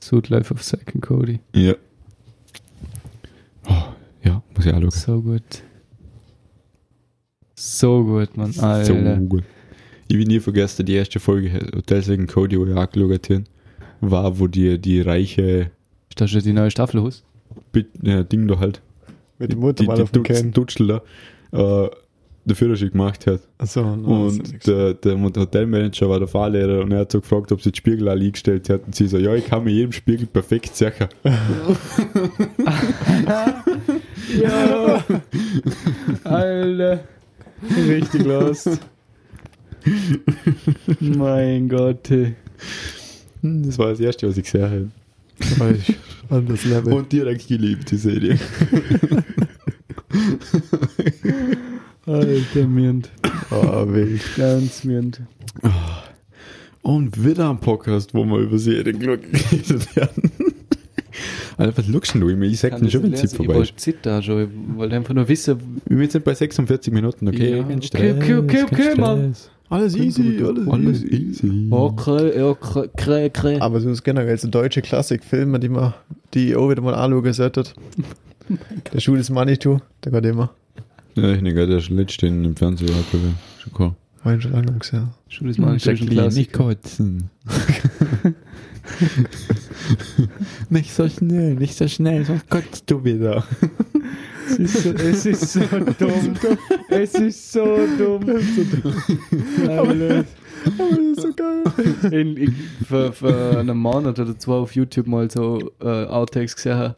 Suit 0.00 0.28
Life 0.30 0.54
of 0.54 0.62
Second 0.62 1.02
Cody. 1.02 1.40
Ja. 1.54 1.74
Oh, 3.68 3.72
ja, 4.24 4.42
muss 4.56 4.64
ich 4.66 4.72
auch 4.72 4.80
schauen. 4.80 4.90
So 4.90 5.20
gut. 5.20 5.62
So 7.60 8.04
gut, 8.04 8.36
Mann. 8.36 8.52
So 8.52 8.62
Alter. 8.62 9.16
gut. 9.16 9.42
Ich 10.06 10.16
will 10.16 10.26
nie 10.26 10.38
vergessen, 10.38 10.86
die 10.86 10.94
erste 10.94 11.18
Folge 11.18 11.50
Hotel 11.74 12.02
Second 12.02 12.30
Cody, 12.30 12.56
wo 12.58 12.64
ich 12.64 12.76
angeschaut 12.76 13.30
habe, 13.30 13.44
war, 14.00 14.38
wo 14.38 14.46
die, 14.46 14.78
die 14.78 15.00
reiche 15.00 15.72
Ist 16.08 16.20
da 16.20 16.28
schon 16.28 16.40
die 16.42 16.52
neue 16.52 16.70
Staffel 16.70 17.00
aus? 17.00 17.24
Ja, 18.02 18.22
Ding 18.22 18.46
da 18.46 18.60
halt, 18.60 18.80
Mit 19.38 19.50
der 19.52 19.58
Mutter 19.58 19.82
die, 19.82 19.88
mal 19.88 19.96
die 19.96 20.02
auf 20.02 20.12
dem 20.12 20.22
Dutz, 20.22 20.38
Ken. 20.38 20.52
Dutschel 20.52 20.86
da, 20.86 21.02
äh, 21.84 21.90
der 22.44 22.56
Führerschein 22.56 22.90
gemacht 22.92 23.26
hat. 23.26 23.40
Achso, 23.58 23.96
no, 23.96 24.28
Und 24.28 24.64
der, 24.66 24.94
der 24.94 25.20
Hotelmanager 25.20 26.08
war 26.08 26.20
der 26.20 26.28
Fahrlehrer 26.28 26.82
und 26.82 26.92
er 26.92 27.00
hat 27.00 27.10
so 27.12 27.20
gefragt, 27.20 27.50
ob 27.50 27.60
sie 27.60 27.72
den 27.72 27.76
Spiegel 27.76 28.08
alle 28.08 28.24
eingestellt 28.24 28.70
hat. 28.70 28.86
Und 28.86 28.94
sie 28.94 29.08
so, 29.08 29.18
ja, 29.18 29.34
ich 29.34 29.46
kann 29.46 29.64
mir 29.64 29.72
jedem 29.72 29.92
Spiegel 29.92 30.26
perfekt 30.28 30.76
sehen. 30.76 30.92
Ja. 34.40 35.04
Alter. 36.24 37.00
Richtig 37.62 38.24
lost. 38.24 38.80
mein 41.00 41.68
Gott. 41.68 42.10
ey. 42.10 42.34
Das 43.42 43.78
war 43.78 43.90
das 43.90 44.00
Erste, 44.00 44.28
was 44.28 44.36
ich 44.36 44.44
gesehen 44.44 44.90
habe. 45.50 45.78
Anderes 46.30 46.64
Level. 46.64 46.92
Und 46.92 47.12
direkt 47.12 47.46
geliebt, 47.48 47.90
die 47.90 47.96
Serie. 47.96 48.38
Alter, 52.06 52.66
Mirnd. 52.66 53.10
oh, 53.50 53.86
wild. 53.86 54.22
Ganz 54.36 54.84
Mirnd. 54.84 55.20
Und 56.82 57.22
wieder 57.24 57.50
ein 57.50 57.58
Podcast, 57.60 58.14
wo 58.14 58.24
wir 58.24 58.38
über 58.38 58.58
Serien 58.58 58.98
geredet 58.98 59.96
werden. 59.96 60.32
Alter, 61.58 61.76
was 61.76 61.86
denn 62.12 62.20
du 62.20 62.28
immer? 62.28 62.44
Ich 62.44 62.60
sag 62.60 62.78
dir 62.78 62.88
schon, 62.88 63.02
wenn 63.02 63.10
nicht 63.10 63.24
es 63.24 63.32
lesen. 63.32 63.32
Ich 63.32 63.36
vorbei 63.36 63.54
wollte 63.56 63.70
ist. 63.74 63.80
zittern 63.80 64.22
schon. 64.22 64.42
Ich 64.42 64.76
wollte 64.78 64.96
einfach 64.96 65.12
nur 65.12 65.28
wissen. 65.28 65.58
Wir 65.86 66.08
sind 66.10 66.24
bei 66.24 66.32
46 66.34 66.92
Minuten, 66.92 67.26
okay? 67.28 67.56
Ja, 67.56 67.62
Kein 67.64 67.76
okay, 67.78 67.86
Stress, 67.86 68.38
okay, 68.38 68.62
okay, 68.62 69.00
Mann. 69.00 69.34
Alles 69.70 69.96
easy, 69.96 70.42
alles, 70.42 70.66
Alles 70.68 71.04
easy. 71.04 71.46
easy. 71.46 71.66
Okay, 71.70 72.42
okay, 72.42 72.80
okay, 72.94 73.26
okay. 73.26 73.60
Aber 73.60 73.80
so 73.80 73.90
ist 73.90 74.02
generell 74.02 74.38
so 74.38 74.48
deutsche 74.48 74.80
Klassikfilme, 74.80 75.58
die 75.60 75.68
man, 75.68 75.92
die 76.32 76.50
ich 76.50 76.56
auch 76.56 76.70
wieder 76.70 76.80
mal 76.80 76.94
anschauen 76.94 77.32
sollte. 77.32 77.64
Der 78.94 79.00
Schuh 79.00 79.16
des 79.16 79.28
Manitou, 79.28 79.78
der 80.02 80.12
geht 80.12 80.24
immer. 80.24 80.50
Ja, 81.16 81.32
ich 81.32 81.42
denke, 81.42 81.66
der 81.66 81.78
ist 81.78 81.90
letzte 81.90 82.28
im 82.28 82.56
Fernsehen 82.56 82.88
war, 82.88 83.00
ich. 83.00 83.62
Schon 83.62 83.72
cool. 83.78 83.94
Hab 84.24 84.36
ich 84.36 84.42
schon 84.42 84.52
lange 84.52 84.66
nicht 84.72 84.80
gesehen. 84.80 85.08
Schon 85.28 85.48
das 85.48 85.58
mal 85.58 85.72
ein 85.72 85.78
Kleine 85.78 85.98
Klassik. 86.06 86.52
Kotzen. 86.52 87.30
nicht 90.70 90.92
so 90.92 91.08
schnell, 91.08 91.54
nicht 91.54 91.76
so 91.76 91.88
schnell, 91.88 92.24
sonst 92.24 92.48
kotzt 92.48 92.90
du 92.90 93.04
wieder. 93.04 93.44
Es 94.50 94.58
ist 94.58 94.82
so, 94.82 94.90
es 94.92 95.26
ist 95.26 95.52
so 95.52 95.60
dumm. 95.98 96.34
Es 96.88 97.14
ist 97.14 97.52
so 97.52 97.78
dumm. 97.98 98.22
Alter. 99.68 99.70
Aber 99.78 99.94
das 99.94 100.24
ist 100.98 101.20
so 101.20 101.32
geil. 101.34 101.64
In, 102.10 102.36
ich, 102.38 102.50
für, 102.86 103.12
für 103.12 103.58
einen 103.58 103.76
Monat 103.76 104.18
oder 104.18 104.38
zwei 104.38 104.54
auf 104.54 104.74
YouTube 104.74 105.06
mal 105.06 105.30
so 105.30 105.70
äh, 105.82 106.06
Outtakes 106.06 106.56
gesehen. 106.56 106.94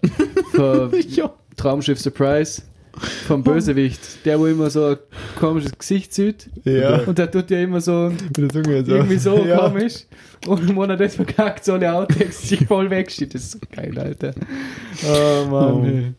Für. 0.52 0.92
Traumschiff 1.56 2.00
Surprise 2.00 2.62
vom 3.26 3.42
Bösewicht. 3.42 4.24
Der, 4.24 4.38
wo 4.38 4.46
immer 4.46 4.70
so 4.70 4.86
ein 4.86 4.96
komisches 5.38 5.76
Gesicht 5.76 6.14
sieht. 6.14 6.50
Ja. 6.64 7.00
Und 7.00 7.18
der 7.18 7.30
tut 7.30 7.50
ja 7.50 7.60
immer 7.60 7.80
so 7.80 8.12
irgendwie 8.36 9.18
so 9.18 9.36
ja. 9.46 9.58
komisch. 9.58 10.06
Und 10.46 10.76
wenn 10.76 10.90
er 10.90 10.96
das 10.96 11.16
verkackt, 11.16 11.64
so 11.64 11.74
eine 11.74 11.92
Outtakes 11.92 12.48
sich 12.48 12.66
voll 12.66 12.90
wegsteht. 12.90 13.34
Das 13.34 13.42
ist 13.42 13.52
so 13.52 13.58
geil, 13.74 13.96
Alter. 13.98 14.34
Oh 15.04 15.46
Mann. 15.50 16.14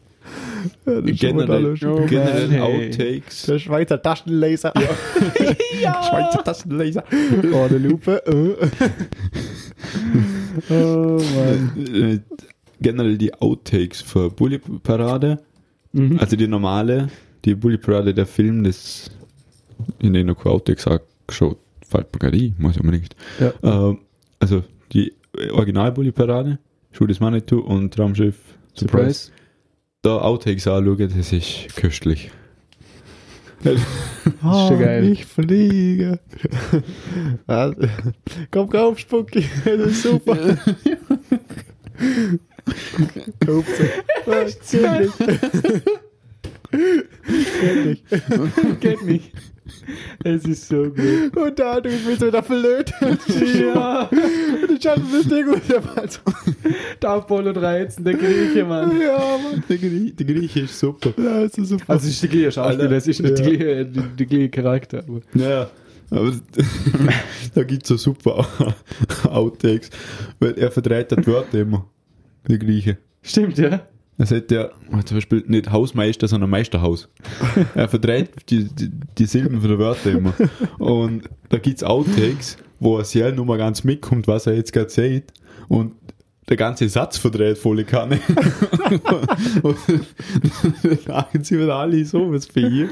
Oh. 0.86 0.92
Ja, 0.92 1.02
Generell. 1.02 1.74
Oh, 1.86 2.06
generell 2.06 2.48
man, 2.48 2.52
hey. 2.52 2.90
Outtakes. 2.90 3.44
Der 3.44 3.60
Schweizer 3.60 4.02
Taschenlaser. 4.02 4.74
Schweizer 5.36 6.44
Taschenlaser. 6.44 7.04
Oh, 7.52 7.64
eine 7.64 7.78
Lupe. 7.80 8.22
Äh. 8.28 8.68
Oh 10.70 11.20
Mann. 11.36 11.72
Äh, 11.94 12.20
generell 12.80 13.18
die 13.18 13.34
Outtakes 13.34 14.02
für 14.02 14.30
Bully 14.30 14.60
Parade. 14.60 15.40
Mhm. 15.94 16.18
Also 16.20 16.36
die 16.36 16.48
normale, 16.48 17.10
die 17.46 17.56
Bully 17.56 17.78
Parade, 17.78 18.14
der 18.14 18.26
Film, 18.26 18.64
das 18.64 19.10
in 20.00 20.14
den 20.14 20.30
Outtakes 20.30 20.88
auch 20.88 21.00
geschaut. 21.28 21.58
Fällt 21.88 22.14
mir 22.14 22.20
gerade 22.20 22.38
ein, 22.38 22.56
muss 22.58 22.76
ich 22.76 22.82
unbedingt. 22.82 23.16
Ja. 23.40 23.54
Ähm, 23.64 24.00
also 24.40 24.64
die 24.94 25.14
Original 25.52 25.92
Bully 25.92 26.12
Parade, 26.12 26.60
Schuh 26.92 27.08
des 27.08 27.20
Manitou 27.20 27.60
und 27.60 27.94
Traumschiff 27.94 28.38
Surprise. 28.74 29.14
Surprise. 29.14 29.32
Da 30.04 30.18
Outtakes 30.18 30.68
anschauen, 30.68 30.98
das 30.98 31.32
ist 31.32 31.76
köstlich. 31.76 32.32
Oh, 34.44 34.70
schon 34.70 34.80
geil. 34.80 35.12
Ich 35.12 35.26
fliege. 35.26 36.20
Komm 38.52 38.70
rauf, 38.70 39.00
Spucki. 39.00 39.46
Das 39.66 39.92
ist 39.92 40.04
super. 40.04 40.58
Ups. 43.48 43.68
Geht 47.62 47.86
nicht. 47.86 48.04
Geht 48.80 49.02
nicht. 49.04 49.32
Es 50.24 50.44
ist 50.46 50.68
so 50.68 50.84
gut. 50.90 51.36
Und 51.36 51.60
da, 51.60 51.80
du 51.80 51.90
bist 51.90 52.08
wieder 52.08 52.32
der 52.32 52.44
verlötet. 52.44 52.94
Ja. 53.60 54.04
Und 54.10 54.78
ich 54.80 54.88
hatte 54.88 55.02
das 55.12 55.28
Ding 55.28 55.48
und 55.48 55.70
der 55.70 55.84
war 55.84 56.08
so. 56.08 56.20
Der 57.02 57.10
Apollo 57.10 57.54
13, 57.54 58.04
der 58.04 58.14
Grieche, 58.16 58.66
Mann. 58.66 59.00
Ja, 59.00 59.18
Mann. 59.18 59.64
Der, 59.70 59.78
Grie 59.78 60.12
der 60.12 60.26
Grieche 60.26 60.62
ist 60.62 60.78
super. 60.80 61.14
Ja, 61.18 61.42
ist 61.44 61.56
so 61.56 61.64
super. 61.64 61.86
Also 61.88 62.08
es 62.08 62.14
ist 62.14 62.24
die 62.24 62.28
gleiche 62.30 62.52
Schauspieler, 62.52 62.92
es 62.92 63.08
ist 63.08 63.22
nicht 63.22 63.40
Ja. 63.40 63.46
die 63.46 63.58
gleiche, 63.58 63.86
gleiche 64.28 64.50
Charakter. 64.50 65.04
Aber 65.08 65.22
Ja, 65.34 65.70
aber 66.10 66.32
da 67.56 67.64
gibt 67.64 67.84
es 67.84 67.90
so 67.90 67.98
super 67.98 68.46
Outtakes, 69.30 69.90
weil 70.40 70.58
er 70.58 70.70
verdreht 70.72 71.12
das 71.14 71.26
Wort 71.26 71.54
immer, 71.54 71.86
der 72.48 72.58
Grieche. 72.58 72.98
Stimmt, 73.22 73.58
ja? 73.58 73.82
Er 74.18 74.26
sagt 74.26 74.52
ja 74.52 74.70
zum 75.06 75.18
Beispiel 75.18 75.44
nicht 75.48 75.72
Hausmeister, 75.72 76.28
sondern 76.28 76.50
Meisterhaus. 76.50 77.10
Er 77.76 77.88
verdreht 77.88 78.30
die, 78.50 78.66
die, 78.66 78.92
die 79.18 79.26
Silben 79.26 79.62
von 79.62 79.70
der 79.70 79.80
Wörter 79.80 80.12
immer. 80.12 80.34
Und 80.78 81.24
da 81.50 81.58
gibt 81.58 81.78
es 81.78 81.84
Outtakes, 81.84 82.58
wo 82.80 83.00
er 83.00 83.06
sehr 83.06 83.32
nur 83.32 83.46
mal 83.46 83.58
ganz 83.58 83.84
mitkommt, 83.84 84.28
was 84.28 84.46
er 84.46 84.54
jetzt 84.54 84.74
gerade 84.74 84.90
sagt. 84.90 85.34
Und 85.70 85.94
der 86.50 86.58
ganze 86.58 86.88
Satz 86.90 87.18
verdreht 87.18 87.58
volle 87.58 87.86
Kanne. 87.86 88.20
und 89.64 89.78
dann 90.84 91.00
lachen 91.06 91.44
sie 91.44 91.58
wieder 91.58 91.76
alle 91.76 92.06
so, 92.06 92.32
was 92.32 92.46
für 92.46 92.60
ihr. 92.60 92.90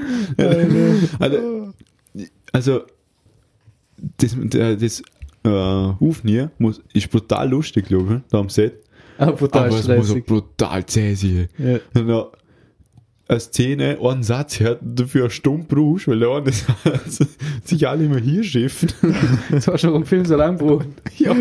Also, 1.20 1.74
also 2.52 2.82
das, 4.18 4.36
das 4.80 5.04
äh, 5.43 5.50
Aufnehmen 5.50 6.52
muss, 6.58 6.82
ist 6.93 7.10
brutal 7.10 7.50
lustig, 7.50 7.86
glaube 7.88 8.16
ich, 8.16 8.32
da 8.32 8.39
am 8.39 8.50
Set. 8.50 8.84
Ah, 9.20 9.32
brutal 9.32 9.67
Aber 9.67 9.78
es 9.78 9.88
muss 9.88 10.11
auch 10.11 10.26
brutal 10.26 10.86
zäh 10.86 11.13
sein. 11.13 11.49
Ja. 11.57 11.80
Du 11.93 12.32
eine 13.28 13.39
Szene, 13.39 13.99
einen 14.01 14.24
Satz 14.24 14.59
hört, 14.61 14.80
dafür 14.82 15.24
eine 15.24 15.30
Stunde 15.30 15.65
brauchst, 15.67 16.07
weil 16.07 16.20
der 16.20 16.30
eine 16.32 16.51
sich 17.63 17.88
alle 17.88 18.05
immer 18.05 18.20
hier 18.20 18.43
schiffen. 18.43 18.89
Das 19.51 19.67
war 19.67 19.78
schon 19.78 19.93
im 19.93 20.05
Film 20.05 20.26
so 20.26 20.38
lang 20.38 20.57
gebraucht. 20.57 20.88
ja. 21.17 21.36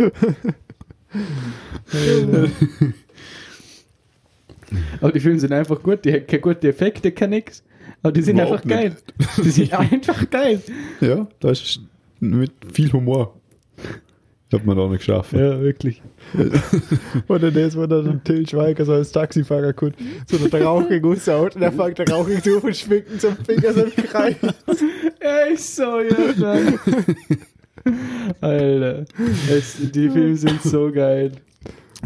Aber 5.01 5.13
die 5.13 5.21
Filme 5.21 5.39
sind 5.39 5.53
einfach 5.53 5.81
gut, 5.81 6.05
die 6.05 6.13
haben 6.13 6.27
keine 6.27 6.43
guten 6.43 6.67
Effekte, 6.67 7.13
kein 7.13 7.31
nix. 7.31 7.63
Aber 8.03 8.13
die 8.13 8.23
sind 8.23 8.37
Überhaupt 8.37 8.65
einfach 8.65 8.69
geil. 8.69 8.97
Die 9.39 9.51
sind 9.51 9.73
einfach 9.73 10.31
geil. 10.31 10.61
ja, 11.01 11.29
das 11.39 11.63
ist 11.63 11.81
mit 12.19 12.53
viel 12.73 12.93
Humor. 12.93 13.41
Hat 14.51 14.65
man 14.65 14.79
auch 14.79 14.89
nicht 14.89 15.01
geschafft. 15.01 15.35
Ja, 15.35 15.61
wirklich. 15.61 16.01
Oder 17.29 17.51
das, 17.51 17.77
wo 17.77 17.87
dann 17.87 18.25
Till 18.25 18.49
Schweiger 18.49 18.87
so 18.87 18.93
als 18.95 19.13
Taxifahrer 19.13 19.75
kommt, 19.75 19.97
so 20.27 20.39
der 20.39 20.63
rauchige 20.65 21.03
Gusshaut 21.03 21.55
und 21.55 21.63
er 21.63 21.73
fängt 21.73 21.99
der 21.99 22.09
rauchig 22.09 22.43
zu 22.43 22.59
und 22.59 22.75
schwingt 22.75 23.11
ihn 23.11 23.21
zum 23.21 23.37
Finger 23.37 23.75
so 23.75 23.83
im 23.83 23.91
Kreis. 23.91 24.37
Ja, 25.23 25.39
ist 25.53 25.77
so, 25.77 26.01
ja. 26.01 26.73
Alter, 28.41 29.05
es, 29.51 29.77
die 29.93 30.09
Filme 30.09 30.37
sind 30.37 30.63
so 30.63 30.91
geil. 30.93 31.33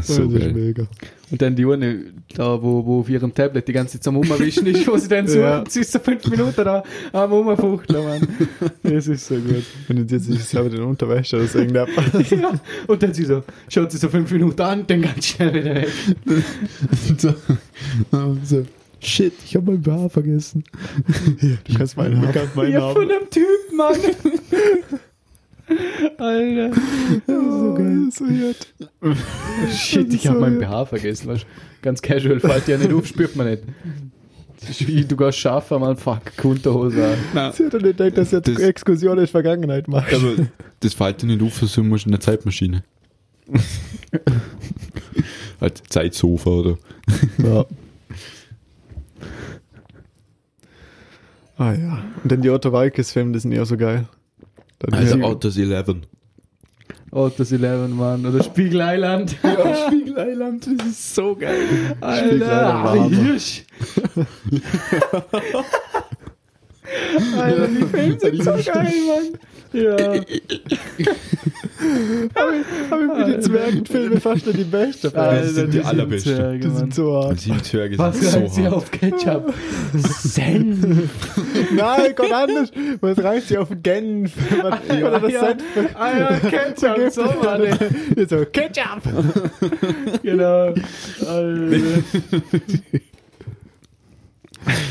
So 0.01 0.24
das 0.24 0.32
ist 0.32 0.40
geil. 0.40 0.53
mega. 0.53 0.86
Und 1.33 1.41
dann 1.43 1.57
die 1.57 1.64
eine, 1.64 2.05
da 2.37 2.62
wo, 2.62 2.85
wo 2.85 3.01
auf 3.01 3.09
ihrem 3.09 3.35
Tablet 3.35 3.66
die 3.66 3.72
ganze 3.72 3.99
Zeit 3.99 4.07
am 4.09 4.18
Umwischen 4.18 4.66
ist, 4.66 4.87
wo 4.87 4.97
sie 4.97 5.09
dann 5.09 5.26
suchen, 5.26 5.41
Ja. 5.43 5.64
sie 5.66 5.80
ist 5.80 5.91
so 5.91 5.99
fünf 5.99 6.24
Minuten 6.28 6.62
da 6.64 6.83
am 7.12 7.33
Umfuchteln, 7.33 8.05
Mann. 8.05 8.28
Das 8.83 9.09
ist 9.09 9.26
so 9.26 9.35
gut. 9.37 9.64
Und 9.89 10.11
jetzt 10.11 10.28
ist 10.28 10.51
selber 10.51 10.68
den 10.70 10.83
Unterwäsche 10.83 11.37
oder 11.37 11.47
so 11.47 11.59
irgendetwas. 11.59 12.30
Ja. 12.30 12.53
Und 12.87 13.03
dann 13.03 13.14
sie 13.14 13.24
so, 13.24 13.43
schaut 13.68 13.91
sie 13.91 13.99
so 13.99 14.09
fünf 14.09 14.30
Minuten 14.30 14.61
an, 14.61 14.87
dann 14.87 15.03
ganz 15.03 15.26
schnell 15.26 15.55
wieder 15.55 15.74
weg. 15.74 15.89
so, 17.18 17.35
so, 18.45 18.66
shit, 19.01 19.33
ich 19.45 19.57
habe 19.57 19.72
mein 19.72 19.83
BH 19.83 20.09
vergessen. 20.11 20.64
Du 21.66 21.74
kannst 21.76 21.97
meinen 21.97 22.20
Du 22.20 22.26
haben. 22.28 22.70
Ja, 22.70 22.93
von 22.93 23.09
dem 23.09 23.30
Typ, 23.30 23.47
Mann. 23.74 23.97
Alter. 26.19 26.73
so 27.27 27.75
geil. 27.75 28.09
So 28.13 28.25
gut. 28.25 29.17
Shit, 29.73 30.13
ich 30.13 30.27
hab 30.27 30.35
so 30.35 30.41
mein 30.41 30.59
gut. 30.59 30.69
BH 30.69 30.87
vergessen. 30.87 31.29
Weißt? 31.29 31.45
du. 31.45 31.47
Ganz 31.83 32.03
casual, 32.03 32.41
fällt 32.41 32.69
ja 32.69 32.79
nicht 32.79 32.93
auf, 32.93 33.07
spürt 33.07 33.37
man 33.37 33.49
nicht. 33.51 33.63
Das 34.61 34.71
ist 34.71 34.87
wie, 34.87 35.05
du 35.05 35.17
gehst 35.17 35.39
schaffen, 35.39 35.81
mal 35.81 35.97
fuck, 35.97 36.23
Unterhose 36.45 37.05
an. 37.05 37.19
Nein, 37.35 37.53
Sie 37.53 37.65
hat 37.67 37.75
doch 37.75 37.81
nicht 37.81 37.97
gedacht, 37.99 38.17
dass 38.19 38.31
jetzt 38.31 38.47
Das- 38.49 38.59
Exkursion 38.61 39.19
in 39.19 39.25
die 39.25 39.31
Vergangenheit 39.31 39.89
macht. 39.89 40.13
aber 40.15 40.35
das 40.81 40.95
fällt 40.95 41.23
dir 41.23 41.27
nicht 41.27 41.43
auf, 41.43 41.57
so 41.59 41.83
musst 41.83 42.05
du 42.05 42.09
in 42.11 42.15
eine 42.15 42.21
Zeitmaschine. 42.21 42.85
halt 45.61 45.83
Zeitsofa 45.89 46.51
oder. 46.51 46.79
Ja. 47.43 47.65
Ah 51.59 51.73
ja. 51.75 52.05
Und 52.23 52.33
dann 52.33 52.43
die 52.43 52.51
Otto 52.51 52.73
Walkes-Filme, 52.73 53.33
die 53.33 53.39
sind 53.39 53.53
ja 53.53 53.65
so 53.65 53.77
geil. 53.77 54.07
Dann 54.83 54.95
Also 54.99 55.20
Autos 55.22 55.57
11. 55.57 55.97
Autos 57.12 57.53
11, 57.53 57.89
Mann. 57.91 58.26
Oder 58.26 58.43
Spiegeleiland. 58.43 59.37
Ja, 59.43 59.87
Spiegeleiland, 59.87 60.66
das 60.66 60.87
ist 60.87 61.14
so 61.14 61.37
geil. 61.37 61.97
Alter. 62.01 63.09
Hirsch. 63.09 63.64
Alter, 67.39 67.68
die 67.68 67.85
Filme 67.85 68.18
sind 68.18 68.43
so 68.45 68.51
geil, 68.72 68.93
Mann. 69.07 69.39
Ja. 69.73 69.97
Aber 72.91 73.14
für 73.16 73.25
die 73.35 73.41
Zwergenfilme 73.41 74.20
fast 74.20 74.47
nicht 74.47 74.59
die 74.59 74.64
beste. 74.64 75.14
Alter, 75.14 75.47
sind 75.49 75.68
die 75.73 75.79
sind 75.79 75.87
allerbesten. 75.87 76.37
Zwerge, 76.37 76.59
Die 76.59 76.70
sind 76.70 76.95
so 76.95 77.12
hart. 77.25 77.41
Sieben 77.41 77.62
Zwerge 77.62 77.99
Was 77.99 78.20
sind 78.20 78.35
reicht 78.43 78.49
so 78.51 78.55
sie 78.55 78.64
hart. 78.64 78.75
auf 78.75 78.91
Ketchup? 78.91 79.55
Senf. 79.95 80.87
Nein, 81.77 82.12
Gott 82.14 82.33
anders. 82.33 82.70
Was 83.01 83.18
reicht 83.25 83.49
sie 83.49 83.59
auf 83.59 83.68
den 83.68 83.83
Genf? 83.83 84.33
Was- 84.62 84.79
Oder 84.97 85.20
das 85.20 85.33
ja. 85.33 85.47
Set. 85.49 85.59
Ah 85.95 86.18
ja, 86.18 86.39
Ketchup, 86.39 87.11
so 87.11 87.23
Mann. 87.25 87.79
So, 88.29 88.45
Ketchup! 88.47 89.03
Genau. 90.23 90.75
Alter. 91.27 91.77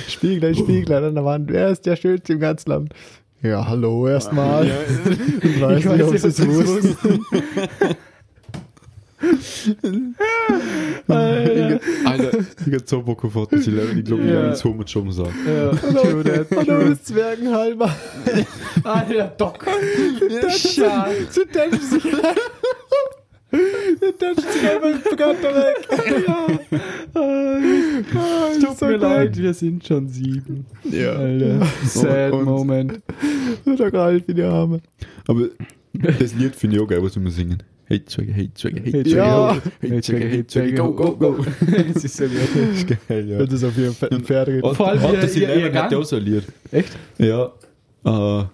Spieglein, 0.10 0.56
Spieglein 0.56 1.04
an 1.06 1.16
der 1.16 1.24
Wand. 1.26 1.50
Wer 1.52 1.70
ist 1.70 1.86
der 1.86 1.96
Schönste 1.96 2.34
im 2.34 2.40
ganzen 2.40 2.70
Land? 2.70 2.94
Ja, 3.44 3.68
hallo 3.68 4.08
erstmal. 4.08 4.68
Ich 5.42 5.60
weiß 5.62 5.80
Ich 5.80 5.86
nicht, 5.86 5.90
weiß 5.90 6.02
ob 6.04 6.12
nicht, 6.12 6.22
sie 6.22 6.28
ob 6.28 6.30
es 6.30 6.36
sie 6.38 6.44
es 6.44 6.48
wussten. 6.48 7.26
Alter. 11.08 11.80
Alter, 12.06 12.38
ich 12.66 12.74
hab 12.74 12.88
so 12.90 13.02
Bock 13.02 13.24
auf 13.26 13.36
Autos 13.36 13.68
11. 13.68 13.96
Ich 13.98 14.06
glaube, 14.06 14.22
ich 14.24 14.30
Ja. 14.30 14.36
werde 14.36 14.50
es 14.50 14.64
Home 14.64 14.88
schon 14.88 15.12
sagen. 15.12 15.34
Ja, 15.46 15.70
true 15.72 16.24
that, 16.24 16.48
Hallo, 16.52 16.64
true. 16.64 16.90
das 16.90 17.04
Zwergenhalber. 17.04 17.94
Alter, 18.84 19.34
Doc. 19.38 19.66
Schade. 20.50 21.12
Sie 21.30 21.46
tätschen 21.46 21.82
sich. 21.82 22.04
Sie 22.04 22.10
tätschen 24.18 24.52
sich 24.52 24.70
einfach 24.70 25.00
bekannter 25.10 25.56
weg. 25.56 25.88
Ah, 27.14 27.20
Tut 28.06 28.82
mir 28.82 28.98
leid, 28.98 29.38
wir 29.38 29.54
sind 29.54 29.86
schon 29.86 30.08
sieben. 30.08 30.66
Ja. 30.90 31.14
Alter. 31.14 31.66
Sad 31.86 32.34
Und- 32.34 32.46
Moment. 32.46 33.00
Der 33.66 33.94
Ralf 33.94 34.28
wie 34.28 34.34
die 34.34 34.44
Arme. 34.44 34.82
Aber 35.28 35.48
das 35.94 36.34
Lied 36.36 36.56
finde 36.56 36.78
ich 36.78 36.82
auch 36.82 36.88
geil, 36.88 37.04
was 37.04 37.22
wir 37.22 37.32
singen. 37.32 37.62
Hey 37.86 38.06
Zwerge, 38.06 38.32
hey 38.32 38.50
Zwerge, 38.54 38.82
hey 38.84 38.92
Hey, 38.94 39.04
Zwerge, 39.04 39.18
Ja. 39.18 39.62
hey 39.82 40.02
Zwerge, 40.02 40.26
hey 40.30 40.48
Zwerge, 40.48 40.74
go, 40.76 40.94
go, 40.94 41.12
go. 41.18 41.46
Das 41.94 42.04
ist 42.06 42.16
so 42.18 42.24
gut. 42.24 42.34
Das 42.56 42.78
ist 42.78 43.08
geil, 43.10 43.28
ja. 43.30 43.38
Das 43.40 43.54
ist 43.54 43.64
auf 43.66 43.76
jeden 43.78 43.94
Fall 43.94 44.10
ein 44.14 44.24
Pferd. 44.24 44.64
Und 44.64 44.76
Vor 44.78 44.88
allem 44.88 45.02
11 45.04 45.36
ihr 45.38 45.74
hat 45.74 45.94
auch 45.94 46.04
so 46.06 46.16
ein 46.16 46.24
Lied. 46.24 46.44
Echt? 46.72 46.98
Ja. 47.18 47.52
Äh, 48.06 48.46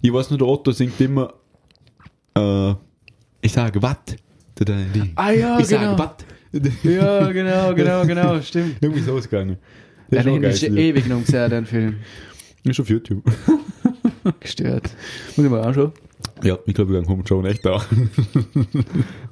ich 0.00 0.12
weiß 0.12 0.30
nur, 0.30 0.38
der 0.38 0.46
Otto 0.46 0.70
singt 0.70 1.00
immer, 1.00 1.32
äh, 2.36 2.70
ich 3.40 3.52
sage 3.52 3.82
Watt. 3.82 4.16
Ah 5.16 5.32
ja, 5.32 5.58
ich 5.58 5.66
sage 5.66 5.82
genau. 5.84 5.96
Ja, 6.82 7.30
genau, 7.32 7.74
genau, 7.74 8.06
genau, 8.06 8.40
stimmt. 8.40 8.76
Irgendwie 8.80 9.02
so 9.02 9.14
ausgegangen. 9.14 9.56
Das 10.10 10.24
Ja, 10.24 10.30
ist 10.30 10.34
den 10.34 10.42
geil. 10.42 10.50
ist 10.52 10.62
ja 10.62 10.72
ewig 10.72 11.06
noch 11.08 11.20
gesehen, 11.20 11.50
den 11.50 11.66
Film. 11.66 11.96
Ist 12.64 12.80
auf 12.80 12.88
YouTube. 12.88 13.22
Gestört. 14.40 14.90
Muss 15.36 15.44
ich 15.44 15.50
mal 15.52 15.60
anschauen. 15.60 15.92
Ja, 16.42 16.58
ich 16.64 16.72
glaube, 16.74 16.92
wir 16.94 17.00
gehen 17.00 17.08
Home 17.10 17.22
schon 17.26 17.44
echt 17.44 17.64
da. 17.66 17.84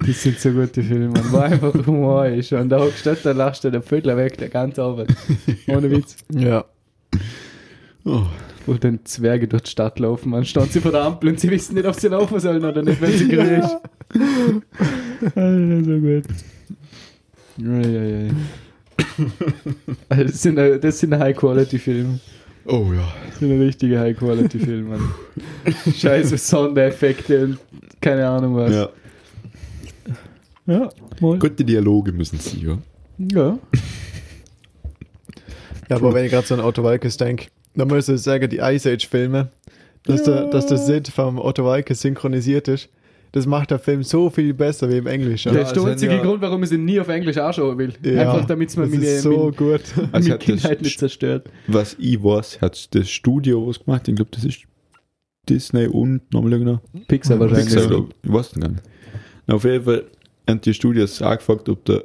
Das 0.06 0.22
sind 0.22 0.38
so 0.38 0.50
gute 0.50 0.82
Filme, 0.82 1.08
man. 1.08 1.32
Wo 1.32 1.38
einfach 1.38 1.72
Humor 1.86 2.26
ist. 2.26 2.52
Und 2.52 2.68
da 2.68 2.78
hockst 2.80 3.06
du, 3.06 3.16
da 3.22 3.32
lachst 3.32 3.64
du 3.64 3.70
den 3.70 3.82
Vögel 3.82 4.14
weg, 4.18 4.36
der 4.36 4.50
ganze 4.50 4.82
Abend. 4.82 5.14
Ohne 5.66 5.90
Witz. 5.90 6.16
Ja. 6.30 6.66
Oh, 8.04 8.24
Wo 8.66 8.74
dann 8.74 9.00
Zwerge 9.04 9.48
durch 9.48 9.62
die 9.62 9.70
Stadt 9.70 9.98
laufen, 9.98 10.28
man. 10.28 10.44
Stehen 10.44 10.68
sie 10.68 10.80
vor 10.80 10.92
der 10.92 11.04
Ampel 11.04 11.30
und 11.30 11.40
sie 11.40 11.50
wissen 11.50 11.74
nicht, 11.74 11.86
ob 11.86 11.94
sie 11.94 12.08
laufen 12.08 12.38
sollen 12.38 12.62
oder 12.64 12.82
nicht, 12.82 13.00
wenn 13.00 13.12
sie 13.16 13.28
grün 13.28 13.60
ist. 13.62 13.76
Alter, 15.34 15.84
so 15.84 15.98
gut. 16.00 16.24
Also 20.08 20.24
das 20.24 20.42
sind, 20.42 20.56
das 20.56 20.98
sind 20.98 21.18
High-Quality-Filme. 21.18 22.20
oh 22.66 22.92
ja. 22.94 23.12
Das 23.28 23.38
sind 23.38 23.60
richtige 23.60 23.98
High-Quality-Filme, 23.98 24.90
Mann. 24.96 25.14
Scheiße 25.94 26.38
Sondereffekte 26.38 27.44
und 27.44 27.58
keine 28.00 28.28
Ahnung 28.28 28.56
was. 28.56 28.72
ja. 28.72 28.88
ja 30.66 30.88
mal. 31.20 31.38
Gute 31.38 31.64
Dialoge 31.64 32.12
müssen 32.12 32.38
sie, 32.38 32.66
ja. 32.66 32.78
Ja. 33.18 33.58
Ja, 35.88 35.96
aber 35.96 36.14
wenn 36.14 36.24
ich 36.24 36.30
gerade 36.30 36.46
so 36.46 36.54
an 36.54 36.60
Otto 36.60 36.82
Walkes 36.82 37.16
denke, 37.16 37.48
dann 37.74 37.88
muss 37.88 38.08
ich 38.08 38.20
sagen, 38.20 38.48
die 38.48 38.58
Ice 38.58 38.90
Age-Filme, 38.90 39.50
dass, 40.04 40.22
der, 40.22 40.46
dass 40.46 40.66
der 40.66 40.78
Sid 40.78 41.08
vom 41.08 41.38
Otto 41.38 41.64
Walkes 41.64 42.00
synchronisiert 42.00 42.68
ist, 42.68 42.88
das 43.32 43.46
macht 43.46 43.70
der 43.70 43.78
Film 43.78 44.02
so 44.02 44.28
viel 44.30 44.52
besser 44.54 44.88
wie 44.90 44.98
im 44.98 45.06
Englischen. 45.06 45.54
Das 45.54 45.68
ist 45.68 45.74
der 45.76 45.82
es 45.84 45.88
einzige 45.90 46.14
ja- 46.16 46.22
Grund, 46.22 46.40
warum 46.42 46.62
ich 46.62 46.68
sie 46.68 46.78
nie 46.78 47.00
auf 47.00 47.08
Englisch 47.08 47.38
anschauen 47.38 47.78
will. 47.78 47.92
Ja, 48.02 48.32
Einfach 48.32 48.46
damit 48.46 48.68
es 48.68 48.76
mir 48.76 48.86
meine, 48.86 49.18
so 49.18 49.30
meine, 49.30 49.52
gut. 49.52 49.80
Also 49.96 50.10
meine 50.12 50.30
hat 50.34 50.40
das 50.40 50.46
Kindheit 50.46 50.82
nicht 50.82 50.98
zerstört. 50.98 51.50
was 51.66 51.96
ich 51.98 52.22
weiß, 52.22 52.60
hat 52.60 52.94
das 52.94 53.08
Studio 53.10 53.66
was 53.66 53.82
gemacht. 53.82 54.06
Ich 54.08 54.14
glaube, 54.14 54.30
das 54.32 54.44
ist 54.44 54.62
Disney 55.48 55.86
und 55.86 56.32
nochmal 56.32 56.58
genau. 56.58 56.80
Pixar 57.08 57.40
wahrscheinlich. 57.40 57.66
Pixar, 57.66 57.88
glaub 57.88 58.10
ich. 58.10 58.16
ich 58.28 58.32
weiß 58.32 58.56
nicht. 58.56 58.70
Na, 59.46 59.54
auf 59.54 59.64
jeden 59.64 59.84
Fall 59.84 60.04
haben 60.48 60.60
die 60.60 60.74
Studios 60.74 61.20
auch 61.22 61.36
gefragt, 61.36 61.68
ob 61.68 61.84
der 61.86 62.04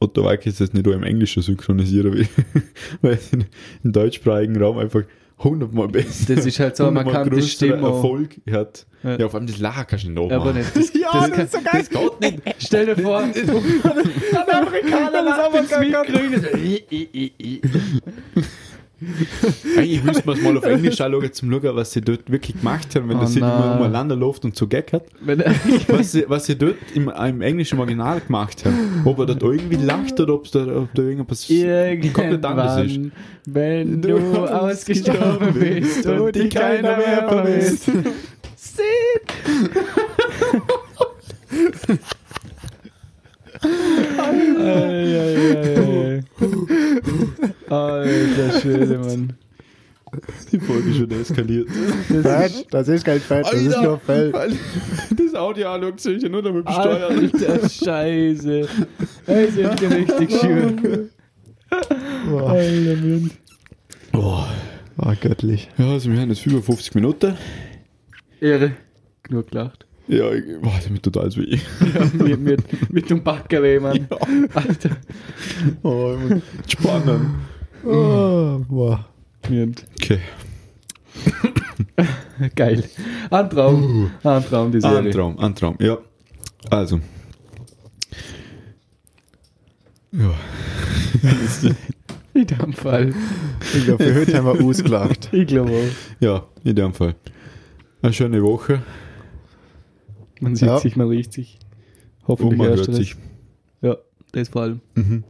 Otto 0.00 0.24
Walkes 0.24 0.58
das 0.58 0.72
nicht 0.72 0.86
auch 0.88 0.92
im 0.92 1.02
Englischen 1.02 1.42
synchronisieren 1.42 2.12
will. 2.14 2.28
Weil 3.02 3.14
es 3.14 3.32
in, 3.32 3.44
im 3.84 3.92
deutschsprachigen 3.92 4.56
Raum 4.62 4.78
einfach 4.78 5.02
hundertmal 5.44 5.88
besser 5.88 6.34
Das 6.34 6.46
ist 6.46 6.58
halt 6.60 6.76
so 6.76 6.86
hundertmal 6.86 7.12
markante 7.12 7.30
größeren 7.36 7.50
Stimme. 7.50 7.88
Erfolg 7.88 8.40
hat. 8.50 8.86
Ja. 9.02 9.16
Ja. 9.18 9.28
vor 9.28 9.40
allem 9.40 9.46
das 9.48 9.58
Lachen 9.58 9.86
kannst 9.88 10.04
du 10.04 10.10
nicht 10.10 10.32
Aber 10.32 10.52
nachmachen. 10.52 10.58
nicht. 10.58 10.76
Das, 10.76 10.92
Ja, 11.00 11.28
das, 11.28 11.30
das 11.30 11.38
ist 11.44 11.52
so 11.52 11.58
geil. 11.62 11.84
Das 11.84 11.90
geht 11.90 12.20
nicht. 12.20 12.42
Stell 12.58 12.86
dir 12.86 12.96
vor, 13.02 13.18
ein 13.18 13.32
Amerikaner 13.34 15.24
Das 15.24 15.64
ist 15.64 15.72
aber 15.74 15.84
gar 15.86 16.04
Mikro 16.04 16.12
Eigentlich 19.76 20.02
müsste 20.04 20.22
man 20.26 20.36
es 20.36 20.42
mal 20.42 20.56
auf 20.56 20.64
Englisch 20.64 21.00
anschauen, 21.00 21.32
zum 21.32 21.50
schauen, 21.50 21.76
was 21.76 21.92
sie 21.92 22.00
dort 22.00 22.30
wirklich 22.30 22.58
gemacht 22.58 22.94
haben, 22.94 23.08
wenn 23.08 23.18
Oh 23.18 23.20
das 23.20 23.36
immer 23.36 23.76
umeinander 23.78 24.16
läuft 24.16 24.44
und 24.44 24.56
so 24.56 24.66
er- 25.40 25.54
Was 25.88 26.12
sie, 26.12 26.24
was 26.28 26.46
sie 26.46 26.56
dort 26.56 26.76
im, 26.94 27.08
im 27.08 27.40
englischen 27.42 27.78
Original 27.78 28.20
gemacht 28.20 28.64
haben. 28.64 29.02
Ob 29.04 29.18
er 29.18 29.26
dort 29.26 29.42
irgendwie 29.42 29.76
lacht 29.76 30.18
oder 30.20 30.34
ob's 30.34 30.50
da, 30.50 30.60
ob 30.66 30.92
da 30.94 31.02
irgendwas 31.02 31.48
komplett 32.12 32.44
anders 32.44 32.84
ist. 32.86 32.92
Irgendwann, 32.92 33.12
wenn 33.46 34.02
du 34.02 34.16
ausgestorben 34.46 35.52
bist 35.54 36.06
und 36.06 36.34
dich 36.34 36.50
keiner 36.54 36.96
mehr 36.96 37.28
vermisst. 37.28 37.88
Eieiei. 37.88 38.12
Alter 47.72 48.60
Schwede, 48.60 48.98
Mann. 49.04 49.32
Die 50.52 50.60
Folge 50.60 50.90
ist 50.90 50.96
schon 50.98 51.10
eskaliert. 51.10 51.70
Fett, 51.70 52.66
das 52.70 52.86
ist 52.88 53.02
kein 53.02 53.18
Fett, 53.18 53.46
das 53.46 53.54
ist 53.54 53.80
nur 53.80 53.98
Fell. 53.98 54.30
Das 55.16 55.34
Audio 55.34 55.70
anschaut 55.70 56.00
sich 56.00 56.22
ja 56.22 56.28
nur 56.28 56.42
damit 56.42 56.66
besteuert. 56.66 57.10
Alter 57.10 57.68
Scheiße. 57.70 58.68
Ey, 59.26 59.50
sind 59.50 59.80
die 59.80 59.86
richtig 59.86 60.30
schön. 60.38 61.08
Boah, 62.28 62.50
Alter 62.50 62.96
Mann. 62.96 63.30
Oh. 64.12 64.44
oh, 64.98 65.12
göttlich. 65.18 65.70
Ja, 65.78 65.92
also 65.92 66.10
wir 66.10 66.20
haben 66.20 66.28
jetzt 66.28 66.44
über 66.44 66.60
50 66.60 66.94
Minuten. 66.94 67.38
Ehre. 68.38 68.72
Genug 69.22 69.50
gelacht. 69.50 69.86
Ja, 70.08 70.30
ich, 70.30 70.44
boah, 70.60 70.74
das 70.76 70.90
ist 70.90 71.02
total 71.02 71.34
weh. 71.36 71.58
Ja, 71.94 72.24
mit, 72.24 72.40
mit, 72.40 72.92
mit 72.92 73.08
dem 73.08 73.22
Backer 73.22 73.62
weh, 73.62 73.80
Mann. 73.80 74.06
Alter. 74.52 74.90
Oh, 75.82 76.18
spannend. 76.68 77.30
Oh, 77.84 78.60
boah. 78.68 79.04
Okay. 79.44 80.20
Geil. 82.54 82.84
Ein 83.30 83.50
Traum. 83.50 84.10
Ein 84.22 84.44
Traum, 84.44 84.70
die 84.72 84.78
Ein 84.78 84.80
Serie. 84.82 85.10
Traum, 85.12 85.38
ein 85.38 85.54
Traum, 85.54 85.76
ja. 85.80 85.98
Also. 86.70 87.00
Ja. 90.12 90.34
In 92.34 92.46
dem 92.46 92.72
Fall. 92.72 93.14
Ich 93.74 93.84
glaube, 93.84 94.04
für 94.04 94.14
heute 94.14 94.36
haben 94.38 94.46
wir 94.46 94.64
ausgelacht. 94.64 95.28
Ich 95.32 95.46
glaube 95.46 95.70
auch. 95.70 96.20
Ja, 96.20 96.46
in 96.64 96.74
dem 96.76 96.94
Fall. 96.94 97.14
Eine 98.00 98.12
schöne 98.14 98.42
Woche. 98.42 98.82
Man 100.40 100.56
sieht 100.56 100.68
Ja. 100.68 100.78
sich, 100.78 100.96
man 100.96 101.08
riecht 101.08 101.32
sich. 101.34 101.58
Hoffentlich 102.26 102.58
man 102.58 102.68
hört 102.68 102.94
sich. 102.94 103.16
Ja, 103.82 103.96
das 104.32 104.48
vor 104.48 104.62
allem. 104.62 104.80
Mhm. 104.94 105.24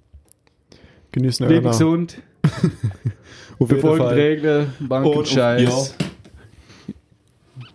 Genießen 1.10 1.48
Leben 1.48 1.66
gesund, 1.66 2.22
Fall. 3.80 4.14
Regeln, 4.14 4.66
Und- 4.80 4.88
Bankenscheiß. 4.88 5.62
ja. 5.98 6.06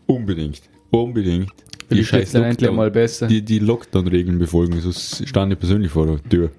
Unbedingt. 0.05 0.61
Unbedingt. 0.89 1.51
Die 1.89 2.03
scheiß 2.03 2.34
dann 2.34 2.43
endlich 2.43 2.71
mal 2.71 2.91
besser. 2.91 3.28
Die, 3.28 3.41
die 3.41 3.59
Lockdown-Regeln 3.59 4.39
befolgen, 4.39 4.80
sonst 4.82 5.28
stand 5.28 5.53
ich 5.53 5.59
persönlich 5.59 5.91
vor 5.91 6.05
der 6.05 6.23
Tür. 6.23 6.51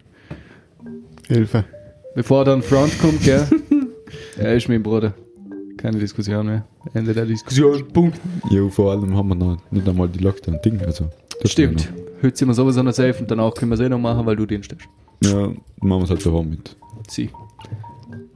Hilfe. 1.27 1.64
Bevor 2.14 2.45
dann 2.45 2.62
Front 2.62 2.99
kommt, 2.99 3.23
gell? 3.23 3.47
er 4.39 4.55
ist 4.55 4.69
mein 4.69 4.83
Bruder. 4.83 5.14
Keine 5.77 5.99
Diskussion 5.99 6.47
mehr. 6.47 6.66
Ende 6.95 7.12
der 7.14 7.27
Diskussion. 7.27 7.87
Punkt. 7.89 8.19
Ja, 8.51 8.66
vor 8.69 8.91
allem 8.93 9.16
haben 9.16 9.29
wir 9.29 9.35
noch 9.35 9.59
nicht 9.71 9.87
einmal 9.89 10.09
die 10.09 10.19
Lockdown-Ding. 10.19 10.81
Also, 10.81 11.09
das 11.43 11.53
Stimmt. 11.53 11.89
Heute 12.23 12.37
sind 12.37 12.49
wir 12.49 12.55
sowieso 12.55 12.83
noch 12.83 12.93
safe 12.93 13.21
und 13.21 13.31
danach 13.31 13.55
können 13.55 13.71
wir 13.71 13.75
es 13.75 13.81
eh 13.81 13.89
noch 13.89 13.99
machen, 13.99 14.27
weil 14.27 14.35
du 14.35 14.47
Dienst 14.47 14.75
hast. 14.75 14.89
Ja, 15.31 15.47
machen 15.47 16.01
wir 16.01 16.05
es 16.05 16.11
halt 16.11 16.25
daheim 16.27 16.51
mit. 16.51 16.75
Sie. 17.09 17.31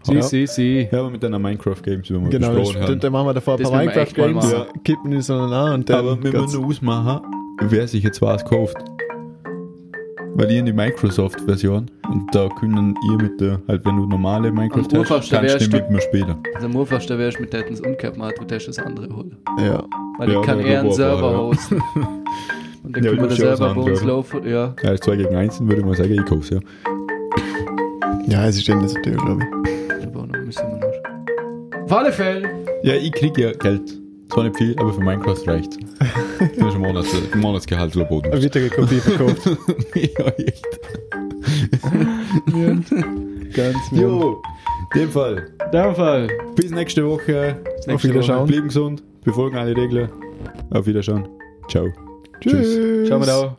Sie, 0.04 0.14
Ja. 0.14 0.22
sie, 0.22 0.46
sie. 0.46 0.88
Ja, 0.90 1.00
aber 1.00 1.10
mit 1.10 1.24
einer 1.24 1.38
Minecraft-Games, 1.38 2.10
wie 2.10 2.14
wir 2.20 2.28
Genau, 2.28 2.50
besprochen 2.50 2.80
das, 2.80 2.90
haben. 2.90 3.00
dann 3.00 3.12
machen 3.12 3.26
wir 3.28 3.34
davor 3.34 3.54
ein 3.54 3.60
Das 3.62 3.70
paar 3.70 3.78
mal 3.78 3.86
Minecraft-Games, 3.86 4.54
kippen 4.84 5.10
die 5.12 5.20
so 5.22 5.34
an 5.34 5.74
und 5.74 5.88
dann 5.90 5.98
Aber 5.98 6.22
wir 6.22 6.40
müssen 6.40 6.64
ausmachen, 6.64 7.20
wer 7.60 7.86
sich 7.86 8.02
jetzt 8.02 8.20
was 8.20 8.44
kauft. 8.44 8.76
Weil 10.34 10.50
ihr 10.50 10.60
in 10.60 10.66
die 10.66 10.72
Microsoft-Version 10.72 11.90
und 12.10 12.34
da 12.34 12.48
können 12.58 12.94
ihr 13.10 13.16
mit 13.22 13.38
der, 13.40 13.60
halt 13.68 13.84
wenn 13.84 13.96
du 13.98 14.06
normale 14.06 14.50
Minecraft 14.50 14.78
Am 14.94 15.04
hast, 15.10 15.30
kannst 15.30 15.60
du 15.60 15.68
du- 15.68 15.76
mit 15.76 15.90
mir 15.90 16.00
spielen. 16.00 16.36
Also 16.54 16.66
am 16.68 16.76
einfachsten 16.76 17.18
wärst 17.18 17.36
du 17.38 17.42
mit 17.42 17.52
denen 17.52 17.68
umgekehrt 17.80 18.16
machen, 18.16 18.32
du 18.38 18.44
darfst 18.46 18.66
das 18.68 18.78
andere 18.78 19.14
holen. 19.14 19.36
Ja. 19.58 19.84
Weil 20.18 20.32
Ja, 20.32 20.40
ich 20.40 20.46
kann 20.46 20.58
der 20.58 20.66
eher 20.66 20.80
einen 20.80 20.92
Server 20.92 21.30
ja. 21.32 21.38
hosten. 21.38 21.82
Und 22.84 22.96
dann 22.96 23.04
Ja, 23.04 23.10
können 23.10 23.22
wir 23.22 23.28
du 23.28 23.34
den 23.34 23.36
Server 23.36 23.74
bei 23.74 23.80
uns 23.82 24.02
laufen. 24.02 24.48
Ja. 24.48 24.74
Ja, 24.82 24.96
2 24.96 25.16
gegen 25.16 25.36
1 25.36 25.60
würde 25.60 25.76
ich 25.80 25.84
mal 25.84 25.94
sagen, 25.94 26.12
ich 26.14 26.24
kauf's, 26.24 26.50
ja. 26.50 26.58
Ja, 28.26 28.46
es 28.46 28.56
ist 28.56 28.68
in 28.68 28.80
der 28.80 28.88
Tür, 28.88 29.16
glaube 29.16 29.42
ich. 29.42 29.81
Müssen 30.52 30.80
wir 30.80 30.86
noch. 30.86 31.84
Auf 31.84 31.92
alle 31.92 32.12
Fälle. 32.12 32.50
Ja, 32.82 32.94
ich 32.94 33.10
krieg 33.12 33.38
ja 33.38 33.52
Geld. 33.52 33.98
Zwar 34.30 34.44
nicht 34.44 34.56
viel, 34.56 34.78
aber 34.78 34.92
für 34.92 35.00
Minecraft 35.00 35.46
reicht. 35.46 35.78
Das 36.58 36.68
ist 36.68 36.74
ein 36.74 36.80
Monats, 36.80 37.08
Monatsgehalt 37.36 37.96
oder 37.96 38.04
Boden. 38.04 38.32
Eine 38.32 38.42
weitere 38.42 38.68
Kopie 38.68 38.96
verkauft. 38.96 39.46
ja, 39.94 40.26
echt. 40.26 40.80
Ganz 43.54 43.92
mir. 43.92 44.02
Jo, 44.02 44.42
in 44.94 45.00
dem 45.00 45.10
Fall. 45.10 45.52
In 45.66 45.70
dem 45.70 45.94
Fall. 45.94 46.28
Bis 46.56 46.70
nächste 46.70 47.06
Woche. 47.06 47.56
Auf 47.88 48.02
Wiederschauen. 48.02 48.46
Bleiben 48.46 48.66
gesund, 48.66 49.02
befolgen 49.24 49.56
alle 49.56 49.76
Regeln. 49.76 50.10
Auf 50.70 50.86
Wiederschauen. 50.86 51.28
Ciao. 51.68 51.88
Tschüss. 52.40 53.08
Schauen 53.08 53.20
wir 53.20 53.26
da. 53.26 53.56